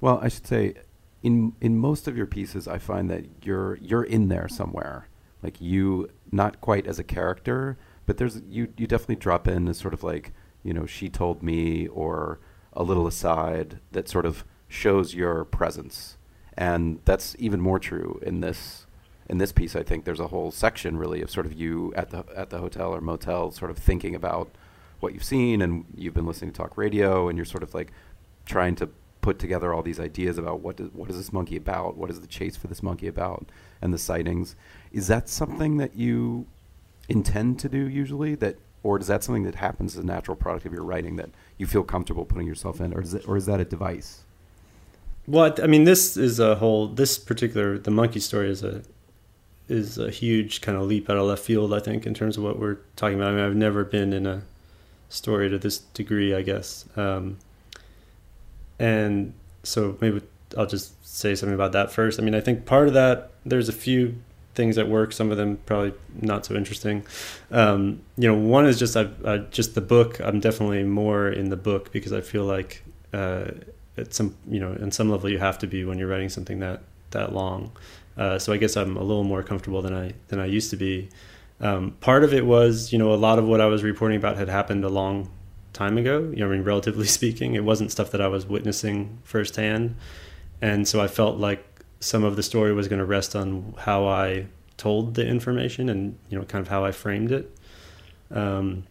well 0.00 0.20
i 0.22 0.28
should 0.28 0.46
say 0.46 0.74
in 1.22 1.52
in 1.60 1.78
most 1.78 2.08
of 2.08 2.16
your 2.16 2.26
pieces 2.26 2.66
i 2.66 2.78
find 2.78 3.08
that 3.08 3.24
you're 3.44 3.76
you're 3.76 4.04
in 4.04 4.28
there 4.28 4.48
somewhere. 4.48 5.08
Like 5.42 5.60
you 5.60 6.08
not 6.30 6.60
quite 6.60 6.86
as 6.86 6.98
a 6.98 7.04
character 7.04 7.76
but 8.06 8.16
there's 8.16 8.42
you 8.48 8.68
you 8.76 8.86
definitely 8.86 9.16
drop 9.16 9.48
in 9.48 9.68
as 9.68 9.78
sort 9.78 9.94
of 9.94 10.02
like 10.02 10.32
you 10.62 10.72
know 10.72 10.86
she 10.86 11.08
told 11.08 11.42
me 11.42 11.88
or 11.88 12.38
a 12.72 12.82
little 12.82 13.06
aside 13.06 13.80
that 13.92 14.08
sort 14.08 14.26
of 14.26 14.44
shows 14.68 15.14
your 15.14 15.44
presence. 15.44 16.16
And 16.56 17.00
that's 17.04 17.36
even 17.38 17.60
more 17.60 17.78
true 17.78 18.20
in 18.22 18.40
this 18.40 18.86
in 19.28 19.38
this 19.38 19.52
piece, 19.52 19.76
I 19.76 19.82
think. 19.82 20.04
There's 20.04 20.20
a 20.20 20.28
whole 20.28 20.50
section 20.50 20.96
really 20.96 21.22
of 21.22 21.30
sort 21.30 21.46
of 21.46 21.52
you 21.52 21.92
at 21.94 22.10
the 22.10 22.24
at 22.34 22.50
the 22.50 22.58
hotel 22.58 22.94
or 22.94 23.00
motel, 23.00 23.50
sort 23.50 23.70
of 23.70 23.78
thinking 23.78 24.14
about 24.14 24.50
what 25.00 25.14
you've 25.14 25.24
seen, 25.24 25.62
and 25.62 25.84
you've 25.94 26.14
been 26.14 26.26
listening 26.26 26.52
to 26.52 26.56
talk 26.56 26.76
radio, 26.76 27.28
and 27.28 27.38
you're 27.38 27.44
sort 27.44 27.62
of 27.62 27.74
like 27.74 27.92
trying 28.44 28.74
to 28.76 28.88
put 29.22 29.38
together 29.38 29.72
all 29.72 29.82
these 29.82 29.98
ideas 29.98 30.36
about 30.36 30.60
what 30.60 30.76
does, 30.76 30.90
what 30.92 31.08
is 31.08 31.16
this 31.16 31.32
monkey 31.32 31.56
about, 31.56 31.96
what 31.96 32.10
is 32.10 32.20
the 32.20 32.26
chase 32.26 32.56
for 32.56 32.66
this 32.66 32.82
monkey 32.82 33.06
about, 33.06 33.46
and 33.80 33.94
the 33.94 33.98
sightings. 33.98 34.54
Is 34.92 35.06
that 35.06 35.28
something 35.28 35.78
that 35.78 35.96
you 35.96 36.46
intend 37.08 37.58
to 37.60 37.68
do 37.68 37.88
usually? 37.88 38.34
That 38.34 38.56
or 38.82 38.98
is 38.98 39.06
that 39.06 39.22
something 39.22 39.44
that 39.44 39.54
happens 39.54 39.96
as 39.96 40.02
a 40.02 40.06
natural 40.06 40.36
product 40.36 40.66
of 40.66 40.72
your 40.72 40.82
writing 40.82 41.16
that 41.16 41.30
you 41.56 41.66
feel 41.66 41.84
comfortable 41.84 42.24
putting 42.24 42.48
yourself 42.48 42.80
in, 42.80 42.92
or 42.92 43.00
is 43.00 43.14
it, 43.14 43.26
or 43.28 43.36
is 43.36 43.46
that 43.46 43.60
a 43.60 43.64
device? 43.64 44.24
Well, 45.28 45.54
I 45.62 45.68
mean, 45.68 45.84
this 45.84 46.16
is 46.16 46.40
a 46.40 46.56
whole. 46.56 46.88
This 46.88 47.16
particular 47.16 47.78
the 47.78 47.92
monkey 47.92 48.20
story 48.20 48.50
is 48.50 48.64
a 48.64 48.82
is 49.68 49.96
a 49.98 50.10
huge 50.10 50.60
kind 50.60 50.76
of 50.76 50.84
leap 50.84 51.08
out 51.08 51.16
of 51.16 51.24
left 51.24 51.44
field. 51.44 51.72
I 51.72 51.78
think 51.78 52.06
in 52.06 52.12
terms 52.12 52.36
of 52.36 52.42
what 52.42 52.58
we're 52.58 52.78
talking 52.96 53.18
about. 53.18 53.32
I 53.32 53.36
mean, 53.36 53.44
I've 53.44 53.54
never 53.54 53.84
been 53.84 54.12
in 54.12 54.26
a 54.26 54.42
story 55.08 55.48
to 55.48 55.58
this 55.58 55.78
degree, 55.78 56.34
I 56.34 56.42
guess. 56.42 56.86
Um, 56.96 57.38
and 58.78 59.32
so 59.62 59.96
maybe 60.00 60.22
I'll 60.56 60.66
just 60.66 61.04
say 61.06 61.34
something 61.34 61.54
about 61.54 61.72
that 61.72 61.92
first. 61.92 62.20
I 62.20 62.22
mean, 62.22 62.34
I 62.34 62.40
think 62.40 62.66
part 62.66 62.88
of 62.88 62.94
that 62.94 63.30
there's 63.44 63.68
a 63.68 63.72
few 63.72 64.16
things 64.54 64.76
that 64.76 64.88
work. 64.88 65.12
Some 65.12 65.30
of 65.30 65.36
them 65.36 65.58
probably 65.66 65.94
not 66.20 66.44
so 66.44 66.54
interesting. 66.54 67.04
Um, 67.50 68.02
you 68.16 68.28
know, 68.28 68.36
one 68.36 68.66
is 68.66 68.78
just 68.78 68.96
I, 68.96 69.08
I 69.24 69.38
just 69.38 69.74
the 69.74 69.80
book. 69.80 70.20
I'm 70.20 70.40
definitely 70.40 70.84
more 70.84 71.28
in 71.28 71.48
the 71.48 71.56
book 71.56 71.92
because 71.92 72.12
I 72.12 72.20
feel 72.20 72.44
like 72.44 72.82
uh, 73.12 73.46
at 73.96 74.14
some 74.14 74.36
you 74.48 74.60
know, 74.60 74.72
in 74.72 74.90
some 74.90 75.10
level, 75.10 75.30
you 75.30 75.38
have 75.38 75.58
to 75.58 75.66
be 75.66 75.84
when 75.84 75.98
you're 75.98 76.08
writing 76.08 76.28
something 76.28 76.60
that 76.60 76.82
that 77.10 77.32
long. 77.32 77.72
Uh, 78.16 78.38
so 78.38 78.52
I 78.52 78.58
guess 78.58 78.76
I'm 78.76 78.96
a 78.96 79.02
little 79.02 79.24
more 79.24 79.42
comfortable 79.42 79.82
than 79.82 79.94
I 79.94 80.12
than 80.28 80.38
I 80.38 80.46
used 80.46 80.70
to 80.70 80.76
be. 80.76 81.08
Um, 81.60 81.92
part 82.00 82.24
of 82.24 82.34
it 82.34 82.44
was, 82.44 82.92
you 82.92 82.98
know, 82.98 83.12
a 83.12 83.16
lot 83.16 83.38
of 83.38 83.46
what 83.46 83.60
I 83.60 83.66
was 83.66 83.84
reporting 83.84 84.16
about 84.16 84.36
had 84.36 84.48
happened 84.48 84.84
a 84.84 84.88
long 84.88 85.30
time 85.72 85.98
ago. 85.98 86.30
You 86.30 86.40
know, 86.40 86.48
I 86.48 86.50
mean, 86.50 86.62
relatively 86.62 87.06
speaking, 87.18 87.54
it 87.54 87.64
wasn't 87.64 87.92
stuff 87.92 88.10
that 88.10 88.20
I 88.20 88.28
was 88.28 88.46
witnessing 88.46 89.18
firsthand, 89.24 89.96
and 90.60 90.86
so 90.86 91.00
I 91.00 91.08
felt 91.08 91.38
like 91.38 91.64
some 92.00 92.24
of 92.24 92.36
the 92.36 92.42
story 92.42 92.72
was 92.72 92.88
going 92.88 92.98
to 92.98 93.04
rest 93.04 93.36
on 93.36 93.74
how 93.78 94.06
I 94.06 94.46
told 94.76 95.14
the 95.14 95.24
information 95.24 95.88
and 95.88 96.18
you 96.28 96.38
know, 96.38 96.44
kind 96.44 96.60
of 96.60 96.68
how 96.68 96.84
I 96.84 96.90
framed 96.90 97.30
it. 97.30 97.56
Um, 98.30 98.84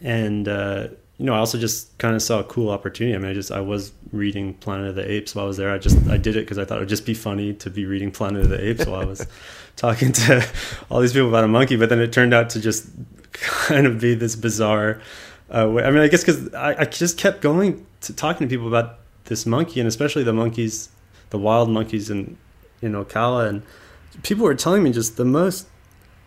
and 0.00 0.48
uh, 0.48 0.88
you 1.18 1.26
know, 1.26 1.34
I 1.34 1.38
also 1.38 1.58
just 1.58 1.96
kind 1.98 2.14
of 2.14 2.22
saw 2.22 2.40
a 2.40 2.44
cool 2.44 2.70
opportunity. 2.70 3.14
I 3.14 3.18
mean, 3.18 3.30
I 3.30 3.34
just 3.34 3.52
I 3.52 3.60
was 3.60 3.92
reading 4.10 4.54
Planet 4.54 4.88
of 4.88 4.94
the 4.94 5.08
Apes 5.08 5.34
while 5.34 5.44
I 5.44 5.48
was 5.48 5.56
there. 5.56 5.70
I 5.70 5.78
just 5.78 5.96
I 6.08 6.16
did 6.16 6.36
it 6.36 6.40
because 6.40 6.58
I 6.58 6.64
thought 6.64 6.78
it 6.78 6.80
would 6.80 6.88
just 6.88 7.06
be 7.06 7.14
funny 7.14 7.52
to 7.54 7.70
be 7.70 7.84
reading 7.86 8.10
Planet 8.10 8.42
of 8.42 8.48
the 8.48 8.60
Apes 8.60 8.86
while 8.86 9.00
I 9.00 9.04
was 9.04 9.26
talking 9.76 10.12
to 10.12 10.46
all 10.90 11.00
these 11.00 11.12
people 11.12 11.28
about 11.28 11.44
a 11.44 11.48
monkey. 11.48 11.76
But 11.76 11.90
then 11.90 12.00
it 12.00 12.12
turned 12.12 12.34
out 12.34 12.50
to 12.50 12.60
just 12.60 12.88
kind 13.32 13.86
of 13.86 14.00
be 14.00 14.14
this 14.14 14.34
bizarre. 14.34 15.00
Uh. 15.52 15.78
I 15.78 15.90
mean, 15.90 16.00
I 16.00 16.08
guess 16.08 16.24
because 16.24 16.52
I, 16.54 16.74
I 16.80 16.84
just 16.84 17.18
kept 17.18 17.42
going 17.42 17.86
to 18.02 18.12
talking 18.12 18.48
to 18.48 18.52
people 18.52 18.68
about 18.68 18.98
this 19.24 19.46
monkey 19.46 19.80
and 19.80 19.88
especially 19.88 20.24
the 20.24 20.32
monkeys, 20.32 20.88
the 21.30 21.38
wild 21.38 21.70
monkeys 21.70 22.10
in 22.10 22.38
in 22.80 22.92
Ocala, 22.92 23.48
and 23.48 23.62
people 24.22 24.44
were 24.44 24.54
telling 24.54 24.82
me 24.82 24.92
just 24.92 25.16
the 25.16 25.24
most 25.24 25.66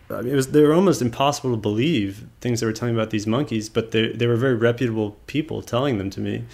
I 0.08 0.22
mean, 0.22 0.32
it 0.32 0.36
was 0.36 0.48
they 0.48 0.62
were 0.62 0.72
almost 0.72 1.02
impossible 1.02 1.50
to 1.50 1.56
believe 1.56 2.26
things 2.40 2.60
they 2.60 2.66
were 2.66 2.72
telling 2.72 2.94
me 2.94 3.00
about 3.00 3.10
these 3.10 3.26
monkeys, 3.26 3.68
but 3.68 3.90
they 3.90 4.12
they 4.12 4.26
were 4.26 4.36
very 4.36 4.54
reputable 4.54 5.16
people 5.26 5.62
telling 5.62 5.98
them 5.98 6.10
to 6.10 6.20
me, 6.20 6.44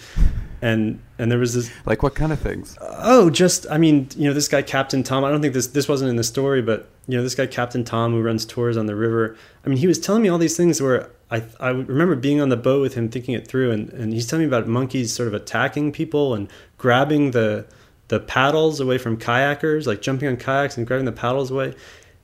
and 0.61 0.99
and 1.19 1.31
there 1.31 1.37
was 1.37 1.53
this 1.53 1.71
like 1.85 2.01
what 2.01 2.15
kind 2.15 2.31
of 2.31 2.39
things? 2.39 2.75
Oh, 2.81 3.29
just 3.29 3.67
I 3.69 3.77
mean, 3.77 4.07
you 4.17 4.27
know, 4.27 4.33
this 4.33 4.47
guy 4.47 4.63
Captain 4.63 5.03
Tom. 5.03 5.23
I 5.23 5.29
don't 5.29 5.41
think 5.41 5.53
this 5.53 5.67
this 5.67 5.87
wasn't 5.87 6.09
in 6.09 6.15
the 6.15 6.23
story, 6.23 6.63
but 6.63 6.89
you 7.07 7.15
know, 7.15 7.23
this 7.23 7.35
guy 7.35 7.45
Captain 7.45 7.83
Tom 7.83 8.13
who 8.13 8.23
runs 8.23 8.43
tours 8.43 8.75
on 8.75 8.87
the 8.87 8.95
river. 8.95 9.37
I 9.63 9.69
mean, 9.69 9.77
he 9.77 9.85
was 9.85 9.99
telling 9.99 10.23
me 10.23 10.29
all 10.29 10.39
these 10.39 10.57
things 10.57 10.81
where 10.81 11.11
I 11.29 11.43
I 11.59 11.69
remember 11.69 12.15
being 12.15 12.41
on 12.41 12.49
the 12.49 12.57
boat 12.57 12.81
with 12.81 12.95
him, 12.95 13.07
thinking 13.07 13.35
it 13.35 13.47
through, 13.47 13.71
and 13.71 13.89
and 13.89 14.13
he's 14.13 14.25
telling 14.25 14.45
me 14.45 14.47
about 14.47 14.67
monkeys 14.67 15.13
sort 15.13 15.27
of 15.27 15.35
attacking 15.35 15.91
people 15.91 16.33
and 16.33 16.49
grabbing 16.79 17.31
the 17.31 17.67
the 18.07 18.19
paddles 18.19 18.79
away 18.79 18.97
from 18.97 19.15
kayakers, 19.17 19.85
like 19.85 20.01
jumping 20.01 20.27
on 20.27 20.37
kayaks 20.37 20.75
and 20.75 20.87
grabbing 20.87 21.05
the 21.05 21.11
paddles 21.11 21.51
away 21.51 21.75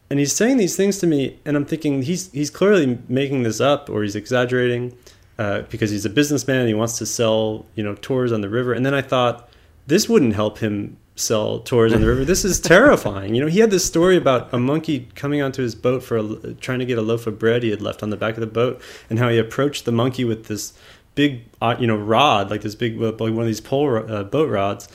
and 0.10 0.20
he's 0.20 0.34
saying 0.34 0.58
these 0.58 0.76
things 0.76 0.98
to 0.98 1.08
me 1.08 1.40
and 1.46 1.56
i'm 1.56 1.66
thinking 1.66 2.02
he's 2.02 2.32
he's 2.32 2.50
clearly 2.50 3.00
making 3.08 3.44
this 3.44 3.62
up 3.62 3.90
or 3.90 4.04
he's 4.04 4.16
exaggerating 4.16 4.96
uh, 5.40 5.62
because 5.70 5.90
he's 5.90 6.04
a 6.04 6.10
businessman 6.10 6.60
and 6.60 6.68
he 6.68 6.74
wants 6.74 6.98
to 6.98 7.06
sell 7.06 7.66
you 7.74 7.84
know 7.84 7.96
tours 7.96 8.32
on 8.32 8.42
the 8.42 8.50
river. 8.50 8.74
And 8.74 8.86
then 8.86 8.94
i 8.94 9.02
thought 9.02 9.50
this 9.88 10.08
wouldn't 10.08 10.36
help 10.36 10.60
him 10.60 10.98
sell 11.16 11.60
tours 11.60 11.92
on 11.94 12.02
the 12.02 12.08
river. 12.08 12.24
This 12.24 12.46
is 12.46 12.60
terrifying. 12.76 13.34
You 13.34 13.42
know 13.42 13.48
he 13.48 13.60
had 13.60 13.72
this 13.72 13.86
story 13.86 14.18
about 14.18 14.54
a 14.54 14.60
monkey 14.60 15.08
coming 15.16 15.42
onto 15.42 15.62
his 15.62 15.76
boat 15.76 16.04
for 16.04 16.18
a, 16.18 16.54
trying 16.56 16.80
to 16.80 16.86
get 16.86 16.98
a 16.98 17.02
loaf 17.02 17.26
of 17.26 17.40
bread 17.40 17.64
he 17.64 17.70
had 17.70 17.82
left 17.82 18.04
on 18.04 18.10
the 18.10 18.18
back 18.18 18.34
of 18.34 18.42
the 18.42 18.48
boat 18.48 18.82
and 19.10 19.18
how 19.18 19.30
he 19.30 19.38
approached 19.38 19.86
the 19.86 19.94
monkey 19.94 20.26
with 20.26 20.48
this 20.48 20.74
big 21.16 21.44
uh, 21.62 21.76
you 21.80 21.88
know 21.88 21.98
rod 21.98 22.50
like 22.50 22.62
this 22.62 22.76
big 22.76 23.00
like 23.00 23.20
one 23.20 23.40
of 23.40 23.46
these 23.46 23.62
pole 23.62 23.96
uh, 24.12 24.24
boat 24.24 24.50
rods 24.50 24.90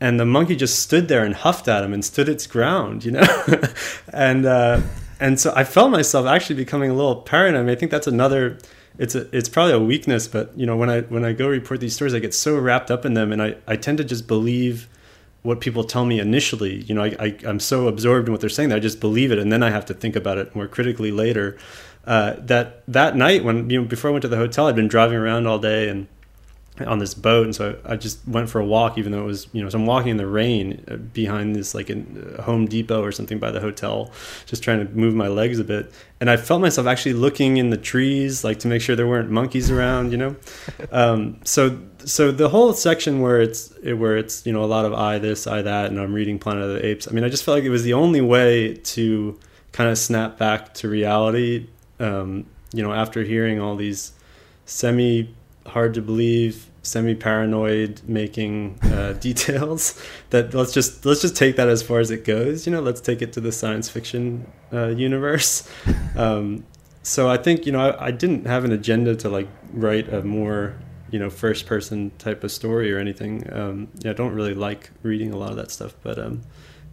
and 0.00 0.18
the 0.20 0.24
monkey 0.24 0.56
just 0.56 0.78
stood 0.78 1.08
there 1.08 1.24
and 1.24 1.34
huffed 1.34 1.68
at 1.68 1.84
him 1.84 1.92
and 1.92 2.04
stood 2.04 2.28
its 2.28 2.46
ground, 2.46 3.04
you 3.04 3.12
know, 3.12 3.26
and 4.12 4.46
uh, 4.46 4.80
and 5.20 5.40
so 5.40 5.52
I 5.56 5.64
felt 5.64 5.90
myself 5.90 6.26
actually 6.26 6.56
becoming 6.56 6.90
a 6.90 6.94
little 6.94 7.16
paranoid. 7.16 7.60
I, 7.60 7.62
mean, 7.64 7.70
I 7.70 7.74
think 7.74 7.90
that's 7.90 8.06
another. 8.06 8.58
It's 8.98 9.14
a, 9.14 9.28
it's 9.36 9.48
probably 9.48 9.74
a 9.74 9.80
weakness, 9.80 10.26
but 10.28 10.56
you 10.58 10.66
know 10.66 10.76
when 10.76 10.90
I 10.90 11.02
when 11.02 11.24
I 11.24 11.32
go 11.32 11.48
report 11.48 11.80
these 11.80 11.94
stories, 11.94 12.14
I 12.14 12.18
get 12.18 12.34
so 12.34 12.58
wrapped 12.58 12.90
up 12.90 13.04
in 13.04 13.14
them, 13.14 13.32
and 13.32 13.42
I, 13.42 13.56
I 13.66 13.76
tend 13.76 13.98
to 13.98 14.04
just 14.04 14.26
believe 14.26 14.88
what 15.42 15.60
people 15.60 15.84
tell 15.84 16.04
me 16.04 16.18
initially. 16.18 16.82
You 16.82 16.94
know, 16.94 17.04
I, 17.04 17.16
I 17.20 17.36
am 17.44 17.60
so 17.60 17.86
absorbed 17.88 18.28
in 18.28 18.32
what 18.32 18.40
they're 18.40 18.50
saying 18.50 18.70
that 18.70 18.76
I 18.76 18.80
just 18.80 19.00
believe 19.00 19.30
it, 19.32 19.38
and 19.38 19.52
then 19.52 19.62
I 19.62 19.70
have 19.70 19.86
to 19.86 19.94
think 19.94 20.16
about 20.16 20.38
it 20.38 20.54
more 20.54 20.66
critically 20.66 21.10
later. 21.12 21.56
uh, 22.06 22.34
that 22.38 22.82
that 22.88 23.16
night 23.16 23.44
when 23.44 23.68
you 23.70 23.80
know 23.80 23.86
before 23.86 24.10
I 24.10 24.12
went 24.12 24.22
to 24.22 24.28
the 24.28 24.36
hotel, 24.36 24.66
I'd 24.66 24.76
been 24.76 24.88
driving 24.88 25.16
around 25.18 25.46
all 25.46 25.58
day 25.58 25.88
and 25.88 26.08
on 26.86 26.98
this 26.98 27.14
boat, 27.14 27.44
and 27.44 27.54
so 27.54 27.78
I 27.84 27.96
just 27.96 28.26
went 28.26 28.48
for 28.48 28.60
a 28.60 28.64
walk, 28.64 28.98
even 28.98 29.12
though 29.12 29.20
it 29.20 29.26
was 29.26 29.48
you 29.52 29.62
know, 29.62 29.68
so 29.68 29.78
I'm 29.78 29.86
walking 29.86 30.10
in 30.10 30.16
the 30.16 30.26
rain 30.26 30.84
uh, 30.90 30.96
behind 30.96 31.56
this 31.56 31.74
like 31.74 31.90
a 31.90 32.42
Home 32.42 32.66
Depot 32.66 33.02
or 33.02 33.12
something 33.12 33.38
by 33.38 33.50
the 33.50 33.60
hotel, 33.60 34.10
just 34.46 34.62
trying 34.62 34.86
to 34.86 34.92
move 34.94 35.14
my 35.14 35.28
legs 35.28 35.58
a 35.58 35.64
bit, 35.64 35.92
and 36.20 36.30
I 36.30 36.36
felt 36.36 36.60
myself 36.60 36.86
actually 36.86 37.14
looking 37.14 37.56
in 37.56 37.70
the 37.70 37.76
trees, 37.76 38.44
like 38.44 38.58
to 38.60 38.68
make 38.68 38.82
sure 38.82 38.96
there 38.96 39.06
weren't 39.06 39.30
monkeys 39.30 39.70
around, 39.70 40.12
you 40.12 40.18
know. 40.18 40.36
Um, 40.90 41.38
so 41.44 41.78
so 42.04 42.30
the 42.30 42.48
whole 42.48 42.72
section 42.72 43.20
where 43.20 43.40
it's 43.40 43.74
where 43.82 44.16
it's 44.16 44.46
you 44.46 44.52
know 44.52 44.64
a 44.64 44.66
lot 44.66 44.84
of 44.84 44.94
I 44.94 45.18
this 45.18 45.46
I 45.46 45.62
that, 45.62 45.90
and 45.90 46.00
I'm 46.00 46.12
reading 46.12 46.38
Planet 46.38 46.62
of 46.62 46.70
the 46.70 46.86
Apes. 46.86 47.08
I 47.08 47.10
mean, 47.10 47.24
I 47.24 47.28
just 47.28 47.44
felt 47.44 47.56
like 47.56 47.64
it 47.64 47.70
was 47.70 47.82
the 47.82 47.92
only 47.92 48.20
way 48.20 48.74
to 48.74 49.38
kind 49.72 49.90
of 49.90 49.98
snap 49.98 50.38
back 50.38 50.74
to 50.74 50.88
reality. 50.88 51.68
Um, 52.00 52.46
you 52.72 52.82
know, 52.82 52.92
after 52.92 53.22
hearing 53.22 53.60
all 53.60 53.76
these 53.76 54.12
semi 54.66 55.34
hard 55.68 55.94
to 55.94 56.02
believe 56.02 56.70
semi 56.82 57.14
paranoid 57.14 58.00
making 58.06 58.78
uh, 58.84 59.12
details 59.20 60.02
that 60.30 60.54
let's 60.54 60.72
just 60.72 61.04
let's 61.04 61.20
just 61.20 61.36
take 61.36 61.56
that 61.56 61.68
as 61.68 61.82
far 61.82 62.00
as 62.00 62.10
it 62.10 62.24
goes. 62.24 62.66
You 62.66 62.72
know 62.72 62.80
let's 62.80 63.00
take 63.00 63.22
it 63.22 63.32
to 63.34 63.40
the 63.40 63.52
science 63.52 63.88
fiction 63.88 64.50
uh, 64.72 64.88
universe. 64.88 65.68
Um, 66.16 66.64
so 67.02 67.28
i 67.30 67.36
think 67.36 67.64
you 67.64 67.70
know 67.70 67.80
I, 67.80 68.06
I, 68.06 68.10
didn't 68.10 68.46
have 68.46 68.64
an 68.64 68.72
agenda 68.72 69.14
to 69.16 69.28
like 69.28 69.48
write 69.72 70.12
a 70.12 70.22
more 70.22 70.74
you 71.10 71.18
know 71.18 71.30
first 71.30 71.64
person 71.64 72.10
type 72.18 72.42
of 72.42 72.50
story 72.50 72.92
or 72.92 72.98
anything. 72.98 73.50
Um, 73.52 73.88
yeah, 74.00 74.10
i 74.10 74.14
don't 74.14 74.34
really 74.34 74.54
like 74.54 74.90
reading 75.02 75.32
a 75.32 75.36
lot 75.36 75.50
of 75.50 75.56
that 75.56 75.70
stuff 75.70 75.94
but 76.02 76.18
um, 76.18 76.42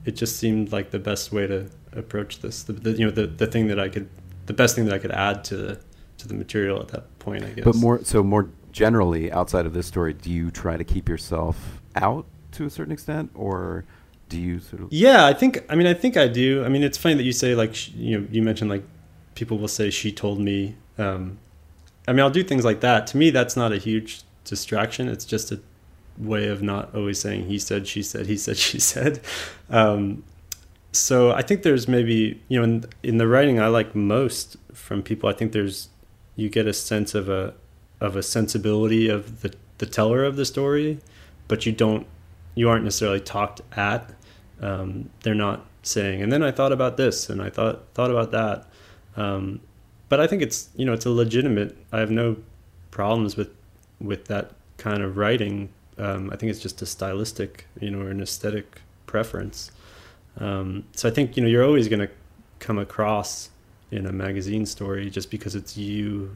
it 0.06 0.12
just 0.12 0.38
seemed 0.38 0.72
like 0.72 0.92
the 0.92 1.00
best 1.00 1.32
way 1.32 1.48
to 1.48 1.70
approach 1.94 2.40
this. 2.40 2.64
The, 2.64 2.74
the, 2.74 2.92
you 2.92 3.06
know 3.06 3.12
the, 3.12 3.28
the 3.28 3.48
thing 3.48 3.68
that 3.68 3.80
i 3.80 3.90
could 3.90 4.08
the 4.46 4.54
best 4.54 4.76
thing 4.76 4.86
that 4.86 4.94
i 4.94 5.00
could 5.00 5.12
add 5.12 5.44
to 5.46 5.58
the 5.58 5.80
to 6.18 6.28
the 6.28 6.34
material 6.34 6.80
at 6.80 6.90
that 6.90 7.20
point 7.20 7.44
i 7.44 7.50
guess. 7.50 7.66
but 7.66 7.76
more 7.76 8.04
so 8.04 8.24
more 8.24 8.50
generally 8.76 9.32
outside 9.32 9.66
of 9.66 9.74
this 9.74 9.88
story, 9.88 10.14
do 10.14 10.30
you 10.30 10.52
try 10.52 10.76
to 10.76 10.84
keep 10.84 11.08
yourself 11.08 11.82
out 11.96 12.26
to 12.52 12.66
a 12.66 12.70
certain 12.70 12.92
extent, 12.92 13.32
or 13.34 13.86
do 14.28 14.38
you 14.38 14.60
sort 14.60 14.82
of? 14.82 14.92
Yeah, 14.92 15.26
I 15.26 15.34
think. 15.34 15.64
I 15.70 15.76
mean, 15.76 15.88
I 15.88 15.94
think 15.94 16.18
I 16.18 16.28
do. 16.28 16.64
I 16.66 16.68
mean, 16.68 16.84
it's 16.84 16.98
funny 16.98 17.16
that 17.16 17.24
you 17.24 17.32
say 17.32 17.56
like 17.56 17.96
you 17.96 18.20
know 18.20 18.28
you 18.30 18.44
mentioned 18.44 18.70
like 18.70 18.84
people 19.34 19.58
will 19.58 19.70
say 19.70 19.90
she 19.90 20.12
told 20.12 20.40
me. 20.40 20.76
Um, 20.98 21.40
I 22.08 22.12
mean, 22.12 22.20
I'll 22.20 22.30
do 22.30 22.44
things 22.44 22.66
like 22.66 22.82
that. 22.82 23.08
To 23.08 23.18
me, 23.18 23.30
that's 23.30 23.56
not 23.56 23.72
a 23.72 23.78
huge 23.78 24.24
distraction. 24.44 25.08
It's 25.08 25.26
just 25.26 25.52
a 25.54 25.60
way 26.18 26.48
of 26.48 26.62
not 26.62 26.94
always 26.94 27.20
saying 27.20 27.46
he 27.46 27.58
said, 27.58 27.88
she 27.88 28.04
said, 28.04 28.28
he 28.28 28.38
said, 28.38 28.58
she 28.70 28.80
said. 28.80 29.22
Um, 29.70 30.24
so 30.92 31.32
I 31.32 31.42
think 31.42 31.64
there's 31.64 31.88
maybe 31.88 32.42
you 32.50 32.60
know 32.60 32.64
in, 32.66 32.86
in 33.04 33.18
the 33.20 33.28
writing 33.28 33.58
I 33.58 33.68
like 33.68 33.96
most 33.96 34.58
from 34.74 35.02
people. 35.02 35.30
I 35.30 35.34
think 35.34 35.54
there's 35.54 35.88
you 36.36 36.50
get 36.50 36.68
a 36.68 36.74
sense 36.74 37.16
of 37.16 37.30
a 37.30 37.54
of 38.02 38.16
a 38.16 38.24
sensibility 38.24 39.10
of 39.10 39.42
the 39.42 39.54
the 39.78 39.86
teller 39.86 40.24
of 40.24 40.36
the 40.36 40.46
story, 40.46 41.00
but 41.48 41.66
you 41.66 41.72
don't 41.72 42.08
you 42.56 42.70
aren't 42.70 42.84
necessarily 42.84 43.20
talked 43.20 43.62
at. 43.74 44.14
Um, 44.62 45.10
they're 45.24 45.36
not 45.36 45.66
saying, 45.84 46.22
and 46.22 46.32
then 46.32 46.42
I 46.42 46.52
thought 46.52 46.72
about 46.72 46.98
this, 46.98 47.30
and 47.30 47.42
I 47.42 47.50
thought 47.50 47.84
thought 47.94 48.12
about 48.12 48.32
that. 48.32 48.68
Um, 49.18 49.62
but 50.10 50.20
I 50.20 50.28
think 50.28 50.42
it's 50.42 50.70
you 50.76 50.86
know 50.86 50.94
it's 50.94 51.06
a 51.06 51.10
legitimate. 51.10 51.76
I 51.92 52.00
have 52.00 52.12
no 52.12 52.38
problems 52.92 53.36
with 53.36 53.50
with 54.00 54.26
that 54.26 54.52
kind 54.78 55.02
of 55.02 55.18
writing. 55.18 55.70
Um, 55.98 56.30
I 56.32 56.36
think 56.36 56.50
it's 56.50 56.60
just 56.60 56.82
a 56.82 56.86
stylistic, 56.86 57.66
you 57.80 57.90
know, 57.90 58.02
or 58.02 58.10
an 58.10 58.22
aesthetic 58.22 58.82
preference. 59.06 59.72
Um, 60.38 60.84
so 60.94 61.08
I 61.08 61.12
think 61.12 61.38
you 61.38 61.44
know 61.44 61.50
you're 61.50 61.64
always 61.64 61.88
going 61.88 62.02
to 62.02 62.10
come 62.60 62.78
across 62.78 63.50
in 63.92 64.06
a 64.06 64.12
magazine 64.12 64.66
story 64.66 65.10
just 65.10 65.32
because 65.32 65.56
it's 65.56 65.78
you 65.78 66.36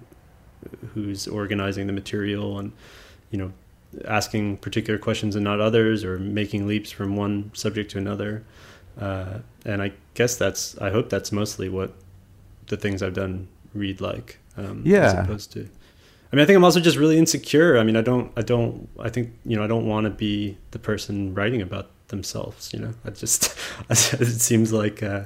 who's 0.93 1.27
organizing 1.27 1.87
the 1.87 1.93
material 1.93 2.59
and 2.59 2.71
you 3.31 3.37
know 3.37 3.51
asking 4.05 4.57
particular 4.57 4.99
questions 4.99 5.35
and 5.35 5.43
not 5.43 5.59
others 5.59 6.03
or 6.03 6.19
making 6.19 6.67
leaps 6.67 6.91
from 6.91 7.15
one 7.15 7.51
subject 7.53 7.89
to 7.91 7.97
another. 7.97 8.43
Uh, 8.99 9.39
and 9.65 9.81
i 9.81 9.91
guess 10.13 10.35
that's 10.35 10.77
i 10.79 10.89
hope 10.89 11.09
that's 11.09 11.31
mostly 11.31 11.69
what 11.69 11.93
the 12.67 12.75
things 12.75 13.01
i've 13.01 13.13
done 13.13 13.47
read 13.73 14.01
like 14.01 14.39
um, 14.57 14.81
yeah. 14.85 15.05
as 15.05 15.13
opposed 15.13 15.51
to 15.53 15.61
i 15.61 16.35
mean 16.35 16.43
i 16.43 16.45
think 16.45 16.57
i'm 16.57 16.63
also 16.63 16.79
just 16.79 16.97
really 16.97 17.17
insecure. 17.17 17.77
I 17.77 17.83
mean 17.83 17.95
i 17.95 18.01
don't 18.01 18.31
i 18.35 18.41
don't 18.41 18.89
i 18.99 19.09
think 19.09 19.31
you 19.45 19.55
know 19.55 19.63
i 19.63 19.67
don't 19.67 19.87
want 19.87 20.03
to 20.05 20.09
be 20.09 20.57
the 20.71 20.79
person 20.79 21.33
writing 21.33 21.61
about 21.61 21.91
themselves 22.09 22.73
you 22.73 22.79
know? 22.79 22.93
I 23.05 23.11
just 23.11 23.55
it 23.89 24.41
seems 24.41 24.73
like 24.73 25.01
uh, 25.01 25.23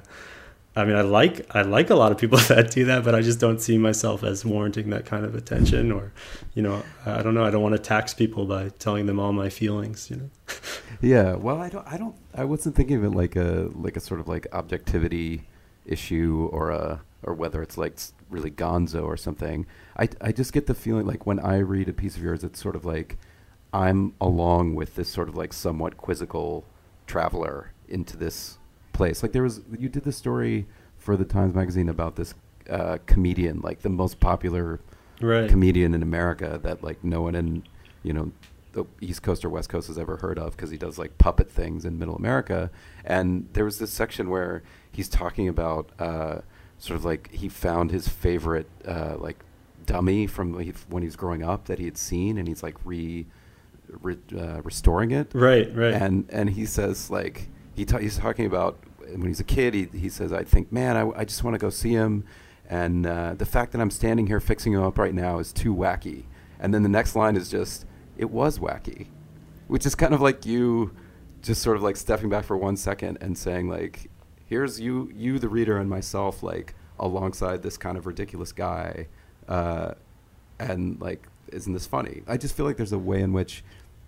I 0.76 0.86
mean, 0.86 0.96
I 0.96 1.02
like 1.02 1.46
I 1.56 1.62
like 1.62 1.90
a 1.90 1.96
lot 1.96 2.12
of 2.12 2.18
people 2.18 2.38
that 2.50 2.72
do 2.72 2.86
that, 2.86 3.04
but 3.04 3.14
I 3.14 3.22
just 3.22 3.40
don't 3.40 3.60
see 3.60 3.78
myself 3.78 4.24
as 4.24 4.44
warranting 4.44 4.90
that 4.90 5.06
kind 5.06 5.26
of 5.26 5.36
attention, 5.36 5.92
or, 5.92 6.12
you 6.54 6.64
know, 6.64 6.84
I 7.06 7.22
don't 7.22 7.36
know. 7.36 7.44
I 7.44 7.52
don't 7.52 7.62
want 7.62 7.74
to 7.76 7.82
tax 7.82 8.14
people 8.14 8.46
by 8.46 8.70
telling 8.80 9.06
them 9.06 9.20
all 9.20 9.34
my 9.34 9.50
feelings, 9.50 10.10
you 10.10 10.18
know. 10.18 10.30
yeah, 11.02 11.36
well, 11.36 11.62
I 11.62 11.70
don't, 11.70 11.88
I 11.88 11.98
don't, 11.98 12.16
I 12.34 12.46
wasn't 12.46 12.76
thinking 12.76 12.98
of 12.98 13.04
it 13.04 13.12
like 13.12 13.36
a 13.36 13.70
like 13.76 13.98
a 13.98 14.00
sort 14.00 14.20
of 14.20 14.28
like 14.28 14.48
objectivity 14.52 15.48
issue 15.86 16.50
or 16.52 16.72
a 16.72 17.02
or 17.22 17.34
whether 17.34 17.62
it's 17.62 17.78
like 17.78 17.98
really 18.30 18.52
gonzo 18.52 19.04
or 19.04 19.16
something. 19.18 19.68
I 19.98 20.10
I 20.22 20.32
just 20.32 20.54
get 20.54 20.66
the 20.66 20.74
feeling 20.74 21.06
like 21.06 21.28
when 21.28 21.40
I 21.40 21.58
read 21.58 21.88
a 21.88 21.94
piece 21.94 22.18
of 22.18 22.24
yours, 22.24 22.44
it's 22.44 22.60
sort 22.60 22.76
of 22.76 22.84
like 22.84 23.18
I'm 23.72 24.14
along 24.20 24.76
with 24.76 24.96
this 24.96 25.10
sort 25.10 25.30
of 25.30 25.36
like 25.36 25.54
somewhat 25.54 25.98
quizzical 25.98 26.66
traveler 27.06 27.72
into 27.88 28.18
this 28.18 28.58
place. 28.94 29.24
Like 29.24 29.32
there 29.32 29.44
was, 29.44 29.62
you 29.78 29.90
did 29.90 30.04
the 30.04 30.12
story 30.12 30.66
for 30.98 31.18
the 31.18 31.26
Times 31.26 31.54
Magazine 31.54 31.90
about 31.90 32.16
this 32.16 32.34
uh, 32.70 32.98
comedian, 33.06 33.60
like 33.62 33.82
the 33.82 33.90
most 33.90 34.20
popular 34.20 34.80
right. 35.22 35.50
comedian 35.50 35.94
in 35.94 36.02
America 36.02 36.60
that 36.64 36.84
like 36.84 37.04
no 37.04 37.22
one 37.22 37.36
in, 37.36 37.64
you 38.04 38.14
know, 38.14 38.32
the 38.74 38.86
East 39.02 39.22
Coast 39.22 39.46
or 39.46 39.50
West 39.50 39.70
Coast 39.70 39.88
has 39.88 39.98
ever 39.98 40.18
heard 40.18 40.38
of 40.40 40.56
because 40.56 40.72
he 40.72 40.78
does 40.78 40.98
like 40.98 41.18
puppet 41.18 41.52
things 41.52 41.86
in 41.86 42.00
Middle 42.00 42.16
America. 42.16 42.72
And 43.06 43.48
there 43.54 43.66
was 43.66 43.80
this 43.80 43.92
section 43.92 44.30
where 44.30 44.64
he's 44.92 45.10
talking 45.10 45.48
about 45.48 45.92
uh, 46.00 46.40
sort 46.78 46.98
of 46.98 47.06
like 47.06 47.32
he 47.32 47.50
found 47.50 47.92
his 47.92 48.08
favorite 48.08 48.68
uh, 48.86 49.16
like 49.18 49.44
dummy 49.86 50.28
from 50.28 50.54
when 50.54 51.04
he 51.04 51.08
was 51.08 51.16
growing 51.16 51.44
up 51.44 51.66
that 51.66 51.80
he 51.80 51.86
had 51.86 51.98
seen, 51.98 52.38
and 52.38 52.48
he's 52.48 52.64
like 52.64 52.76
re, 52.84 53.26
re 54.02 54.18
uh, 54.38 54.62
restoring 54.64 55.12
it. 55.12 55.32
Right, 55.34 55.74
right. 55.76 55.94
And 55.94 56.26
and 56.30 56.50
he 56.50 56.66
says 56.66 57.10
like 57.10 57.50
he 57.76 57.86
ta- 57.86 58.00
he's 58.00 58.18
talking 58.18 58.46
about 58.46 58.78
when 59.00 59.28
he's 59.28 59.40
a 59.40 59.46
kid. 59.46 59.74
He 59.74 59.88
he 59.94 60.10
says, 60.10 60.32
"I 60.34 60.44
think, 60.44 60.72
man, 60.72 60.96
I, 60.96 61.10
I 61.20 61.26
just 61.26 61.44
want 61.44 61.56
to 61.56 61.60
go 61.60 61.70
see 61.70 61.92
him." 61.92 62.26
And 62.70 63.06
uh, 63.06 63.34
the 63.36 63.46
fact 63.46 63.72
that 63.74 63.82
I'm 63.82 63.92
standing 63.92 64.28
here 64.28 64.40
fixing 64.40 64.74
him 64.74 64.82
up 64.82 64.98
right 64.98 65.14
now 65.14 65.40
is 65.40 65.52
too 65.52 65.76
wacky. 65.76 66.24
And 66.60 66.74
then 66.74 66.84
the 66.84 66.90
next 66.90 67.16
line 67.16 67.36
is 67.36 67.50
just, 67.50 67.86
"It 68.18 68.30
was 68.30 68.60
wacky," 68.60 69.08
which 69.68 69.86
is 69.86 69.96
kind 69.96 70.14
of 70.14 70.22
like 70.22 70.46
you, 70.46 70.96
just 71.42 71.62
sort 71.62 71.78
of 71.78 71.84
like 71.84 71.98
stepping 71.98 72.30
back 72.30 72.46
for 72.46 72.58
one 72.58 72.78
second 72.78 73.18
and 73.22 73.38
saying, 73.38 73.70
like, 73.70 74.10
"Here's 74.46 74.80
you, 74.80 75.12
you, 75.16 75.40
the 75.40 75.50
reader, 75.50 75.78
and 75.78 75.90
myself, 75.90 76.44
like 76.44 76.76
alongside 77.00 77.64
this 77.64 77.78
kind 77.78 77.98
of 77.98 78.06
ridiculous 78.06 78.52
guy," 78.52 79.08
uh, 79.48 79.94
and 80.60 81.00
like, 81.02 81.28
isn't 81.52 81.74
this 81.74 81.86
funny? 81.86 82.24
I 82.28 82.38
just 82.38 82.56
feel 82.56 82.66
like 82.66 82.78
there's 82.78 82.94
a 82.94 83.00
way 83.00 83.22
in 83.22 83.34
which 83.34 83.64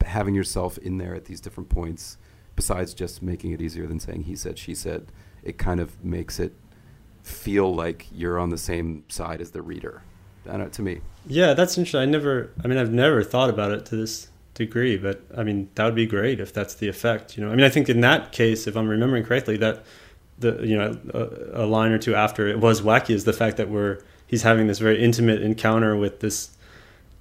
having 0.05 0.36
yourself 0.36 0.78
in 0.78 0.97
there 0.97 1.16
at 1.16 1.26
these 1.26 1.41
different 1.41 1.70
points 1.70 2.18
besides 2.56 2.93
just 2.93 3.22
making 3.22 3.51
it 3.51 3.62
easier 3.62 3.88
than 3.88 3.99
saying 3.99 4.24
he 4.24 4.36
said, 4.36 4.58
she 4.58 4.74
said, 4.74 5.12
it 5.43 5.58
kind 5.58 5.80
of 5.80 6.03
makes 6.03 6.39
it 6.39 6.53
feel 7.24 7.74
like 7.74 8.08
you're 8.12 8.39
on 8.39 8.49
the 8.49 8.58
same 8.58 9.03
side 9.10 9.41
as 9.41 9.51
the 9.51 9.62
reader. 9.62 10.03
Know, 10.45 10.68
to 10.70 10.82
me. 10.84 11.01
Yeah, 11.26 11.56
that's 11.56 11.76
interesting. 11.76 12.01
I 12.01 12.06
never, 12.06 12.51
I 12.64 12.68
mean, 12.68 12.78
I've 12.78 12.93
never 12.93 13.24
thought 13.24 13.49
about 13.49 13.72
it 13.72 13.86
to 13.88 13.95
this 13.95 14.30
degree, 14.53 14.95
but 14.95 15.22
I 15.36 15.43
mean, 15.43 15.70
that 15.74 15.86
would 15.86 15.95
be 15.95 16.06
great 16.06 16.39
if 16.39 16.53
that's 16.53 16.76
the 16.76 16.88
effect. 16.88 17.36
You 17.36 17.43
know, 17.43 17.51
I 17.51 17.56
mean, 17.56 17.66
I 17.66 17.70
think 17.70 17.89
in 17.89 18.01
that 18.01 18.32
case, 18.32 18.68
if 18.68 18.78
I'm 18.78 18.88
remembering 18.88 19.24
correctly, 19.24 19.58
that 19.58 19.84
the 20.38 20.60
you 20.64 20.78
know 20.78 20.97
a, 21.14 21.64
a 21.64 21.66
line 21.66 21.91
or 21.91 21.97
two 21.97 22.14
after 22.14 22.47
it 22.47 22.60
was 22.60 22.82
wacky 22.82 23.12
is 23.12 23.24
the 23.24 23.34
fact 23.34 23.58
that 23.58 23.70
we're 23.70 23.99
he's 24.28 24.43
having 24.43 24.68
this 24.68 24.80
very 24.80 25.01
intimate 25.01 25.41
encounter 25.41 25.95
with 25.95 26.20
this 26.20 26.49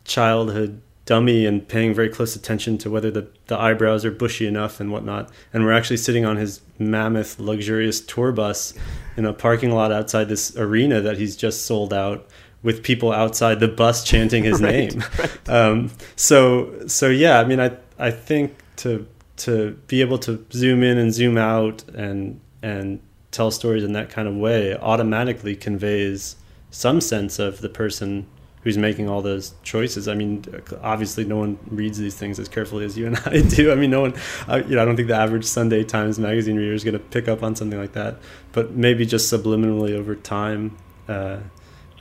childhood 0.04 0.80
dummy 1.06 1.44
and 1.44 1.66
paying 1.68 1.92
very 1.92 2.08
close 2.08 2.34
attention 2.34 2.78
to 2.78 2.90
whether 2.90 3.10
the, 3.10 3.28
the 3.46 3.58
eyebrows 3.58 4.04
are 4.04 4.10
bushy 4.10 4.46
enough 4.46 4.80
and 4.80 4.90
whatnot. 4.90 5.30
And 5.52 5.64
we're 5.64 5.72
actually 5.72 5.98
sitting 5.98 6.24
on 6.24 6.36
his 6.36 6.60
mammoth, 6.78 7.38
luxurious 7.38 8.00
tour 8.00 8.32
bus 8.32 8.74
in 9.16 9.26
a 9.26 9.32
parking 9.32 9.70
lot 9.70 9.92
outside 9.92 10.28
this 10.28 10.56
arena 10.56 11.00
that 11.02 11.18
he's 11.18 11.36
just 11.36 11.66
sold 11.66 11.92
out 11.92 12.26
with 12.62 12.82
people 12.82 13.12
outside 13.12 13.60
the 13.60 13.68
bus 13.68 14.02
chanting 14.02 14.44
his 14.44 14.62
right, 14.62 14.72
name. 14.72 15.04
Right. 15.18 15.48
Um, 15.48 15.90
so, 16.16 16.86
so 16.86 17.08
yeah, 17.08 17.38
I 17.38 17.44
mean, 17.44 17.60
I, 17.60 17.76
I 17.98 18.10
think 18.10 18.56
to, 18.76 19.06
to 19.38 19.72
be 19.86 20.00
able 20.00 20.18
to 20.20 20.44
zoom 20.52 20.82
in 20.82 20.96
and 20.96 21.12
zoom 21.12 21.36
out 21.36 21.84
and, 21.90 22.40
and 22.62 23.00
tell 23.30 23.50
stories 23.50 23.84
in 23.84 23.92
that 23.92 24.08
kind 24.08 24.26
of 24.26 24.34
way 24.34 24.74
automatically 24.76 25.54
conveys 25.54 26.36
some 26.70 27.00
sense 27.00 27.38
of 27.38 27.60
the 27.60 27.68
person 27.68 28.26
who's 28.64 28.78
making 28.78 29.08
all 29.08 29.22
those 29.22 29.54
choices. 29.62 30.08
I 30.08 30.14
mean, 30.14 30.42
obviously, 30.82 31.24
no 31.24 31.36
one 31.36 31.58
reads 31.68 31.98
these 31.98 32.16
things 32.16 32.38
as 32.38 32.48
carefully 32.48 32.84
as 32.84 32.96
you 32.96 33.06
and 33.06 33.16
I 33.26 33.42
do. 33.42 33.70
I 33.70 33.74
mean, 33.74 33.90
no 33.90 34.00
one, 34.00 34.14
uh, 34.48 34.62
you 34.66 34.74
know, 34.74 34.82
I 34.82 34.84
don't 34.86 34.96
think 34.96 35.08
the 35.08 35.16
average 35.16 35.44
Sunday 35.44 35.84
Times 35.84 36.18
Magazine 36.18 36.56
reader 36.56 36.72
is 36.72 36.82
going 36.82 36.94
to 36.94 36.98
pick 36.98 37.28
up 37.28 37.42
on 37.42 37.54
something 37.54 37.78
like 37.78 37.92
that. 37.92 38.16
But 38.52 38.72
maybe 38.72 39.04
just 39.04 39.32
subliminally 39.32 39.92
over 39.92 40.16
time, 40.16 40.76
uh, 41.08 41.40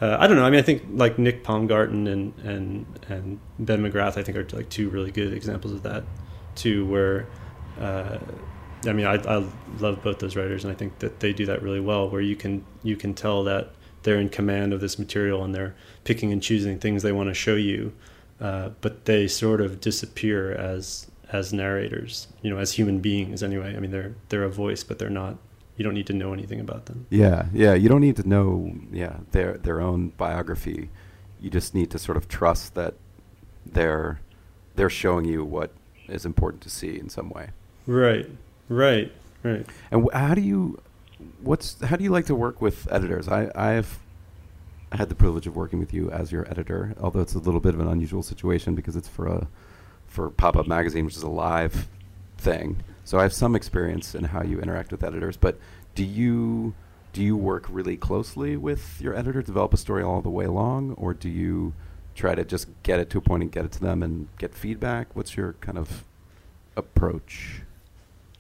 uh, 0.02 0.18
I 0.20 0.28
don't 0.28 0.38
know. 0.38 0.46
I 0.46 0.50
mean, 0.50 0.60
I 0.60 0.64
think 0.64 0.84
like 0.92 1.20
Nick 1.20 1.44
Paumgarten 1.44 2.08
and 2.08 2.34
and 2.40 2.86
and 3.10 3.40
Ben 3.60 3.84
McGrath, 3.84 4.18
I 4.18 4.24
think 4.24 4.38
are 4.38 4.48
like 4.56 4.70
two 4.70 4.90
really 4.90 5.12
good 5.12 5.34
examples 5.34 5.74
of 5.74 5.84
that 5.84 6.04
too. 6.56 6.86
Where, 6.86 7.28
uh, 7.80 8.20
I 8.86 8.94
mean, 8.94 9.06
I, 9.06 9.16
I 9.16 9.46
love 9.80 10.02
both 10.02 10.20
those 10.20 10.36
writers, 10.36 10.64
and 10.64 10.72
I 10.72 10.76
think 10.76 11.00
that 11.00 11.20
they 11.20 11.34
do 11.34 11.46
that 11.46 11.62
really 11.62 11.80
well. 11.80 12.10
Where 12.10 12.22
you 12.22 12.36
can 12.36 12.66
you 12.84 12.96
can 12.96 13.14
tell 13.14 13.44
that 13.44 13.74
they're 14.04 14.20
in 14.20 14.30
command 14.30 14.74
of 14.74 14.82
this 14.82 15.00
material 15.00 15.44
and 15.44 15.54
they're 15.54 15.76
picking 16.04 16.32
and 16.32 16.42
choosing 16.42 16.80
things 16.80 17.04
they 17.04 17.12
want 17.12 17.30
to 17.30 17.34
show 17.34 17.56
you, 17.56 17.94
uh, 18.40 18.70
but 18.82 19.06
they 19.06 19.28
sort 19.28 19.62
of 19.62 19.80
disappear 19.80 20.52
as 20.54 21.08
as 21.32 21.52
narrators, 21.52 22.28
you 22.44 22.50
know, 22.50 22.60
as 22.60 22.74
human 22.74 23.00
beings 23.00 23.42
anyway. 23.42 23.76
I 23.76 23.80
mean, 23.80 23.92
they're 23.92 24.16
they're 24.30 24.44
a 24.44 24.50
voice, 24.52 24.84
but 24.84 25.00
they're 25.00 25.10
not. 25.10 25.38
You 25.76 25.84
don't 25.84 25.96
need 25.96 26.06
to 26.08 26.14
know 26.14 26.34
anything 26.34 26.60
about 26.60 26.86
them. 26.86 27.08
Yeah, 27.10 27.48
yeah. 27.52 27.74
You 27.74 27.90
don't 27.90 28.02
need 28.02 28.16
to 28.18 28.30
know, 28.30 28.74
yeah, 28.92 29.18
their 29.32 29.58
their 29.58 29.82
own 29.82 30.10
biography. 30.10 30.90
You 31.42 31.50
just 31.50 31.74
need 31.74 31.90
to 31.92 32.00
sort 32.00 32.16
of 32.16 32.28
trust 32.28 32.76
that 32.76 32.94
they're 33.66 34.20
they're 34.76 34.90
showing 34.90 35.26
you 35.26 35.44
what 35.44 35.72
is 36.08 36.26
important 36.26 36.62
to 36.64 36.70
see 36.70 37.00
in 37.00 37.10
some 37.10 37.30
way. 37.30 37.50
Right, 37.88 38.30
right, 38.70 39.12
right. 39.44 39.66
And 39.92 40.04
wh- 40.06 40.16
how 40.16 40.34
do 40.36 40.42
you, 40.42 40.80
what's 41.42 41.80
how 41.82 41.96
do 41.96 42.04
you 42.04 42.12
like 42.12 42.26
to 42.28 42.36
work 42.36 42.62
with 42.62 42.88
editors? 42.92 43.28
I 43.28 43.52
I've 43.56 44.00
had 44.92 45.10
the 45.10 45.16
privilege 45.16 45.48
of 45.48 45.56
working 45.56 45.80
with 45.80 45.94
you 45.94 46.12
as 46.12 46.32
your 46.32 46.50
editor, 46.50 46.94
although 47.02 47.22
it's 47.22 47.34
a 47.34 47.40
little 47.40 47.60
bit 47.60 47.74
of 47.74 47.80
an 47.80 47.88
unusual 47.88 48.24
situation 48.24 48.76
because 48.76 48.96
it's 48.96 49.08
for 49.08 49.28
a 49.28 49.48
for 50.08 50.30
Pop 50.30 50.56
Up 50.56 50.68
Magazine, 50.68 51.06
which 51.06 51.18
is 51.18 51.24
a 51.24 51.30
live 51.30 51.88
thing. 52.38 52.84
So 53.04 53.20
I 53.20 53.24
have 53.24 53.34
some 53.34 53.56
experience 53.56 54.16
in 54.16 54.26
how 54.26 54.44
you 54.44 54.60
interact 54.60 54.92
with 54.92 55.04
editors. 55.04 55.38
But 55.38 55.58
do 55.96 56.04
you 56.04 56.74
do 57.12 57.22
you 57.22 57.38
work 57.38 57.66
really 57.70 57.98
closely 57.98 58.58
with 58.58 59.00
your 59.00 59.16
editor, 59.16 59.42
develop 59.42 59.74
a 59.74 59.78
story 59.78 60.04
all 60.04 60.22
the 60.22 60.30
way 60.30 60.46
along, 60.46 60.94
or 60.94 61.14
do 61.14 61.30
you 61.30 61.74
try 62.16 62.36
to 62.36 62.44
just 62.44 62.68
get 62.84 63.00
it 63.00 63.10
to 63.12 63.18
a 63.18 63.22
point 63.22 63.44
and 63.44 63.52
get 63.52 63.66
it 63.66 63.72
to 63.74 63.80
them 63.80 64.02
and 64.04 64.28
get 64.38 64.54
feedback? 64.54 65.16
What's 65.16 65.38
your 65.38 65.54
kind 65.62 65.78
of 65.78 66.04
approach? 66.76 67.62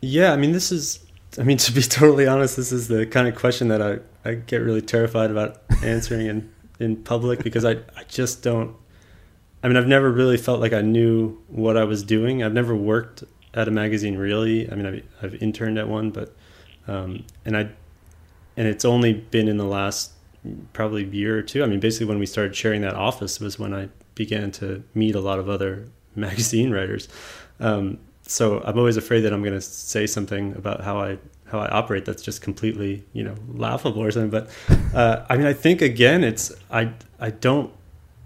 Yeah, 0.01 0.33
I 0.33 0.37
mean, 0.37 0.51
this 0.51 0.71
is. 0.71 1.02
I 1.39 1.43
mean, 1.43 1.57
to 1.65 1.71
be 1.71 1.81
totally 1.81 2.27
honest, 2.27 2.55
this 2.55 2.71
is 2.71 2.87
the 2.87 3.05
kind 3.05 3.27
of 3.27 3.35
question 3.35 3.67
that 3.69 3.81
I, 3.81 3.99
I 4.29 4.35
get 4.35 4.57
really 4.57 4.81
terrified 4.81 5.31
about 5.31 5.61
answering 5.83 6.27
in, 6.27 6.53
in 6.79 6.97
public 6.97 7.43
because 7.43 7.65
I, 7.65 7.71
I 7.95 8.03
just 8.07 8.43
don't 8.43 8.75
I 9.63 9.69
mean, 9.69 9.77
I've 9.77 9.87
never 9.87 10.11
really 10.11 10.35
felt 10.35 10.59
like 10.59 10.73
I 10.73 10.81
knew 10.81 11.41
what 11.47 11.77
I 11.77 11.85
was 11.85 12.03
doing. 12.03 12.43
I've 12.43 12.53
never 12.53 12.75
worked 12.75 13.23
at 13.53 13.69
a 13.69 13.71
magazine 13.71 14.17
really. 14.17 14.69
I 14.69 14.75
mean, 14.75 14.85
I've, 14.85 15.03
I've 15.21 15.41
interned 15.41 15.77
at 15.77 15.87
one, 15.87 16.11
but 16.11 16.35
um, 16.87 17.23
and 17.45 17.55
I 17.55 17.69
and 18.57 18.67
it's 18.67 18.83
only 18.83 19.13
been 19.13 19.47
in 19.47 19.57
the 19.57 19.65
last 19.65 20.11
probably 20.73 21.05
year 21.05 21.37
or 21.37 21.41
two. 21.41 21.63
I 21.63 21.67
mean, 21.67 21.79
basically 21.79 22.07
when 22.07 22.19
we 22.19 22.25
started 22.25 22.55
sharing 22.55 22.81
that 22.81 22.95
office 22.95 23.39
was 23.39 23.57
when 23.57 23.73
I 23.73 23.87
began 24.15 24.51
to 24.51 24.83
meet 24.93 25.15
a 25.15 25.21
lot 25.21 25.39
of 25.39 25.49
other 25.49 25.87
magazine 26.15 26.71
writers. 26.71 27.07
Um, 27.61 27.99
so 28.27 28.61
I'm 28.63 28.77
always 28.77 28.97
afraid 28.97 29.21
that 29.21 29.33
I'm 29.33 29.41
going 29.41 29.53
to 29.53 29.61
say 29.61 30.07
something 30.07 30.55
about 30.55 30.81
how 30.81 30.99
I 30.99 31.17
how 31.45 31.59
I 31.59 31.67
operate 31.67 32.05
that's 32.05 32.23
just 32.23 32.41
completely 32.41 33.03
you 33.13 33.23
know 33.23 33.35
laughable 33.47 34.01
or 34.01 34.11
something. 34.11 34.31
But 34.31 34.49
uh, 34.95 35.25
I 35.29 35.37
mean, 35.37 35.45
I 35.45 35.53
think 35.53 35.81
again, 35.81 36.23
it's 36.23 36.51
I 36.71 36.91
I 37.19 37.29
don't 37.29 37.73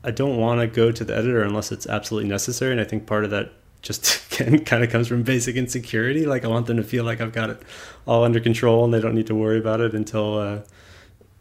I 0.04 0.12
don't 0.12 0.38
want 0.38 0.62
to 0.62 0.68
go 0.68 0.92
to 0.92 1.04
the 1.04 1.16
editor 1.16 1.44
unless 1.44 1.72
it's 1.72 1.88
absolutely 1.88 2.30
necessary. 2.30 2.72
And 2.72 2.82
I 2.82 2.86
think 2.86 3.06
part 3.06 3.26
of 3.26 3.32
that 3.32 3.52
just 3.82 4.34
again 4.40 4.64
kind 4.64 4.84
of 4.84 4.90
comes 4.90 5.08
from 5.08 5.24
basic 5.24 5.56
insecurity. 5.56 6.26
Like 6.26 6.46
I 6.46 6.48
want 6.48 6.68
them 6.68 6.78
to 6.78 6.84
feel 6.84 7.04
like 7.04 7.22
I've 7.22 7.34
got 7.34 7.50
it 7.50 7.62
all 8.06 8.24
under 8.24 8.40
control 8.40 8.86
and 8.86 8.94
they 8.94 9.02
don't 9.02 9.16
need 9.16 9.28
to 9.28 9.36
worry 9.36 9.60
about 9.60 9.82
it 9.82 9.94
until 9.94 10.38
uh, 10.38 10.62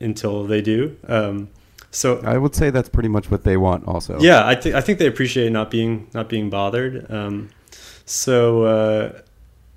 until 0.00 0.44
they 0.44 0.62
do. 0.62 0.96
Um, 1.06 1.48
so 1.90 2.20
I 2.24 2.36
would 2.36 2.54
say 2.54 2.70
that's 2.70 2.88
pretty 2.88 3.08
much 3.08 3.30
what 3.30 3.44
they 3.44 3.56
want, 3.56 3.86
also. 3.88 4.20
Yeah, 4.20 4.46
I 4.46 4.54
think 4.54 4.74
I 4.74 4.80
think 4.80 4.98
they 4.98 5.06
appreciate 5.06 5.50
not 5.52 5.70
being 5.70 6.08
not 6.12 6.28
being 6.28 6.50
bothered. 6.50 7.10
Um, 7.10 7.48
so 8.06 8.64
uh, 8.64 9.20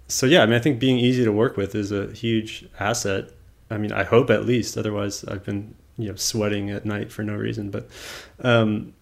so 0.08 0.26
yeah, 0.26 0.42
I 0.42 0.46
mean, 0.46 0.56
I 0.56 0.60
think 0.60 0.80
being 0.80 0.98
easy 0.98 1.24
to 1.26 1.32
work 1.32 1.58
with 1.58 1.76
is 1.76 1.92
a 1.92 2.12
huge 2.14 2.66
asset. 2.80 3.32
I 3.70 3.78
mean, 3.78 3.92
I 3.92 4.04
hope 4.04 4.30
at 4.30 4.46
least. 4.46 4.78
Otherwise, 4.78 5.24
I've 5.26 5.44
been 5.44 5.76
you 5.98 6.10
know 6.10 6.16
sweating 6.16 6.70
at 6.70 6.86
night 6.86 7.12
for 7.12 7.24
no 7.24 7.36
reason. 7.36 7.70
But 7.70 7.88
um, 8.42 8.94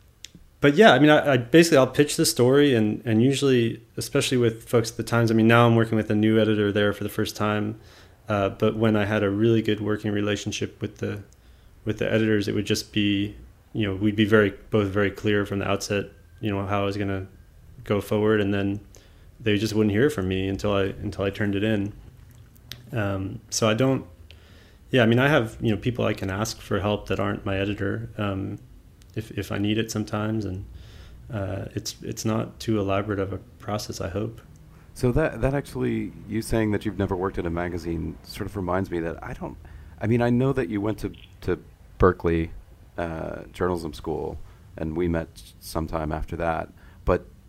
but 0.60 0.76
yeah, 0.76 0.94
I 0.94 1.00
mean, 1.00 1.10
I, 1.10 1.34
I, 1.34 1.38
basically 1.38 1.78
I'll 1.78 1.88
pitch 1.88 2.16
the 2.16 2.26
story, 2.26 2.74
and 2.74 3.02
and 3.06 3.22
usually, 3.22 3.82
especially 3.96 4.38
with 4.38 4.68
folks 4.68 4.92
at 4.92 4.98
the 4.98 5.04
Times. 5.04 5.30
I 5.30 5.34
mean, 5.34 5.48
now 5.48 5.68
I'm 5.68 5.76
working 5.76 5.98
with 5.98 6.10
a 6.10 6.16
new 6.16 6.40
editor 6.40 6.72
there 6.72 6.94
for 6.94 7.04
the 7.04 7.10
first 7.10 7.36
time. 7.36 7.80
Uh, 8.28 8.50
but 8.50 8.76
when 8.76 8.98
I 8.98 9.06
had 9.06 9.24
a 9.24 9.30
really 9.30 9.62
good 9.62 9.80
working 9.80 10.12
relationship 10.12 10.82
with 10.82 10.98
the 10.98 11.24
with 11.86 12.00
the 12.00 12.12
editors, 12.12 12.48
it 12.48 12.56
would 12.56 12.66
just 12.66 12.92
be 12.92 13.36
you 13.74 13.88
know 13.88 13.96
we'd 13.96 14.16
be 14.16 14.26
very 14.26 14.54
both 14.70 14.88
very 14.88 15.12
clear 15.12 15.46
from 15.46 15.60
the 15.60 15.68
outset, 15.68 16.06
you 16.42 16.52
know 16.52 16.66
how 16.66 16.82
I 16.82 16.86
was 16.86 16.98
going 16.98 17.10
to 17.10 17.28
go 17.84 18.02
forward, 18.02 18.42
and 18.42 18.54
then 18.54 18.82
they 19.40 19.58
just 19.58 19.74
wouldn't 19.74 19.94
hear 19.94 20.10
from 20.10 20.28
me 20.28 20.48
until 20.48 20.74
I 20.74 20.84
until 20.84 21.26
I 21.26 21.30
turned 21.30 21.56
it 21.56 21.64
in. 21.64 21.94
Um, 22.92 23.42
so 23.50 23.70
I 23.70 23.74
don't 23.74 24.06
yeah, 24.90 25.04
I 25.04 25.06
mean, 25.06 25.20
I 25.20 25.28
have 25.28 25.58
you 25.60 25.72
know 25.72 25.78
people 25.78 26.06
I 26.06 26.14
can 26.14 26.30
ask 26.30 26.62
for 26.62 26.80
help 26.80 27.08
that 27.08 27.20
aren't 27.20 27.46
my 27.46 27.58
editor 27.58 28.10
um, 28.18 28.58
if 29.16 29.32
if 29.32 29.52
I 29.52 29.58
need 29.58 29.78
it 29.78 29.92
sometimes, 29.92 30.46
and 30.46 30.66
uh, 31.32 31.66
it's 31.76 31.96
it's 32.02 32.24
not 32.24 32.60
too 32.60 32.80
elaborate 32.80 33.20
of 33.20 33.34
a 33.34 33.38
process. 33.60 34.00
I 34.00 34.10
hope. 34.10 34.40
So 34.94 35.12
that 35.12 35.42
that 35.42 35.54
actually, 35.54 36.14
you 36.28 36.42
saying 36.42 36.72
that 36.72 36.86
you've 36.86 36.98
never 36.98 37.16
worked 37.16 37.38
at 37.38 37.46
a 37.46 37.50
magazine, 37.50 38.18
sort 38.24 38.48
of 38.48 38.56
reminds 38.56 38.90
me 38.90 39.00
that 39.02 39.22
I 39.24 39.34
don't. 39.34 39.58
I 40.00 40.08
mean, 40.08 40.22
I 40.22 40.30
know 40.30 40.54
that 40.54 40.70
you 40.70 40.80
went 40.80 41.00
to 41.00 41.12
to 41.42 41.60
Berkeley 41.98 42.52
uh, 42.98 43.44
journalism 43.52 43.94
school, 43.94 44.38
and 44.78 44.96
we 44.96 45.10
met 45.10 45.28
sometime 45.60 46.14
after 46.14 46.38
that. 46.38 46.70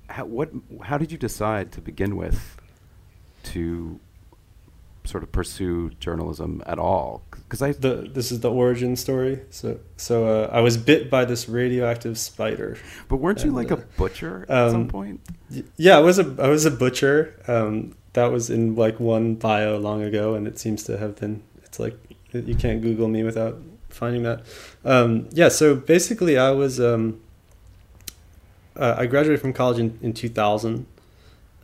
How, 0.08 0.24
what? 0.24 0.50
How 0.82 0.98
did 0.98 1.12
you 1.12 1.18
decide 1.18 1.72
to 1.72 1.80
begin 1.80 2.16
with 2.16 2.56
to 3.44 4.00
sort 5.04 5.22
of 5.22 5.32
pursue 5.32 5.90
journalism 6.00 6.62
at 6.66 6.78
all 6.78 7.22
because 7.32 7.62
I 7.62 7.72
the 7.72 8.10
this 8.12 8.30
is 8.30 8.40
the 8.40 8.50
origin 8.50 8.94
story. 8.94 9.40
So 9.50 9.80
so 9.96 10.26
uh, 10.26 10.50
I 10.52 10.60
was 10.60 10.76
bit 10.76 11.10
by 11.10 11.24
this 11.24 11.48
radioactive 11.48 12.18
spider. 12.18 12.76
But 13.08 13.16
weren't 13.16 13.42
you 13.42 13.50
like 13.50 13.72
uh, 13.72 13.76
a 13.76 13.78
butcher 13.96 14.44
at 14.48 14.66
um, 14.66 14.70
some 14.70 14.88
point? 14.88 15.20
Yeah, 15.76 15.96
I 15.96 16.00
was 16.00 16.18
a 16.18 16.36
I 16.38 16.48
was 16.48 16.66
a 16.66 16.70
butcher. 16.70 17.42
Um, 17.48 17.94
that 18.12 18.30
was 18.32 18.50
in 18.50 18.74
like 18.74 19.00
one 19.00 19.34
bio 19.34 19.78
long 19.78 20.02
ago, 20.02 20.34
and 20.34 20.46
it 20.46 20.58
seems 20.58 20.82
to 20.84 20.98
have 20.98 21.16
been. 21.16 21.42
It's 21.64 21.78
like 21.78 21.96
you 22.32 22.54
can't 22.54 22.82
Google 22.82 23.08
me 23.08 23.22
without 23.22 23.58
finding 23.88 24.22
that. 24.24 24.44
Um, 24.84 25.28
yeah, 25.32 25.48
so 25.48 25.74
basically, 25.74 26.36
I 26.36 26.50
was 26.50 26.80
um, 26.80 27.20
uh, 28.78 28.94
I 28.98 29.06
graduated 29.06 29.40
from 29.40 29.52
college 29.52 29.78
in 29.78 29.98
in 30.02 30.12
two 30.12 30.28
thousand, 30.28 30.86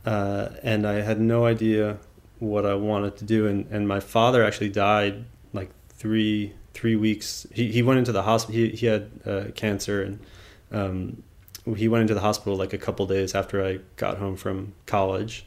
uh, 0.05 0.49
and 0.63 0.85
I 0.85 1.01
had 1.01 1.19
no 1.19 1.45
idea 1.45 1.97
what 2.39 2.65
I 2.65 2.75
wanted 2.75 3.17
to 3.17 3.25
do. 3.25 3.47
And, 3.47 3.65
and 3.71 3.87
my 3.87 3.99
father 3.99 4.43
actually 4.43 4.69
died 4.69 5.25
like 5.53 5.69
three 5.89 6.53
three 6.73 6.95
weeks. 6.95 7.47
He, 7.51 7.71
he 7.71 7.81
went 7.81 7.99
into 7.99 8.11
the 8.11 8.23
hospital. 8.23 8.59
He, 8.59 8.69
he 8.69 8.85
had 8.85 9.09
uh, 9.25 9.43
cancer 9.55 10.03
and 10.03 10.19
um, 10.71 11.23
he 11.75 11.87
went 11.87 12.01
into 12.01 12.13
the 12.13 12.19
hospital 12.19 12.57
like 12.57 12.73
a 12.73 12.77
couple 12.77 13.05
days 13.05 13.33
after 13.33 13.65
I 13.65 13.79
got 13.95 14.17
home 14.17 14.35
from 14.35 14.73
college. 14.85 15.45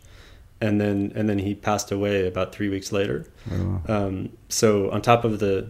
And 0.61 0.81
then 0.81 1.12
and 1.14 1.29
then 1.29 1.39
he 1.39 1.55
passed 1.55 1.93
away 1.93 2.27
about 2.27 2.53
three 2.53 2.69
weeks 2.69 2.91
later. 2.91 3.27
Oh. 3.53 3.83
Um, 3.89 4.31
so 4.49 4.91
on 4.91 5.03
top 5.03 5.25
of 5.25 5.39
the 5.39 5.69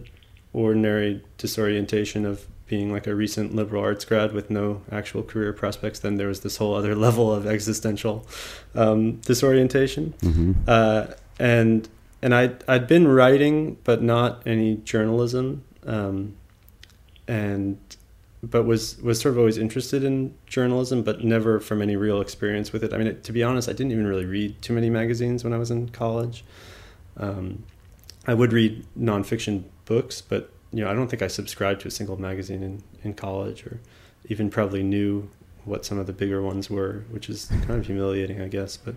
ordinary 0.53 1.23
disorientation 1.37 2.25
of 2.25 2.47
being 2.69 2.93
like 2.93 3.07
a 3.07 3.15
recent 3.15 3.55
liberal 3.55 3.83
arts 3.83 4.05
grad 4.05 4.33
with 4.33 4.51
no 4.51 4.83
actual 4.93 5.23
career 5.23 5.53
prospects, 5.53 5.99
then 5.99 6.17
there 6.17 6.29
was 6.29 6.41
this 6.41 6.59
whole 6.59 6.75
other 6.75 6.95
level 7.07 7.33
of 7.33 7.47
existential 7.47 8.27
um, 8.75 9.17
disorientation. 9.21 10.15
Mm-hmm. 10.21 10.53
Uh, 10.67 11.07
and 11.39 11.89
and 12.23 12.35
I 12.35 12.53
I'd 12.67 12.87
been 12.87 13.09
writing, 13.09 13.79
but 13.85 14.03
not 14.03 14.43
any 14.47 14.77
journalism, 14.77 15.65
um, 15.87 16.35
and 17.27 17.79
but 18.43 18.65
was 18.65 18.99
was 19.03 19.21
sort 19.21 19.35
of 19.35 19.39
always 19.39 19.59
interested 19.59 20.05
in 20.05 20.35
journalism, 20.47 21.03
but 21.03 21.25
never 21.25 21.61
from 21.61 21.83
any 21.83 21.97
real 21.97 22.21
experience 22.21 22.73
with 22.73 22.85
it. 22.85 22.93
I 22.93 22.99
mean, 22.99 23.21
to 23.21 23.33
be 23.33 23.43
honest, 23.43 23.69
I 23.69 23.73
didn't 23.73 23.93
even 23.93 24.07
really 24.07 24.27
read 24.27 24.61
too 24.63 24.73
many 24.73 24.91
magazines 24.91 25.45
when 25.45 25.53
I 25.53 25.59
was 25.59 25.71
in 25.71 25.89
college. 25.89 26.45
Um, 27.17 27.65
I 28.27 28.35
would 28.35 28.53
read 28.53 28.85
nonfiction 28.99 29.65
books, 29.87 30.21
but 30.21 30.51
you 30.79 30.85
know, 30.85 30.91
I 30.93 30.95
don't 30.95 31.09
think 31.09 31.23
I 31.23 31.27
subscribed 31.27 31.81
to 31.81 31.89
a 31.89 31.91
single 31.91 32.21
magazine 32.21 32.63
in, 32.63 32.85
in 33.03 33.13
college 33.13 33.67
or 33.67 33.81
even 34.27 34.49
probably 34.49 34.85
knew 34.85 35.29
what 35.65 35.85
some 35.85 35.99
of 35.99 36.07
the 36.07 36.13
bigger 36.13 36.41
ones 36.41 36.71
were, 36.71 37.03
which 37.11 37.29
is 37.29 37.47
kind 37.47 37.73
of 37.73 37.87
humiliating, 37.87 38.41
I 38.41 38.47
guess. 38.47 38.77
But 38.77 38.95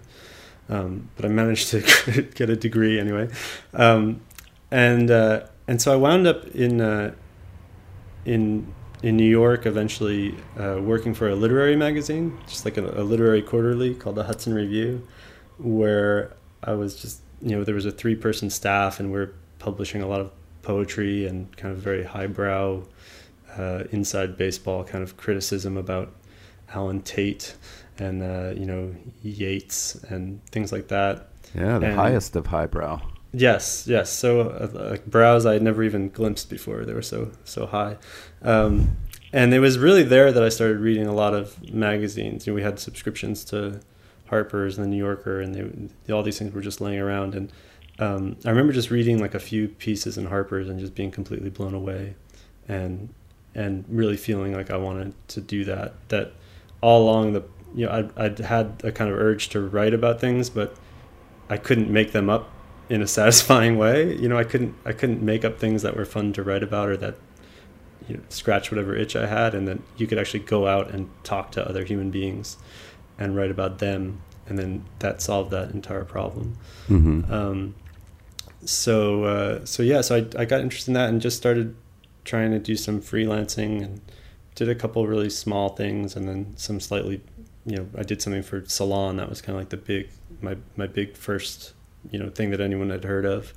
um, 0.70 1.10
but 1.16 1.26
I 1.26 1.30
managed 1.30 1.70
to 1.70 1.82
get 2.36 2.52
a 2.52 2.56
degree 2.56 3.00
anyway, 3.00 3.30
um, 3.74 4.22
and 4.70 5.10
uh, 5.10 5.48
and 5.68 5.82
so 5.82 5.92
I 5.92 5.96
wound 5.96 6.28
up 6.28 6.46
in 6.50 6.82
uh, 6.82 7.16
in 8.26 8.72
in 9.02 9.18
New 9.18 9.30
York, 9.30 9.66
eventually 9.66 10.36
uh, 10.60 10.80
working 10.80 11.16
for 11.16 11.30
a 11.30 11.36
literary 11.36 11.76
magazine, 11.76 12.38
just 12.46 12.64
like 12.64 12.78
a, 12.78 13.02
a 13.02 13.02
literary 13.02 13.42
quarterly 13.42 13.96
called 13.96 14.18
the 14.18 14.26
Hudson 14.26 14.54
Review, 14.54 15.08
where 15.58 16.36
I 16.64 16.74
was 16.74 16.96
just 17.02 17.22
you 17.42 17.58
know 17.58 17.64
there 17.64 17.74
was 17.74 17.88
a 17.88 17.92
three 17.92 18.16
person 18.16 18.52
staff 18.52 19.00
and 19.00 19.12
we 19.12 19.18
we're 19.18 19.32
publishing 19.58 20.04
a 20.04 20.08
lot 20.08 20.22
of 20.22 20.32
poetry 20.62 21.26
and 21.28 21.56
kind 21.58 21.74
of 21.74 21.80
very 21.80 22.04
highbrow 22.04 22.84
uh, 23.58 23.84
inside 23.92 24.38
baseball 24.38 24.84
kind 24.84 25.04
of 25.04 25.18
criticism 25.18 25.78
about 25.78 26.14
Allen 26.74 27.02
Tate 27.02 27.56
and 28.00 28.22
uh, 28.24 28.54
you 28.58 28.66
know 28.66 28.96
Yeats 29.24 29.96
and 30.10 30.44
things 30.48 30.72
like 30.72 30.88
that. 30.90 31.28
Yeah, 31.56 31.80
the 31.80 31.88
And- 31.88 31.96
highest 31.96 32.36
of 32.36 32.48
highbrow. 32.48 33.02
Yes, 33.34 33.86
yes. 33.88 34.10
So 34.12 34.42
uh, 34.42 34.90
like 34.92 35.06
brows 35.06 35.46
I 35.46 35.54
had 35.54 35.62
never 35.62 35.84
even 35.84 36.10
glimpsed 36.10 36.50
before. 36.50 36.84
They 36.86 36.94
were 36.94 37.02
so 37.02 37.32
so 37.46 37.66
high, 37.66 37.96
um, 38.42 38.98
and 39.32 39.54
it 39.54 39.60
was 39.60 39.78
really 39.80 40.04
there 40.04 40.34
that 40.34 40.44
I 40.44 40.50
started 40.50 40.80
reading 40.80 41.08
a 41.08 41.14
lot 41.14 41.34
of 41.34 41.72
magazines. 41.74 42.46
You 42.46 42.52
know, 42.52 42.56
we 42.56 42.62
had 42.62 42.78
subscriptions 42.78 43.46
to 43.46 43.80
Harper's 44.28 44.78
and 44.78 44.86
the 44.86 44.90
New 44.90 44.98
Yorker, 44.98 45.40
and 45.40 45.56
they, 46.06 46.14
all 46.14 46.24
these 46.24 46.40
things 46.40 46.54
were 46.54 46.60
just 46.62 46.82
laying 46.82 47.00
around. 47.00 47.34
And 47.34 47.52
um, 48.02 48.36
I 48.44 48.50
remember 48.50 48.74
just 48.74 48.90
reading 48.90 49.20
like 49.20 49.36
a 49.36 49.40
few 49.40 49.68
pieces 49.68 50.18
in 50.18 50.26
Harper's 50.26 50.68
and 50.68 50.80
just 50.80 50.96
being 50.96 51.12
completely 51.12 51.52
blown 51.52 51.76
away, 51.76 52.16
and 52.68 53.14
and 53.54 53.86
really 53.88 54.18
feeling 54.18 54.54
like 54.54 54.72
I 54.72 54.78
wanted 54.78 55.14
to 55.30 55.40
do 55.40 55.64
that. 55.66 55.94
That 56.10 56.34
all 56.82 57.04
along 57.04 57.34
the 57.34 57.44
you 57.76 57.86
know 57.86 57.92
I'd, 57.92 58.18
I'd 58.18 58.40
had 58.40 58.82
a 58.84 58.92
kind 58.92 59.12
of 59.12 59.18
urge 59.20 59.50
to 59.50 59.62
write 59.62 59.94
about 59.94 60.20
things, 60.20 60.50
but 60.50 60.76
I 61.48 61.58
couldn't 61.58 61.92
make 61.92 62.12
them 62.12 62.28
up 62.28 62.50
in 62.90 63.04
a 63.04 63.08
satisfying 63.20 63.78
way. 63.78 64.16
You 64.18 64.28
know, 64.28 64.38
I 64.38 64.46
couldn't 64.46 64.76
I 64.84 64.94
couldn't 64.94 65.22
make 65.22 65.46
up 65.46 65.60
things 65.60 65.84
that 65.84 65.96
were 65.96 66.06
fun 66.06 66.34
to 66.34 66.44
write 66.44 66.64
about 66.64 66.90
or 66.90 66.98
that 66.98 67.18
you 68.08 68.18
know 68.18 68.24
scratch 68.30 68.72
whatever 68.72 68.96
itch 68.96 69.16
I 69.16 69.28
had, 69.28 69.54
and 69.54 69.68
then 69.68 69.84
you 69.98 70.08
could 70.08 70.18
actually 70.18 70.40
go 70.40 70.66
out 70.66 70.90
and 70.90 71.08
talk 71.24 71.52
to 71.52 71.70
other 71.70 71.86
human 71.86 72.10
beings 72.10 72.58
and 73.20 73.36
write 73.36 73.52
about 73.52 73.78
them, 73.78 74.24
and 74.48 74.58
then 74.58 74.86
that 74.98 75.22
solved 75.22 75.52
that 75.52 75.70
entire 75.70 76.04
problem. 76.04 76.58
Mm-hmm. 76.90 77.32
Um, 77.32 77.76
so 78.66 79.24
uh, 79.26 79.66
so 79.66 79.84
yeah, 79.84 80.02
so 80.02 80.16
I 80.18 80.42
I 80.42 80.46
got 80.46 80.62
interested 80.62 80.92
in 80.92 80.94
that 80.96 81.10
and 81.10 81.22
just 81.22 81.38
started 81.38 81.76
trying 82.24 82.52
to 82.52 82.60
do 82.60 82.76
some 82.76 83.02
freelancing 83.02 83.84
and 83.84 84.02
did 84.56 84.70
a 84.70 84.76
couple 84.76 85.08
really 85.08 85.30
small 85.30 85.70
things 85.70 86.16
and 86.16 86.28
then 86.28 86.54
some 86.56 86.80
slightly 86.80 87.22
you 87.66 87.78
know 87.78 87.88
I 87.98 88.04
did 88.04 88.22
something 88.22 88.44
for 88.44 88.64
Salon 88.66 89.18
that 89.18 89.30
was 89.30 89.42
kind 89.42 89.56
of 89.56 89.62
like 89.62 89.70
the 89.70 89.78
big 89.78 90.10
my 90.42 90.58
my 90.76 90.88
big 90.88 91.16
first 91.16 91.74
you 92.12 92.20
know 92.20 92.30
thing 92.30 92.52
that 92.52 92.62
anyone 92.62 92.90
had 92.90 93.04
heard 93.04 93.26
of 93.26 93.54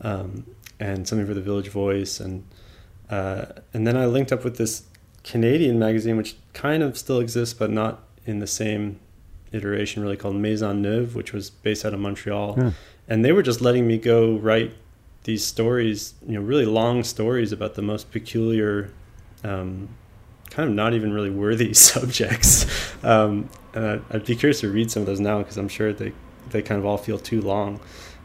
um, 0.00 0.46
and 0.80 1.06
something 1.06 1.26
for 1.26 1.34
the 1.34 1.40
Village 1.42 1.68
Voice 1.68 2.20
and 2.20 2.44
uh, 3.10 3.46
and 3.74 3.86
then 3.86 3.96
I 3.96 4.06
linked 4.06 4.32
up 4.32 4.42
with 4.44 4.56
this 4.56 4.84
Canadian 5.22 5.78
magazine 5.78 6.16
which 6.16 6.36
kind 6.52 6.82
of 6.82 6.96
still 6.98 7.20
exists 7.20 7.54
but 7.54 7.70
not 7.70 8.02
in 8.24 8.38
the 8.38 8.46
same 8.46 8.98
iteration 9.52 10.02
really 10.02 10.16
called 10.16 10.36
Maisonneuve 10.36 11.14
which 11.14 11.32
was 11.32 11.50
based 11.50 11.84
out 11.84 11.94
of 11.94 12.00
Montreal 12.00 12.56
Yeah. 12.58 12.70
And 13.08 13.24
they 13.24 13.32
were 13.32 13.42
just 13.42 13.60
letting 13.60 13.86
me 13.86 13.98
go 13.98 14.36
write 14.36 14.74
these 15.24 15.44
stories 15.44 16.14
you 16.26 16.34
know 16.34 16.40
really 16.40 16.64
long 16.64 17.04
stories 17.04 17.52
about 17.52 17.74
the 17.74 17.82
most 17.82 18.10
peculiar 18.10 18.90
um, 19.44 19.88
kind 20.52 20.68
of 20.68 20.74
not 20.74 20.92
even 20.92 21.12
really 21.12 21.30
worthy 21.30 21.72
subjects. 21.92 22.66
Um, 23.02 23.48
and 23.74 23.86
I'd, 23.86 24.02
I'd 24.10 24.24
be 24.26 24.36
curious 24.36 24.60
to 24.60 24.68
read 24.68 24.90
some 24.90 25.02
of 25.02 25.06
those 25.06 25.20
now 25.20 25.38
because 25.38 25.56
I'm 25.56 25.68
sure 25.68 25.92
they 25.92 26.12
they 26.50 26.60
kind 26.60 26.78
of 26.78 26.84
all 26.84 26.98
feel 26.98 27.18
too 27.18 27.40
long. 27.40 27.80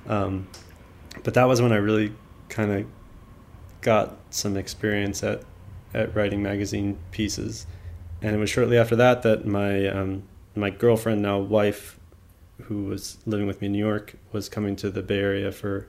Um, 0.07 0.47
but 1.23 1.33
that 1.35 1.45
was 1.45 1.61
when 1.61 1.71
I 1.71 1.77
really 1.77 2.13
kind 2.49 2.71
of 2.71 2.85
got 3.81 4.17
some 4.29 4.57
experience 4.57 5.23
at 5.23 5.43
at 5.93 6.13
writing 6.15 6.43
magazine 6.43 6.97
pieces. 7.11 7.65
And 8.21 8.35
it 8.35 8.39
was 8.39 8.49
shortly 8.49 8.77
after 8.77 8.95
that 8.97 9.21
that 9.23 9.45
my 9.45 9.87
um, 9.87 10.23
my 10.55 10.69
girlfriend 10.69 11.21
now 11.21 11.39
wife 11.39 11.96
who 12.63 12.85
was 12.85 13.17
living 13.25 13.47
with 13.47 13.61
me 13.61 13.67
in 13.67 13.71
New 13.71 13.79
York 13.79 14.15
was 14.31 14.49
coming 14.49 14.75
to 14.77 14.89
the 14.89 15.01
Bay 15.01 15.19
Area 15.19 15.51
for 15.51 15.87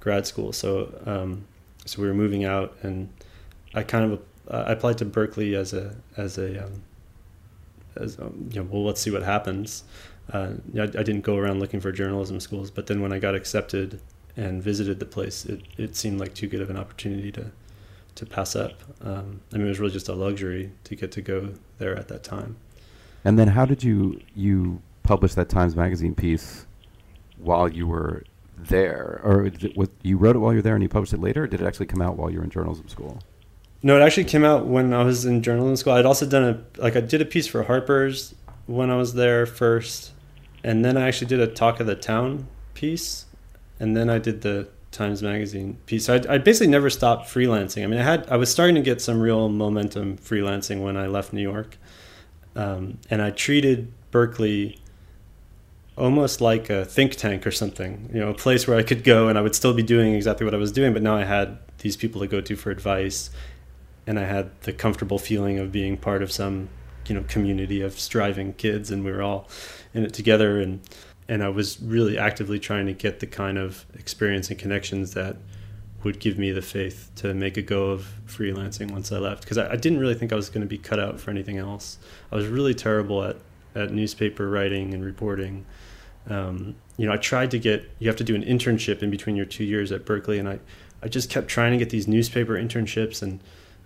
grad 0.00 0.26
school. 0.26 0.52
So 0.52 0.92
um, 1.06 1.46
so 1.84 2.02
we 2.02 2.08
were 2.08 2.14
moving 2.14 2.44
out 2.44 2.76
and 2.82 3.08
I 3.74 3.82
kind 3.82 4.12
of 4.12 4.20
uh, 4.50 4.64
I 4.68 4.72
applied 4.72 4.98
to 4.98 5.04
Berkeley 5.04 5.54
as 5.54 5.72
a 5.72 5.94
as 6.16 6.38
a 6.38 6.64
um, 6.64 6.82
as 7.96 8.18
um, 8.18 8.48
you 8.50 8.60
know 8.60 8.68
well 8.70 8.84
let's 8.84 9.00
see 9.00 9.10
what 9.10 9.22
happens. 9.22 9.84
Uh, 10.32 10.52
I, 10.76 10.82
I 10.82 10.86
didn't 10.86 11.22
go 11.22 11.36
around 11.36 11.58
looking 11.60 11.80
for 11.80 11.90
journalism 11.90 12.38
schools 12.40 12.70
but 12.70 12.86
then 12.86 13.00
when 13.00 13.12
I 13.12 13.18
got 13.18 13.34
accepted 13.34 14.00
and 14.36 14.62
visited 14.62 15.00
the 15.00 15.06
place 15.06 15.46
it, 15.46 15.62
it 15.78 15.96
seemed 15.96 16.20
like 16.20 16.34
too 16.34 16.46
good 16.46 16.60
of 16.60 16.70
an 16.70 16.76
opportunity 16.76 17.32
to 17.32 17.50
to 18.16 18.26
pass 18.26 18.56
up. 18.56 18.82
Um, 19.00 19.40
I 19.52 19.56
mean 19.56 19.66
it 19.66 19.70
was 19.70 19.80
really 19.80 19.92
just 19.92 20.08
a 20.08 20.14
luxury 20.14 20.72
to 20.84 20.96
get 20.96 21.12
to 21.12 21.22
go 21.22 21.54
there 21.78 21.96
at 21.96 22.08
that 22.08 22.24
time. 22.24 22.56
And 23.24 23.38
then 23.38 23.48
how 23.48 23.64
did 23.64 23.82
you 23.82 24.20
you 24.34 24.82
publish 25.08 25.32
that 25.34 25.48
Times 25.48 25.74
Magazine 25.74 26.14
piece 26.14 26.66
while 27.38 27.66
you 27.66 27.86
were 27.86 28.24
there, 28.58 29.20
or 29.24 29.50
was, 29.74 29.88
you 30.02 30.18
wrote 30.18 30.36
it 30.36 30.40
while 30.40 30.52
you 30.52 30.58
were 30.58 30.62
there 30.62 30.74
and 30.74 30.82
you 30.82 30.88
published 30.88 31.14
it 31.14 31.20
later, 31.20 31.46
did 31.46 31.62
it 31.62 31.66
actually 31.66 31.86
come 31.86 32.02
out 32.02 32.16
while 32.16 32.30
you 32.30 32.38
were 32.38 32.44
in 32.44 32.50
journalism 32.50 32.88
school? 32.88 33.18
No, 33.82 33.96
it 33.96 34.02
actually 34.02 34.24
came 34.24 34.44
out 34.44 34.66
when 34.66 34.92
I 34.92 35.02
was 35.04 35.24
in 35.24 35.42
journalism 35.42 35.76
school. 35.76 35.94
I'd 35.94 36.04
also 36.04 36.26
done 36.26 36.44
a 36.44 36.82
like 36.82 36.94
I 36.94 37.00
did 37.00 37.22
a 37.22 37.24
piece 37.24 37.46
for 37.46 37.62
Harper's 37.62 38.34
when 38.66 38.90
I 38.90 38.96
was 38.96 39.14
there 39.14 39.46
first, 39.46 40.12
and 40.62 40.84
then 40.84 40.96
I 40.98 41.08
actually 41.08 41.28
did 41.28 41.40
a 41.40 41.46
talk 41.46 41.80
of 41.80 41.86
the 41.86 41.94
town 41.94 42.48
piece, 42.74 43.24
and 43.80 43.96
then 43.96 44.10
I 44.10 44.18
did 44.18 44.42
the 44.42 44.68
Times 44.90 45.22
Magazine 45.22 45.78
piece. 45.86 46.06
So 46.06 46.16
I, 46.16 46.34
I 46.34 46.38
basically 46.38 46.66
never 46.66 46.90
stopped 46.90 47.28
freelancing. 47.28 47.84
I 47.84 47.86
mean, 47.86 48.00
I 48.00 48.02
had 48.02 48.28
I 48.28 48.36
was 48.36 48.50
starting 48.50 48.74
to 48.74 48.82
get 48.82 49.00
some 49.00 49.20
real 49.20 49.48
momentum 49.48 50.18
freelancing 50.18 50.82
when 50.82 50.96
I 50.96 51.06
left 51.06 51.32
New 51.32 51.40
York, 51.40 51.78
um, 52.56 52.98
and 53.08 53.22
I 53.22 53.30
treated 53.30 53.92
Berkeley 54.10 54.80
almost 55.98 56.40
like 56.40 56.70
a 56.70 56.84
think 56.84 57.16
tank 57.16 57.46
or 57.46 57.50
something. 57.50 58.08
You 58.12 58.20
know, 58.20 58.30
a 58.30 58.34
place 58.34 58.66
where 58.66 58.78
I 58.78 58.82
could 58.82 59.04
go 59.04 59.28
and 59.28 59.36
I 59.36 59.42
would 59.42 59.54
still 59.54 59.74
be 59.74 59.82
doing 59.82 60.14
exactly 60.14 60.44
what 60.44 60.54
I 60.54 60.58
was 60.58 60.72
doing, 60.72 60.92
but 60.92 61.02
now 61.02 61.16
I 61.16 61.24
had 61.24 61.58
these 61.78 61.96
people 61.96 62.20
to 62.20 62.26
go 62.26 62.40
to 62.40 62.56
for 62.56 62.70
advice 62.70 63.30
and 64.06 64.18
I 64.18 64.24
had 64.24 64.58
the 64.62 64.72
comfortable 64.72 65.18
feeling 65.18 65.58
of 65.58 65.70
being 65.70 65.98
part 65.98 66.22
of 66.22 66.32
some, 66.32 66.70
you 67.06 67.14
know, 67.14 67.24
community 67.28 67.82
of 67.82 67.98
striving 67.98 68.54
kids, 68.54 68.90
and 68.90 69.04
we 69.04 69.12
were 69.12 69.22
all 69.22 69.48
in 69.92 70.02
it 70.04 70.14
together. 70.14 70.60
And 70.60 70.80
and 71.28 71.42
I 71.42 71.50
was 71.50 71.78
really 71.82 72.16
actively 72.16 72.58
trying 72.58 72.86
to 72.86 72.94
get 72.94 73.20
the 73.20 73.26
kind 73.26 73.58
of 73.58 73.84
experience 73.92 74.48
and 74.48 74.58
connections 74.58 75.12
that 75.12 75.36
would 76.04 76.20
give 76.20 76.38
me 76.38 76.52
the 76.52 76.62
faith 76.62 77.10
to 77.16 77.34
make 77.34 77.58
a 77.58 77.62
go 77.62 77.90
of 77.90 78.14
freelancing 78.26 78.90
once 78.92 79.12
I 79.12 79.18
left, 79.18 79.42
because 79.42 79.58
I, 79.58 79.72
I 79.72 79.76
didn't 79.76 79.98
really 79.98 80.14
think 80.14 80.32
I 80.32 80.36
was 80.36 80.48
going 80.48 80.62
to 80.62 80.66
be 80.66 80.78
cut 80.78 80.98
out 80.98 81.20
for 81.20 81.30
anything 81.30 81.58
else. 81.58 81.98
I 82.32 82.36
was 82.36 82.46
really 82.46 82.74
terrible 82.74 83.22
at 83.24 83.36
at 83.74 83.92
newspaper 83.92 84.48
writing 84.48 84.94
and 84.94 85.04
reporting. 85.04 85.66
Um, 86.28 86.76
you 86.96 87.06
know, 87.06 87.12
I 87.12 87.16
tried 87.16 87.50
to 87.52 87.58
get 87.58 87.90
you 87.98 88.08
have 88.08 88.16
to 88.16 88.24
do 88.24 88.34
an 88.34 88.42
internship 88.42 89.02
in 89.02 89.10
between 89.10 89.36
your 89.36 89.46
two 89.46 89.64
years 89.64 89.92
at 89.92 90.04
Berkeley, 90.04 90.38
and 90.38 90.48
I 90.48 90.58
I 91.02 91.08
just 91.08 91.30
kept 91.30 91.48
trying 91.48 91.72
to 91.72 91.78
get 91.78 91.90
these 91.90 92.08
newspaper 92.08 92.54
internships 92.54 93.22
and 93.22 93.40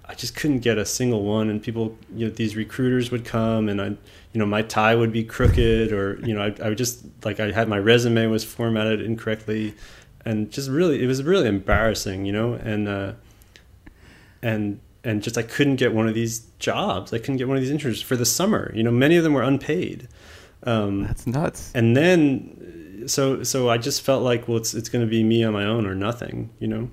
I 0.04 0.14
just 0.14 0.34
couldn't 0.34 0.60
get 0.60 0.78
a 0.78 0.84
single 0.84 1.22
one. 1.22 1.48
And 1.48 1.62
people, 1.62 1.96
you 2.14 2.26
know, 2.26 2.32
these 2.32 2.56
recruiters 2.56 3.10
would 3.10 3.24
come 3.24 3.68
and 3.68 3.80
I, 3.80 3.86
you 3.86 4.38
know, 4.38 4.46
my 4.46 4.62
tie 4.62 4.94
would 4.94 5.12
be 5.12 5.24
crooked 5.24 5.92
or, 5.92 6.18
you 6.24 6.34
know, 6.34 6.42
I, 6.42 6.54
I 6.64 6.68
would 6.70 6.78
just 6.78 7.04
like, 7.24 7.38
I 7.38 7.52
had 7.52 7.68
my 7.68 7.78
resume 7.78 8.26
was 8.26 8.44
formatted 8.44 9.00
incorrectly 9.00 9.74
and 10.24 10.50
just 10.50 10.68
really, 10.70 11.02
it 11.02 11.06
was 11.06 11.22
really 11.22 11.48
embarrassing, 11.48 12.24
you 12.24 12.32
know, 12.32 12.54
and, 12.54 12.88
uh, 12.88 13.12
and, 14.42 14.80
and 15.04 15.22
just, 15.22 15.38
I 15.38 15.42
couldn't 15.42 15.76
get 15.76 15.92
one 15.92 16.08
of 16.08 16.14
these 16.14 16.40
jobs. 16.58 17.12
I 17.12 17.18
couldn't 17.18 17.36
get 17.36 17.48
one 17.48 17.56
of 17.56 17.62
these 17.62 17.72
internships 17.72 18.02
for 18.02 18.16
the 18.16 18.26
summer. 18.26 18.72
You 18.74 18.82
know, 18.82 18.90
many 18.90 19.16
of 19.16 19.24
them 19.24 19.34
were 19.34 19.42
unpaid. 19.42 20.08
Um, 20.64 21.02
That's 21.04 21.26
nuts. 21.26 21.72
and 21.74 21.96
then, 21.96 23.04
so, 23.06 23.42
so 23.42 23.68
I 23.68 23.78
just 23.78 24.02
felt 24.02 24.22
like, 24.22 24.46
well, 24.48 24.56
it's, 24.58 24.74
it's 24.74 24.88
going 24.88 25.04
to 25.04 25.10
be 25.10 25.24
me 25.24 25.42
on 25.44 25.52
my 25.52 25.64
own 25.64 25.86
or 25.86 25.94
nothing, 25.94 26.50
you 26.58 26.68
know? 26.68 26.90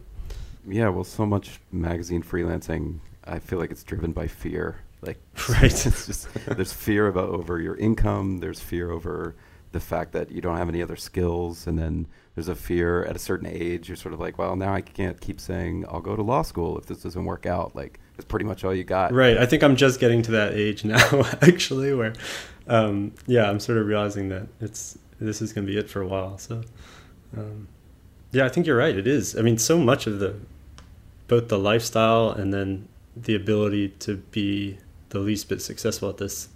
Yeah, 0.68 0.90
well, 0.90 1.04
so 1.04 1.26
much 1.26 1.60
magazine 1.72 2.24
freelancing, 2.24 3.00
I 3.26 3.40
feel 3.40 3.60
like 3.60 3.72
it's 3.72 3.84
driven 3.84 4.12
by 4.12 4.28
fear. 4.28 4.82
Like, 5.02 5.18
Right. 5.50 5.64
it's 5.86 6.06
just 6.08 6.28
there's 6.46 6.74
fear 6.74 7.08
about 7.08 7.30
over 7.30 7.60
your 7.60 7.76
income. 7.76 8.40
There's 8.40 8.60
fear 8.60 8.92
over 8.92 9.36
the 9.72 9.80
fact 9.80 10.14
that 10.14 10.32
you 10.32 10.42
don't 10.42 10.58
have 10.58 10.68
any 10.68 10.82
other 10.82 10.96
skills, 10.96 11.68
and 11.68 11.78
then 11.78 12.08
there's 12.36 12.48
a 12.50 12.56
fear 12.56 13.06
at 13.06 13.16
a 13.16 13.20
certain 13.20 13.48
age. 13.48 13.88
You're 13.88 13.96
sort 13.98 14.14
of 14.14 14.20
like, 14.20 14.38
well, 14.40 14.56
now 14.56 14.74
I 14.74 14.82
can't 14.82 15.20
keep 15.22 15.40
saying 15.40 15.86
I'll 15.90 16.02
go 16.02 16.16
to 16.16 16.22
law 16.24 16.42
school 16.42 16.78
if 16.80 16.88
this 16.88 17.04
doesn't 17.04 17.24
work 17.24 17.46
out. 17.46 17.76
Like, 17.76 18.00
it's 18.16 18.26
pretty 18.26 18.46
much 18.46 18.64
all 18.64 18.74
you 18.74 18.84
got. 18.84 19.14
Right. 19.14 19.38
I 19.38 19.46
think 19.46 19.62
I'm 19.64 19.76
just 19.76 20.00
getting 20.00 20.22
to 20.24 20.32
that 20.32 20.54
age 20.54 20.84
now, 20.84 20.98
actually, 21.42 21.94
where, 21.94 22.14
um, 22.70 23.14
yeah, 23.26 23.50
I'm 23.50 23.60
sort 23.60 23.78
of 23.80 23.88
realizing 23.88 24.30
that 24.30 24.48
it's 24.62 24.98
this 25.20 25.42
is 25.42 25.52
going 25.52 25.68
to 25.68 25.74
be 25.74 25.78
it 25.78 25.90
for 25.90 26.02
a 26.02 26.08
while. 26.08 26.38
So, 26.38 26.62
um, 27.36 27.68
yeah, 28.32 28.46
I 28.46 28.50
think 28.50 28.66
you're 28.68 28.78
right. 28.78 28.96
It 28.96 29.08
is. 29.08 29.36
I 29.36 29.42
mean, 29.42 29.58
so 29.58 29.78
much 29.78 30.08
of 30.08 30.20
the 30.20 30.36
both 31.28 31.50
the 31.50 31.60
lifestyle 31.60 32.30
and 32.30 32.54
then 32.54 32.88
the 33.16 33.36
ability 33.36 33.90
to 34.00 34.18
be 34.32 34.78
the 35.10 35.20
least 35.20 35.50
bit 35.50 35.62
successful 35.62 36.10
at 36.10 36.18
this, 36.18 36.50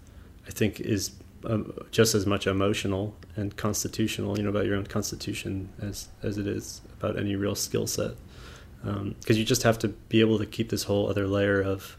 I 0.48 0.52
think, 0.52 0.80
is 0.80 1.12
um, 1.46 1.74
just 1.92 2.16
as 2.16 2.26
much 2.26 2.48
emotional 2.48 3.16
and 3.36 3.58
constitutional. 3.58 4.38
You 4.38 4.44
know 4.44 4.50
about 4.50 4.68
your 4.68 4.76
own 4.76 4.86
constitution 4.86 5.70
as 5.82 6.10
as 6.22 6.38
it 6.38 6.48
is 6.48 6.82
about 7.00 7.18
any 7.20 7.36
real 7.36 7.56
skill 7.56 7.88
set. 7.88 8.12
Because 8.84 9.38
you 9.38 9.46
just 9.46 9.64
have 9.64 9.80
to 9.80 9.88
be 9.88 10.20
able 10.20 10.38
to 10.38 10.46
keep 10.46 10.70
this 10.70 10.84
whole 10.84 11.10
other 11.10 11.26
layer 11.26 11.62
of 11.62 11.98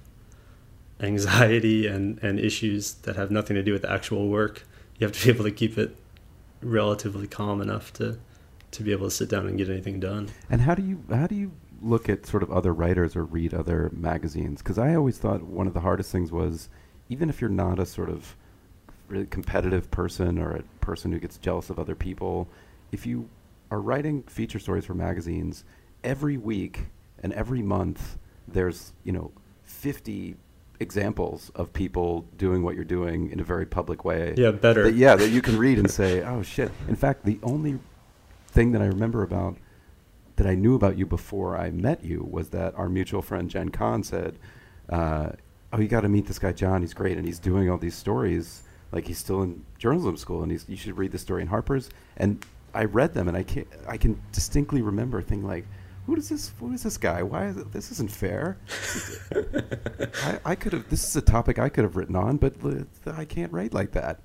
anxiety 1.05 1.87
and, 1.87 2.19
and 2.23 2.41
issues 2.41 2.95
that 2.95 3.17
have 3.17 3.31
nothing 3.31 3.55
to 3.57 3.63
do 3.63 3.73
with 3.73 3.83
the 3.83 3.91
actual 3.91 4.29
work. 4.29 4.67
You 4.99 5.07
have 5.07 5.17
to 5.17 5.25
be 5.25 5.33
able 5.33 5.45
to 5.45 5.51
keep 5.51 5.79
it 5.79 5.97
relatively 6.63 7.27
calm 7.27 7.61
enough 7.61 7.93
to 7.95 8.19
to 8.71 8.83
be 8.83 8.91
able 8.91 9.07
to 9.07 9.11
sit 9.11 9.29
down 9.29 9.47
and 9.47 9.57
get 9.57 9.69
anything 9.69 10.01
done. 10.01 10.29
And 10.51 10.61
how 10.61 10.75
do 10.75 10.83
you 10.83 11.03
how 11.11 11.27
do 11.27 11.35
you 11.35 11.53
look 11.81 12.09
at 12.09 12.27
sort 12.27 12.43
of 12.43 12.51
other 12.51 12.73
writers 12.73 13.15
or 13.15 13.25
read 13.25 13.55
other 13.55 13.91
magazines? 13.95 14.63
Because 14.63 14.79
I 14.79 14.95
always 14.95 15.19
thought 15.19 15.43
one 15.43 15.67
of 15.67 15.75
the 15.75 15.81
hardest 15.81 16.11
things 16.11 16.33
was, 16.33 16.69
even 17.09 17.29
if 17.29 17.41
you're 17.41 17.51
not 17.51 17.79
a 17.79 17.87
sort 17.87 18.09
of 18.09 18.37
really 19.09 19.27
competitive 19.27 19.91
person 19.91 20.39
or 20.39 20.57
a 20.57 20.63
person 20.81 21.13
who 21.13 21.21
gets 21.21 21.39
jealous 21.39 21.71
of 21.71 21.79
other 21.79 21.95
people, 21.95 22.49
if 22.91 23.07
you 23.07 23.29
are 23.71 23.81
writing 23.81 24.23
feature 24.25 24.59
stories 24.59 24.85
for 24.85 24.95
magazines 24.95 25.65
every 26.03 26.37
week 26.37 26.87
and 27.23 27.33
every 27.33 27.63
month, 27.63 28.19
there's 28.49 28.93
you 29.05 29.13
know 29.13 29.31
50 29.65 30.37
examples 30.81 31.51
of 31.55 31.73
people 31.73 32.27
doing 32.37 32.63
what 32.63 32.75
you're 32.75 32.85
doing 32.85 33.31
in 33.31 33.41
a 33.41 33.45
very 33.45 33.67
public 33.67 34.05
way. 34.05 34.35
Yeah, 34.37 34.51
better. 34.51 34.85
That, 34.85 34.95
yeah, 34.95 35.15
that 35.17 35.29
you 35.31 35.43
can 35.43 35.59
read 35.59 35.79
and 35.79 35.91
say, 35.91 36.23
"Oh 36.23 36.43
shit." 36.43 36.71
In 36.89 36.97
fact, 36.97 37.25
the 37.25 37.39
only 37.43 37.79
thing 38.49 38.73
that 38.73 38.83
I 38.83 38.87
remember 38.87 39.23
about 39.23 39.57
that 40.37 40.47
I 40.47 40.55
knew 40.55 40.75
about 40.75 40.99
you 40.99 41.07
before 41.07 41.57
I 41.57 41.71
met 41.71 42.05
you 42.05 42.27
was 42.29 42.51
that 42.51 42.75
our 42.75 42.89
mutual 42.89 43.23
friend 43.23 43.49
Jen 43.49 43.69
Kahn 43.69 44.03
said, 44.03 44.39
uh, 44.89 45.31
"Oh, 45.73 45.81
you 45.81 45.89
got 45.89 46.03
to 46.03 46.09
meet 46.09 46.27
this 46.27 46.39
guy 46.39 46.53
John. 46.53 46.81
He's 46.83 46.95
great, 46.95 47.17
and 47.17 47.27
he's 47.27 47.39
doing 47.39 47.71
all 47.71 47.79
these 47.79 47.95
stories. 47.95 48.63
Like 48.93 49.07
he's 49.07 49.19
still 49.19 49.43
in 49.43 49.65
journalism 49.79 50.17
school, 50.17 50.43
and 50.43 50.51
he's 50.51 50.69
you 50.69 50.77
should 50.77 50.99
read 50.99 51.13
the 51.13 51.19
story 51.19 51.43
in 51.43 51.49
Harper's." 51.49 51.91
And 52.17 52.45
I 52.75 52.85
read 52.85 53.15
them, 53.15 53.29
and 53.29 53.37
I 53.37 53.45
can 53.45 53.67
I 53.89 53.97
can 53.97 54.21
distinctly 54.33 54.83
remember 54.83 55.23
thinking 55.23 55.47
like, 55.47 55.67
"Who 56.07 56.17
is 56.17 56.29
this? 56.29 56.53
Who 56.61 56.73
is 56.73 56.83
this 56.83 56.97
guy? 56.97 57.23
Why 57.23 57.47
is 57.47 57.57
it, 57.57 57.73
this 57.73 57.91
isn't 57.93 58.11
fair? 58.11 58.59
I, 60.23 60.39
I 60.45 60.55
could 60.55 60.73
have. 60.73 60.89
This 60.91 61.07
is 61.07 61.17
a 61.17 61.23
topic 61.23 61.59
I 61.59 61.69
could 61.69 61.85
have 61.85 61.97
written 61.97 62.17
on, 62.17 62.37
but 62.37 62.55
I 63.07 63.25
can't 63.25 63.53
write 63.53 63.75
like 63.75 63.93
that." 63.93 64.21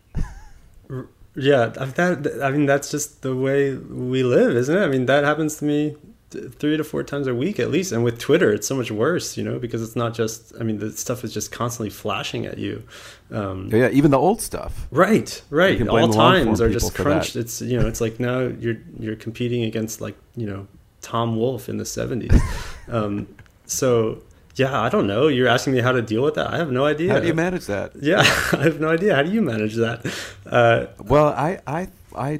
Yeah, 1.35 1.67
that 1.67 2.39
I 2.43 2.51
mean 2.51 2.65
that's 2.65 2.91
just 2.91 3.21
the 3.21 3.35
way 3.35 3.75
we 3.75 4.23
live, 4.23 4.55
isn't 4.55 4.75
it? 4.75 4.81
I 4.81 4.87
mean 4.87 5.05
that 5.05 5.23
happens 5.23 5.57
to 5.59 5.65
me 5.65 5.95
three 6.31 6.77
to 6.77 6.83
four 6.83 7.03
times 7.03 7.27
a 7.27 7.33
week 7.33 7.59
at 7.59 7.71
least, 7.71 7.91
and 7.91 8.03
with 8.03 8.19
Twitter 8.19 8.51
it's 8.51 8.67
so 8.67 8.75
much 8.75 8.91
worse, 8.91 9.37
you 9.37 9.43
know, 9.43 9.59
because 9.59 9.81
it's 9.81 9.95
not 9.95 10.13
just. 10.13 10.53
I 10.59 10.63
mean 10.63 10.79
the 10.79 10.91
stuff 10.91 11.23
is 11.23 11.33
just 11.33 11.51
constantly 11.51 11.91
flashing 11.91 12.45
at 12.45 12.57
you. 12.57 12.83
Um, 13.31 13.69
yeah, 13.71 13.89
even 13.89 14.11
the 14.11 14.19
old 14.19 14.41
stuff. 14.41 14.87
Right, 14.91 15.41
right. 15.49 15.87
All 15.87 16.09
times 16.11 16.61
are 16.61 16.69
just 16.69 16.95
crunched. 16.95 17.35
It's 17.35 17.61
you 17.61 17.79
know 17.79 17.87
it's 17.87 18.01
like 18.01 18.19
now 18.19 18.39
you're 18.39 18.77
you're 18.97 19.15
competing 19.15 19.63
against 19.63 20.01
like 20.01 20.17
you 20.35 20.47
know 20.47 20.67
Tom 21.01 21.35
Wolfe 21.35 21.69
in 21.69 21.77
the 21.77 21.85
seventies. 21.85 22.39
um, 22.87 23.27
so 23.65 24.21
yeah, 24.59 24.81
I 24.81 24.89
don't 24.89 25.07
know. 25.07 25.27
You're 25.27 25.47
asking 25.47 25.73
me 25.73 25.79
how 25.79 25.93
to 25.93 26.01
deal 26.01 26.21
with 26.21 26.35
that. 26.35 26.53
I 26.53 26.57
have 26.57 26.71
no 26.71 26.85
idea. 26.85 27.13
How 27.13 27.19
do 27.19 27.27
you 27.27 27.33
manage 27.33 27.65
that? 27.67 27.93
Yeah, 28.01 28.19
I 28.51 28.63
have 28.63 28.79
no 28.79 28.89
idea. 28.89 29.15
How 29.15 29.23
do 29.23 29.31
you 29.31 29.41
manage 29.41 29.75
that? 29.75 30.05
Uh, 30.45 30.87
well, 30.99 31.27
I, 31.27 31.59
I, 31.65 31.87
I, 32.15 32.39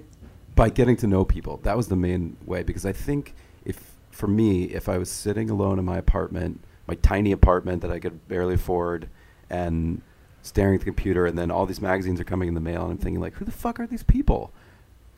by 0.55 0.69
getting 0.69 0.97
to 0.97 1.07
know 1.07 1.23
people, 1.23 1.57
that 1.63 1.77
was 1.77 1.87
the 1.87 1.95
main 1.95 2.35
way. 2.45 2.63
Because 2.63 2.85
I 2.85 2.91
think 2.91 3.33
if, 3.63 3.95
for 4.11 4.27
me, 4.27 4.65
if 4.65 4.89
I 4.89 4.97
was 4.97 5.09
sitting 5.09 5.49
alone 5.49 5.79
in 5.79 5.85
my 5.85 5.97
apartment, 5.97 6.61
my 6.87 6.95
tiny 6.95 7.31
apartment 7.31 7.81
that 7.83 7.91
I 7.91 7.99
could 7.99 8.27
barely 8.27 8.55
afford, 8.55 9.07
and 9.49 10.01
staring 10.41 10.75
at 10.75 10.81
the 10.81 10.85
computer, 10.85 11.25
and 11.25 11.37
then 11.37 11.51
all 11.51 11.65
these 11.65 11.81
magazines 11.81 12.19
are 12.19 12.25
coming 12.25 12.49
in 12.49 12.53
the 12.53 12.61
mail, 12.61 12.83
and 12.83 12.91
I'm 12.91 12.97
thinking 12.97 13.21
like, 13.21 13.35
who 13.35 13.45
the 13.45 13.51
fuck 13.51 13.79
are 13.79 13.87
these 13.87 14.03
people? 14.03 14.51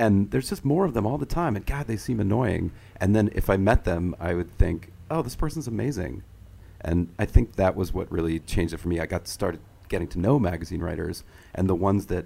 And 0.02 0.32
there's 0.32 0.50
just 0.50 0.66
more 0.66 0.86
of 0.86 0.94
them 0.94 1.06
all 1.06 1.18
the 1.18 1.26
time, 1.26 1.56
and 1.56 1.66
God, 1.66 1.88
they 1.88 1.98
seem 1.98 2.20
annoying. 2.20 2.72
And 3.00 3.16
then 3.16 3.30
if 3.34 3.50
I 3.50 3.58
met 3.58 3.84
them, 3.84 4.16
I 4.20 4.34
would 4.34 4.58
think, 4.58 4.92
oh, 5.10 5.22
this 5.22 5.36
person's 5.36 5.68
amazing 5.68 6.24
and 6.84 7.14
I 7.20 7.26
think 7.26 7.56
that 7.56 7.76
was 7.76 7.94
what 7.94 8.12
really 8.12 8.40
changed 8.40 8.74
it 8.74 8.78
for 8.78 8.88
me. 8.88 9.00
I 9.00 9.06
got 9.06 9.28
started 9.28 9.62
getting 9.88 10.08
to 10.10 10.20
know 10.20 10.40
magazine 10.40 10.82
writers, 10.82 11.24
and 11.54 11.70
the 11.70 11.76
ones 11.76 12.08
that 12.08 12.26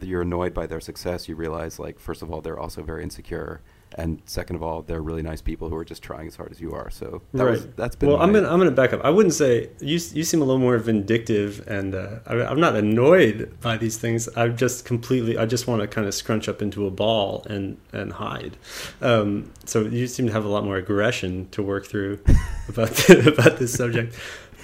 you're 0.00 0.22
annoyed 0.22 0.52
by 0.52 0.66
their 0.66 0.80
success, 0.80 1.28
you 1.28 1.36
realize 1.36 1.78
like 1.78 2.00
first 2.00 2.22
of 2.22 2.30
all 2.30 2.40
they're 2.40 2.58
also 2.58 2.82
very 2.82 3.02
insecure, 3.02 3.60
and 3.94 4.20
second 4.26 4.56
of 4.56 4.62
all 4.62 4.82
they're 4.82 5.00
really 5.00 5.22
nice 5.22 5.40
people 5.40 5.68
who 5.68 5.76
are 5.76 5.84
just 5.84 6.02
trying 6.02 6.26
as 6.26 6.36
hard 6.36 6.50
as 6.50 6.60
you 6.60 6.72
are. 6.72 6.90
So 6.90 7.22
that 7.34 7.44
right. 7.44 7.50
was, 7.52 7.66
that's 7.76 7.96
been 7.96 8.08
well. 8.08 8.20
I'm 8.20 8.32
gonna 8.32 8.48
I'm 8.48 8.58
gonna 8.58 8.70
back 8.70 8.92
up. 8.92 9.04
I 9.04 9.10
wouldn't 9.10 9.34
say 9.34 9.70
you 9.80 9.98
you 10.12 10.24
seem 10.24 10.42
a 10.42 10.44
little 10.44 10.60
more 10.60 10.78
vindictive, 10.78 11.66
and 11.66 11.94
uh, 11.94 12.18
I, 12.26 12.50
am 12.50 12.60
not 12.60 12.76
annoyed 12.76 13.56
by 13.60 13.76
these 13.76 13.96
things. 13.96 14.28
I'm 14.36 14.56
just 14.56 14.84
completely. 14.84 15.38
I 15.38 15.46
just 15.46 15.66
want 15.66 15.82
to 15.82 15.88
kind 15.88 16.06
of 16.06 16.14
scrunch 16.14 16.48
up 16.48 16.60
into 16.60 16.86
a 16.86 16.90
ball 16.90 17.46
and 17.48 17.78
and 17.92 18.12
hide. 18.12 18.56
Um, 19.00 19.50
so 19.64 19.82
you 19.82 20.06
seem 20.06 20.26
to 20.26 20.32
have 20.32 20.44
a 20.44 20.48
lot 20.48 20.64
more 20.64 20.76
aggression 20.76 21.48
to 21.50 21.62
work 21.62 21.86
through 21.86 22.18
about 22.68 22.90
the, 22.90 23.32
about 23.34 23.58
this 23.58 23.72
subject. 23.72 24.14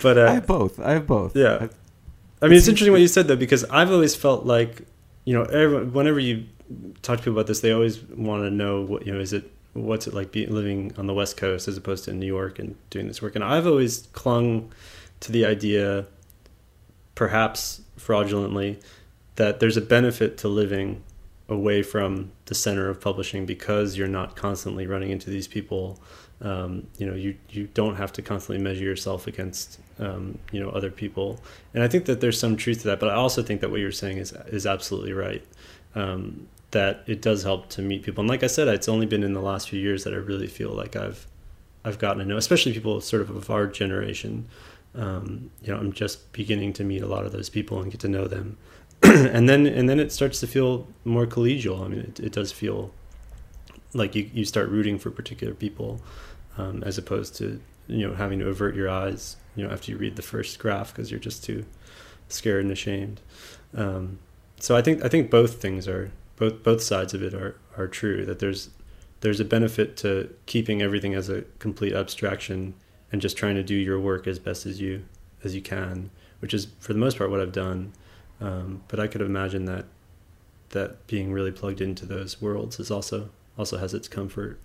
But 0.03 0.19
uh, 0.19 0.27
I 0.27 0.35
have 0.35 0.47
both. 0.47 0.81
I 0.81 0.93
have 0.93 1.07
both. 1.07 1.37
Yeah. 1.37 1.59
I've, 1.61 1.75
I 2.43 2.49
mean, 2.49 2.59
it's 2.59 2.67
interesting 2.67 2.93
what 2.93 3.01
you 3.01 3.09
said 3.09 3.29
though, 3.29 3.37
because 3.37 3.65
I've 3.65 3.93
always 3.93 4.17
felt 4.17 4.45
like, 4.45 4.83
you 5.25 5.33
know, 5.33 5.45
every, 5.45 5.85
whenever 5.85 6.19
you 6.19 6.47
talk 7.03 7.19
to 7.19 7.23
people 7.23 7.33
about 7.35 7.47
this, 7.47 7.61
they 7.61 7.73
always 7.73 8.03
want 8.03 8.45
to 8.45 8.51
know 8.51 8.83
what 8.83 9.07
you 9.07 9.13
know. 9.13 9.21
Is 9.21 9.33
it 9.33 9.51
what's 9.75 10.07
it 10.07 10.15
like 10.15 10.33
being 10.33 10.53
living 10.53 10.93
on 10.97 11.07
the 11.07 11.15
West 11.15 11.37
Coast 11.37 11.69
as 11.69 11.77
opposed 11.77 12.05
to 12.05 12.13
New 12.13 12.27
York 12.27 12.59
and 12.59 12.77
doing 12.91 13.09
this 13.09 13.23
work? 13.23 13.35
And 13.35 13.45
I've 13.45 13.67
always 13.67 14.09
clung 14.13 14.73
to 15.21 15.33
the 15.33 15.47
idea, 15.47 16.07
perhaps 17.15 17.83
fraudulently, 17.97 18.79
that 19.37 19.61
there's 19.61 19.77
a 19.77 19.81
benefit 19.81 20.37
to 20.39 20.49
living 20.49 21.03
away 21.49 21.83
from 21.83 22.33
the 22.47 22.55
center 22.55 22.89
of 22.89 23.01
publishing 23.01 23.47
because 23.47 23.97
you're 23.97 24.09
not 24.09 24.37
constantly 24.37 24.87
running 24.87 25.11
into 25.11 25.31
these 25.31 25.49
people. 25.49 26.01
Um, 26.41 26.89
you 26.99 27.07
know, 27.07 27.15
you 27.15 27.37
you 27.51 27.69
don't 27.73 27.97
have 27.97 28.13
to 28.15 28.23
constantly 28.23 28.63
measure 28.63 28.83
yourself 28.85 29.27
against 29.27 29.79
um, 30.01 30.39
you 30.51 30.61
know 30.61 30.71
other 30.71 30.91
people, 30.91 31.39
and 31.73 31.85
I 31.85 31.89
think 31.89 32.07
that 32.07 32.21
there's 32.21 32.39
some 32.39 32.57
truth 32.57 32.83
to 32.83 32.89
that. 32.89 33.01
But 33.01 33.11
I 33.11 33.15
also 33.15 33.43
think 33.43 33.61
that 33.61 33.71
what 33.71 33.81
you're 33.81 33.93
saying 33.93 34.19
is 34.19 34.33
is 34.49 34.67
absolutely 34.67 35.13
right. 35.13 35.45
Um, 35.95 36.49
that 36.73 37.05
it 37.07 37.23
does 37.23 37.43
help 37.43 37.69
to 37.71 37.83
meet 37.83 38.03
people. 38.03 38.23
And 38.23 38.29
like 38.29 38.43
I 38.43 38.49
said, 38.49 38.69
it's 38.69 38.89
only 38.89 39.07
been 39.07 39.23
in 39.23 39.33
the 39.33 39.41
last 39.41 39.71
few 39.71 39.81
years 39.81 40.05
that 40.05 40.13
I 40.13 40.17
really 40.17 40.49
feel 40.49 40.71
like 40.71 40.97
I've 40.97 41.27
I've 41.85 41.99
gotten 41.99 42.19
to 42.19 42.25
know, 42.25 42.37
especially 42.37 42.73
people 42.73 43.01
sort 43.01 43.23
of 43.23 43.31
of 43.31 43.51
our 43.51 43.67
generation. 43.67 44.47
Um, 44.95 45.51
you 45.63 45.73
know, 45.73 45.79
I'm 45.79 45.93
just 45.93 46.33
beginning 46.33 46.75
to 46.75 46.85
meet 46.85 47.03
a 47.03 47.07
lot 47.07 47.25
of 47.25 47.33
those 47.33 47.49
people 47.49 47.81
and 47.81 47.91
get 47.91 48.01
to 48.01 48.09
know 48.09 48.27
them, 48.27 48.59
and 49.03 49.49
then 49.49 49.67
and 49.67 49.89
then 49.89 49.99
it 49.99 50.13
starts 50.13 50.41
to 50.41 50.47
feel 50.47 50.87
more 51.05 51.27
collegial. 51.27 51.85
I 51.85 51.89
mean, 51.89 52.01
it, 52.01 52.21
it 52.21 52.33
does 52.33 52.53
feel 52.53 52.93
like 53.95 54.15
you 54.15 54.31
you 54.33 54.45
start 54.45 54.69
rooting 54.69 54.99
for 54.99 55.11
particular 55.11 55.55
people, 55.55 56.01
um, 56.59 56.83
as 56.85 56.99
opposed 56.99 57.37
to 57.37 57.61
you 57.87 58.07
know 58.07 58.15
having 58.15 58.39
to 58.39 58.49
avert 58.49 58.75
your 58.77 58.89
eyes 58.89 59.37
you 59.57 59.67
know 59.67 59.73
after 59.73 59.91
you 59.91 59.99
read 59.99 60.17
the 60.17 60.23
first 60.23 60.59
graph 60.59 60.93
because 60.95 61.11
you're 61.11 61.21
just 61.21 61.45
too 61.45 61.65
scared 62.29 62.63
and 62.65 62.73
ashamed. 62.73 63.21
Um, 63.75 64.19
so 64.61 64.77
I 64.77 64.83
think 64.83 65.05
I 65.05 65.09
think 65.09 65.31
both 65.31 65.61
things 65.61 65.89
are 65.89 66.13
both 66.37 66.63
both 66.63 66.83
sides 66.83 67.15
of 67.15 67.23
it 67.23 67.35
are 67.35 67.57
are 67.77 67.87
true 67.87 68.25
that 68.25 68.39
there's 68.39 68.71
there's 69.21 69.41
a 69.41 69.45
benefit 69.45 69.97
to 69.97 70.35
keeping 70.47 70.83
everything 70.83 71.15
as 71.15 71.29
a 71.29 71.43
complete 71.59 71.93
abstraction 71.93 72.75
and 73.11 73.21
just 73.21 73.37
trying 73.37 73.55
to 73.55 73.63
do 73.63 73.75
your 73.75 74.01
work 74.01 74.27
as 74.27 74.39
best 74.39 74.67
as 74.67 74.81
you 74.81 75.05
as 75.45 75.55
you 75.55 75.63
can 75.63 76.11
which 76.41 76.53
is 76.53 76.69
for 76.81 76.93
the 76.93 76.99
most 76.99 77.19
part 77.19 77.31
what 77.31 77.41
I've 77.41 77.53
done 77.53 77.93
um, 78.41 78.83
but 78.89 78.99
I 78.99 79.07
could 79.07 79.21
imagine 79.21 79.67
that 79.67 79.87
that 80.71 81.07
being 81.07 81.33
really 81.33 81.53
plugged 81.53 81.81
into 81.81 82.07
those 82.07 82.41
worlds 82.41 82.81
is 82.81 82.91
also 82.91 83.31
also 83.57 83.79
has 83.79 83.95
its 83.95 84.09
comfort 84.09 84.59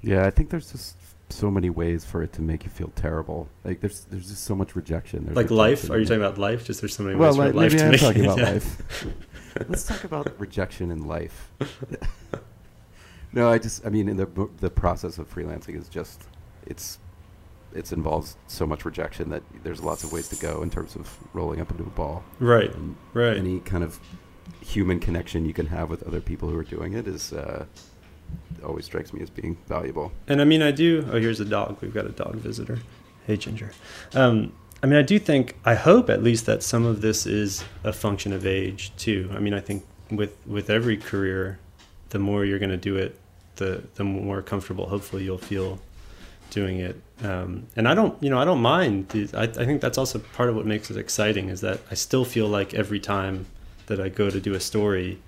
yeah 0.00 0.24
I 0.24 0.30
think 0.30 0.50
there's 0.50 0.72
just 0.72 0.96
so 1.32 1.50
many 1.50 1.70
ways 1.70 2.04
for 2.04 2.22
it 2.22 2.32
to 2.34 2.42
make 2.42 2.64
you 2.64 2.70
feel 2.70 2.92
terrible. 2.96 3.48
Like 3.64 3.80
there's 3.80 4.04
there's 4.06 4.28
just 4.28 4.44
so 4.44 4.54
much 4.54 4.76
rejection. 4.76 5.24
There's 5.24 5.36
like 5.36 5.50
rejection 5.50 5.56
life? 5.56 5.90
Are 5.90 5.98
you 5.98 6.04
talking 6.04 6.22
about 6.22 6.38
life? 6.38 6.64
Just 6.64 6.80
there's 6.80 6.94
so 6.94 7.02
many 7.02 7.16
well, 7.16 7.30
ways 7.30 7.38
like, 7.38 7.50
for 7.50 7.56
life 7.56 7.72
maybe 7.72 7.78
to 7.78 7.84
I'm 7.84 7.90
make 7.92 8.00
talking 8.00 8.24
about 8.26 8.38
yeah. 8.38 8.50
life. 8.50 9.06
Let's 9.68 9.84
talk 9.84 10.04
about 10.04 10.34
rejection 10.38 10.90
in 10.90 11.06
life. 11.06 11.50
no, 13.32 13.50
I 13.50 13.58
just 13.58 13.86
I 13.86 13.90
mean 13.90 14.08
in 14.08 14.16
the 14.16 14.48
the 14.58 14.70
process 14.70 15.18
of 15.18 15.32
freelancing 15.32 15.76
is 15.76 15.88
just 15.88 16.22
it's 16.66 16.98
it 17.74 17.92
involves 17.92 18.36
so 18.46 18.66
much 18.66 18.84
rejection 18.84 19.30
that 19.30 19.42
there's 19.62 19.80
lots 19.80 20.02
of 20.04 20.12
ways 20.12 20.28
to 20.28 20.36
go 20.36 20.62
in 20.62 20.70
terms 20.70 20.96
of 20.96 21.16
rolling 21.32 21.60
up 21.60 21.70
into 21.70 21.84
a 21.84 21.90
ball. 21.90 22.24
Right. 22.38 22.74
And 22.74 22.96
right. 23.14 23.36
Any 23.36 23.60
kind 23.60 23.84
of 23.84 24.00
human 24.60 25.00
connection 25.00 25.46
you 25.46 25.52
can 25.52 25.66
have 25.66 25.88
with 25.88 26.02
other 26.02 26.20
people 26.20 26.48
who 26.48 26.58
are 26.58 26.64
doing 26.64 26.94
it 26.94 27.06
is 27.06 27.32
uh, 27.32 27.64
always 28.64 28.84
strikes 28.84 29.12
me 29.12 29.22
as 29.22 29.30
being 29.30 29.56
valuable. 29.68 30.12
And 30.26 30.40
I 30.40 30.44
mean, 30.44 30.62
I 30.62 30.70
do. 30.70 31.08
Oh, 31.10 31.20
here's 31.20 31.40
a 31.40 31.44
dog. 31.44 31.78
We've 31.80 31.94
got 31.94 32.06
a 32.06 32.10
dog 32.10 32.36
visitor. 32.36 32.80
Hey, 33.26 33.36
Ginger. 33.36 33.72
Um, 34.14 34.52
I 34.82 34.86
mean, 34.86 34.98
I 34.98 35.02
do 35.02 35.18
think, 35.18 35.56
I 35.64 35.74
hope 35.74 36.08
at 36.08 36.22
least 36.22 36.46
that 36.46 36.62
some 36.62 36.86
of 36.86 37.02
this 37.02 37.26
is 37.26 37.64
a 37.84 37.92
function 37.92 38.32
of 38.32 38.46
age 38.46 38.92
too. 38.96 39.30
I 39.34 39.38
mean, 39.38 39.52
I 39.52 39.60
think 39.60 39.84
with 40.10 40.36
with 40.46 40.70
every 40.70 40.96
career, 40.96 41.58
the 42.08 42.18
more 42.18 42.44
you're 42.44 42.58
going 42.58 42.70
to 42.70 42.76
do 42.76 42.96
it, 42.96 43.18
the 43.56 43.82
the 43.94 44.04
more 44.04 44.42
comfortable, 44.42 44.88
hopefully, 44.88 45.24
you'll 45.24 45.38
feel 45.38 45.78
doing 46.50 46.78
it. 46.78 47.00
Um, 47.22 47.66
and 47.76 47.86
I 47.86 47.94
don't, 47.94 48.20
you 48.22 48.30
know, 48.30 48.38
I 48.38 48.44
don't 48.44 48.60
mind. 48.60 49.12
I, 49.34 49.42
I 49.42 49.46
think 49.46 49.80
that's 49.80 49.98
also 49.98 50.18
part 50.18 50.48
of 50.48 50.56
what 50.56 50.66
makes 50.66 50.90
it 50.90 50.96
exciting 50.96 51.48
is 51.48 51.60
that 51.60 51.80
I 51.90 51.94
still 51.94 52.24
feel 52.24 52.48
like 52.48 52.74
every 52.74 53.00
time 53.00 53.46
that 53.86 54.00
I 54.00 54.08
go 54.08 54.30
to 54.30 54.40
do 54.40 54.54
a 54.54 54.60
story, 54.60 55.18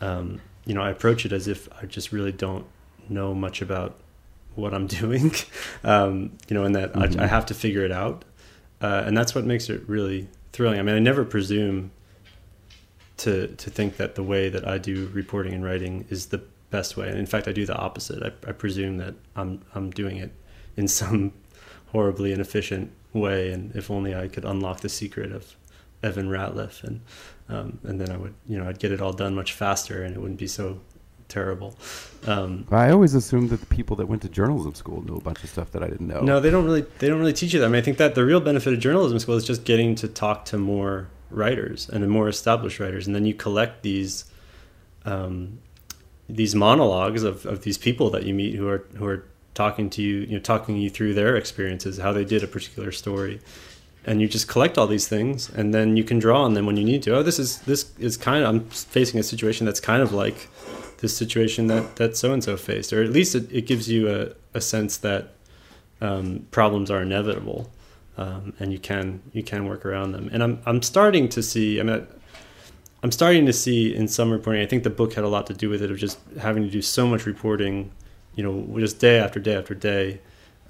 um, 0.00 0.40
you 0.66 0.74
know, 0.74 0.82
I 0.82 0.90
approach 0.90 1.24
it 1.24 1.32
as 1.32 1.48
if 1.48 1.68
I 1.80 1.86
just 1.86 2.12
really 2.12 2.32
don't 2.32 2.66
know 3.08 3.34
much 3.34 3.62
about 3.62 3.96
what 4.54 4.74
I'm 4.74 4.86
doing, 5.00 5.32
um, 5.84 6.32
you 6.48 6.54
know, 6.54 6.64
and 6.64 6.74
that 6.74 6.92
mm-hmm. 6.92 7.20
I, 7.20 7.24
I, 7.24 7.26
have 7.26 7.46
to 7.46 7.54
figure 7.54 7.84
it 7.84 7.92
out. 7.92 8.24
Uh, 8.80 9.02
and 9.06 9.16
that's 9.16 9.34
what 9.34 9.44
makes 9.44 9.68
it 9.68 9.86
really 9.88 10.28
thrilling. 10.52 10.78
I 10.78 10.82
mean, 10.82 10.94
I 10.94 11.00
never 11.00 11.24
presume 11.24 11.90
to 13.18 13.48
to 13.48 13.70
think 13.70 13.98
that 13.98 14.14
the 14.14 14.22
way 14.22 14.48
that 14.48 14.66
I 14.66 14.78
do 14.78 15.10
reporting 15.12 15.52
and 15.52 15.62
writing 15.62 16.06
is 16.08 16.26
the 16.26 16.42
best 16.70 16.96
way. 16.96 17.08
And 17.08 17.18
in 17.18 17.26
fact, 17.26 17.48
I 17.48 17.52
do 17.52 17.66
the 17.66 17.76
opposite. 17.76 18.22
I, 18.22 18.48
I 18.48 18.52
presume 18.52 18.96
that 18.98 19.14
I'm 19.36 19.62
I'm 19.74 19.90
doing 19.90 20.16
it 20.16 20.32
in 20.76 20.88
some 21.00 21.32
horribly 21.88 22.32
inefficient 22.32 22.92
way, 23.12 23.52
and 23.52 23.74
if 23.74 23.90
only 23.90 24.14
I 24.14 24.28
could 24.28 24.44
unlock 24.44 24.80
the 24.80 24.88
secret 24.88 25.32
of 25.32 25.56
Evan 26.02 26.28
Ratliff, 26.28 26.82
and 26.82 27.00
um, 27.48 27.78
and 27.82 28.00
then 28.00 28.10
I 28.10 28.16
would 28.16 28.34
you 28.48 28.58
know 28.58 28.68
I'd 28.68 28.78
get 28.78 28.92
it 28.92 29.00
all 29.00 29.12
done 29.12 29.34
much 29.34 29.52
faster, 29.52 30.02
and 30.02 30.14
it 30.14 30.20
wouldn't 30.20 30.38
be 30.38 30.46
so 30.46 30.80
terrible. 31.30 31.74
Um, 32.26 32.66
I 32.70 32.90
always 32.90 33.14
assumed 33.14 33.50
that 33.50 33.60
the 33.60 33.66
people 33.66 33.96
that 33.96 34.06
went 34.06 34.22
to 34.22 34.28
journalism 34.28 34.74
school 34.74 35.02
knew 35.02 35.16
a 35.16 35.20
bunch 35.20 35.42
of 35.42 35.50
stuff 35.50 35.70
that 35.72 35.82
I 35.82 35.88
didn't 35.88 36.08
know. 36.08 36.20
No, 36.20 36.40
they 36.40 36.50
don't 36.50 36.64
really. 36.64 36.82
They 36.98 37.08
don't 37.08 37.18
really 37.18 37.32
teach 37.32 37.54
you 37.54 37.60
that. 37.60 37.66
I 37.66 37.68
mean, 37.68 37.78
I 37.78 37.82
think 37.82 37.96
that 37.98 38.14
the 38.14 38.24
real 38.24 38.40
benefit 38.40 38.74
of 38.74 38.80
journalism 38.80 39.18
school 39.18 39.36
is 39.36 39.44
just 39.44 39.64
getting 39.64 39.94
to 39.96 40.08
talk 40.08 40.44
to 40.46 40.58
more 40.58 41.08
writers 41.30 41.88
and 41.88 42.08
more 42.10 42.28
established 42.28 42.80
writers, 42.80 43.06
and 43.06 43.14
then 43.14 43.24
you 43.24 43.34
collect 43.34 43.82
these 43.82 44.24
um, 45.04 45.60
these 46.28 46.54
monologues 46.54 47.22
of, 47.22 47.46
of 47.46 47.62
these 47.62 47.78
people 47.78 48.10
that 48.10 48.24
you 48.24 48.34
meet 48.34 48.54
who 48.54 48.68
are 48.68 48.84
who 48.96 49.06
are 49.06 49.24
talking 49.54 49.90
to 49.90 50.02
you, 50.02 50.20
you 50.20 50.32
know, 50.34 50.38
talking 50.38 50.76
you 50.76 50.90
through 50.90 51.14
their 51.14 51.36
experiences, 51.36 51.98
how 51.98 52.12
they 52.12 52.24
did 52.24 52.42
a 52.42 52.46
particular 52.46 52.92
story, 52.92 53.40
and 54.06 54.20
you 54.20 54.28
just 54.28 54.48
collect 54.48 54.78
all 54.78 54.86
these 54.86 55.08
things, 55.08 55.50
and 55.50 55.74
then 55.74 55.96
you 55.96 56.04
can 56.04 56.18
draw 56.18 56.42
on 56.42 56.54
them 56.54 56.66
when 56.66 56.76
you 56.76 56.84
need 56.84 57.02
to. 57.02 57.16
Oh, 57.16 57.22
this 57.22 57.38
is 57.38 57.60
this 57.60 57.92
is 57.98 58.16
kind 58.16 58.44
of 58.44 58.48
I'm 58.48 58.60
facing 58.70 59.20
a 59.20 59.22
situation 59.22 59.66
that's 59.66 59.80
kind 59.80 60.02
of 60.02 60.12
like 60.12 60.48
this 61.00 61.16
situation 61.16 61.66
that 61.66 61.96
that 61.96 62.16
so 62.16 62.32
and 62.32 62.44
so 62.44 62.56
faced, 62.56 62.92
or 62.92 63.02
at 63.02 63.10
least 63.10 63.34
it, 63.34 63.50
it 63.50 63.66
gives 63.66 63.88
you 63.88 64.08
a, 64.08 64.56
a 64.56 64.60
sense 64.60 64.96
that 64.98 65.32
um, 66.00 66.46
problems 66.50 66.90
are 66.90 67.02
inevitable, 67.02 67.70
um, 68.16 68.54
and 68.60 68.72
you 68.72 68.78
can 68.78 69.22
you 69.32 69.42
can 69.42 69.66
work 69.66 69.84
around 69.84 70.12
them. 70.12 70.28
And 70.32 70.42
I'm 70.42 70.60
I'm 70.66 70.82
starting 70.82 71.28
to 71.30 71.42
see. 71.42 71.80
I 71.80 71.82
mean, 71.82 72.06
I'm 73.02 73.12
starting 73.12 73.46
to 73.46 73.52
see 73.52 73.94
in 73.94 74.08
some 74.08 74.30
reporting. 74.30 74.62
I 74.62 74.66
think 74.66 74.82
the 74.82 74.90
book 74.90 75.14
had 75.14 75.24
a 75.24 75.28
lot 75.28 75.46
to 75.48 75.54
do 75.54 75.68
with 75.68 75.82
it 75.82 75.90
of 75.90 75.96
just 75.98 76.18
having 76.38 76.62
to 76.62 76.70
do 76.70 76.82
so 76.82 77.06
much 77.06 77.26
reporting, 77.26 77.90
you 78.34 78.42
know, 78.42 78.78
just 78.78 78.98
day 78.98 79.18
after 79.18 79.40
day 79.40 79.56
after 79.56 79.74
day. 79.74 80.20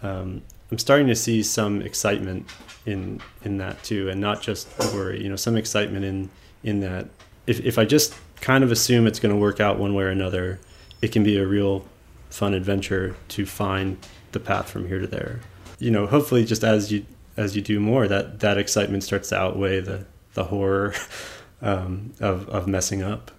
Um, 0.03 0.43
I'm 0.71 0.79
starting 0.79 1.09
to 1.09 1.17
see 1.17 1.43
some 1.43 1.83
excitement 1.83 2.47
in 2.87 3.21
in 3.43 3.59
that 3.59 3.83
too, 3.83 4.09
and 4.09 4.21
not 4.21 4.43
just 4.43 4.69
worry. 4.95 5.23
You 5.23 5.29
know, 5.29 5.37
some 5.37 5.57
excitement 5.57 6.05
in 6.05 6.31
in 6.63 6.81
that. 6.81 7.09
If 7.47 7.61
if 7.61 7.79
I 7.79 7.85
just 7.85 8.15
kind 8.41 8.65
of 8.65 8.73
assume 8.73 9.07
it's 9.07 9.21
going 9.21 9.35
to 9.35 9.41
work 9.41 9.61
out 9.61 9.79
one 9.79 9.95
way 9.95 10.05
or 10.05 10.09
another, 10.09 10.61
it 11.03 11.13
can 11.13 11.23
be 11.23 11.39
a 11.39 11.47
real 11.47 11.87
fun 12.31 12.55
adventure 12.55 13.17
to 13.29 13.47
find 13.47 13.99
the 14.33 14.41
path 14.41 14.71
from 14.71 14.87
here 14.89 14.99
to 14.99 15.07
there. 15.07 15.41
You 15.79 15.91
know, 15.91 16.07
hopefully, 16.07 16.45
just 16.45 16.65
as 16.65 16.93
you 16.93 17.07
as 17.37 17.57
you 17.57 17.63
do 17.63 17.81
more, 17.81 18.07
that 18.09 18.41
that 18.41 18.59
excitement 18.59 19.05
starts 19.05 19.31
to 19.31 19.39
outweigh 19.39 19.81
the 19.81 20.07
the 20.35 20.45
horror. 20.45 20.95
um, 21.63 22.13
of, 22.21 22.49
of 22.49 22.67
messing 22.67 23.03
up. 23.03 23.31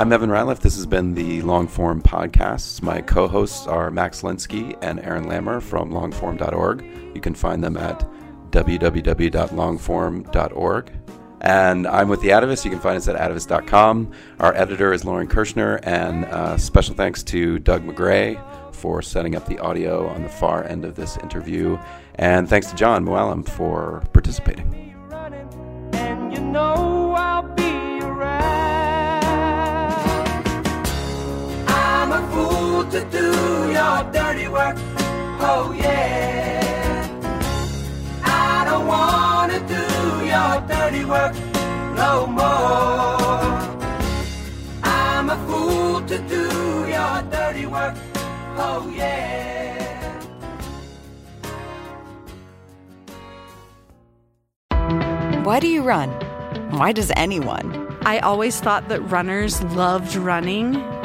I'm 0.00 0.12
Evan 0.14 0.30
Ratliff. 0.30 0.60
This 0.60 0.76
has 0.76 0.86
been 0.86 1.12
the 1.12 1.42
Longform 1.42 2.00
Podcasts. 2.00 2.80
My 2.80 3.02
co 3.02 3.28
hosts 3.28 3.66
are 3.66 3.90
Max 3.90 4.22
Linsky 4.22 4.74
and 4.80 4.98
Aaron 5.00 5.26
Lammer 5.26 5.60
from 5.60 5.90
longform.org. 5.90 6.82
You 7.14 7.20
can 7.20 7.34
find 7.34 7.62
them 7.62 7.76
at 7.76 8.08
www.longform.org. 8.48 10.92
And 11.42 11.86
I'm 11.86 12.08
with 12.08 12.22
The 12.22 12.30
Atavist. 12.30 12.64
You 12.64 12.70
can 12.70 12.80
find 12.80 12.96
us 12.96 13.08
at 13.08 13.16
atavist.com. 13.16 14.10
Our 14.38 14.54
editor 14.54 14.94
is 14.94 15.04
Lauren 15.04 15.28
Kirshner. 15.28 15.80
And 15.82 16.24
uh, 16.24 16.56
special 16.56 16.94
thanks 16.94 17.22
to 17.24 17.58
Doug 17.58 17.84
McGray 17.84 18.42
for 18.74 19.02
setting 19.02 19.36
up 19.36 19.44
the 19.44 19.58
audio 19.58 20.08
on 20.08 20.22
the 20.22 20.30
far 20.30 20.64
end 20.64 20.86
of 20.86 20.94
this 20.94 21.18
interview. 21.18 21.78
And 22.14 22.48
thanks 22.48 22.68
to 22.68 22.74
John 22.74 23.04
Mooallem 23.04 23.46
for 23.46 24.02
participating. 24.14 24.80
To 32.90 33.04
do 33.04 33.70
your 33.70 34.02
dirty 34.12 34.48
work. 34.48 34.76
Oh 35.38 35.72
yeah. 35.78 37.06
I 38.24 38.64
don't 38.64 38.86
wanna 38.86 39.60
do 39.68 40.26
your 40.26 40.60
dirty 40.66 41.04
work 41.04 41.32
no 41.94 42.26
more. 42.26 43.50
I'm 44.82 45.30
a 45.30 45.36
fool 45.46 46.02
to 46.06 46.18
do 46.18 46.88
your 46.88 47.22
dirty 47.30 47.66
work. 47.66 47.94
Oh 48.56 48.92
yeah. 48.92 49.38
Why 55.44 55.60
do 55.60 55.68
you 55.68 55.82
run? 55.82 56.10
Why 56.70 56.90
does 56.90 57.12
anyone? 57.14 57.86
I 58.02 58.18
always 58.18 58.58
thought 58.58 58.88
that 58.88 59.00
runners 59.02 59.62
loved 59.62 60.16
running 60.16 60.74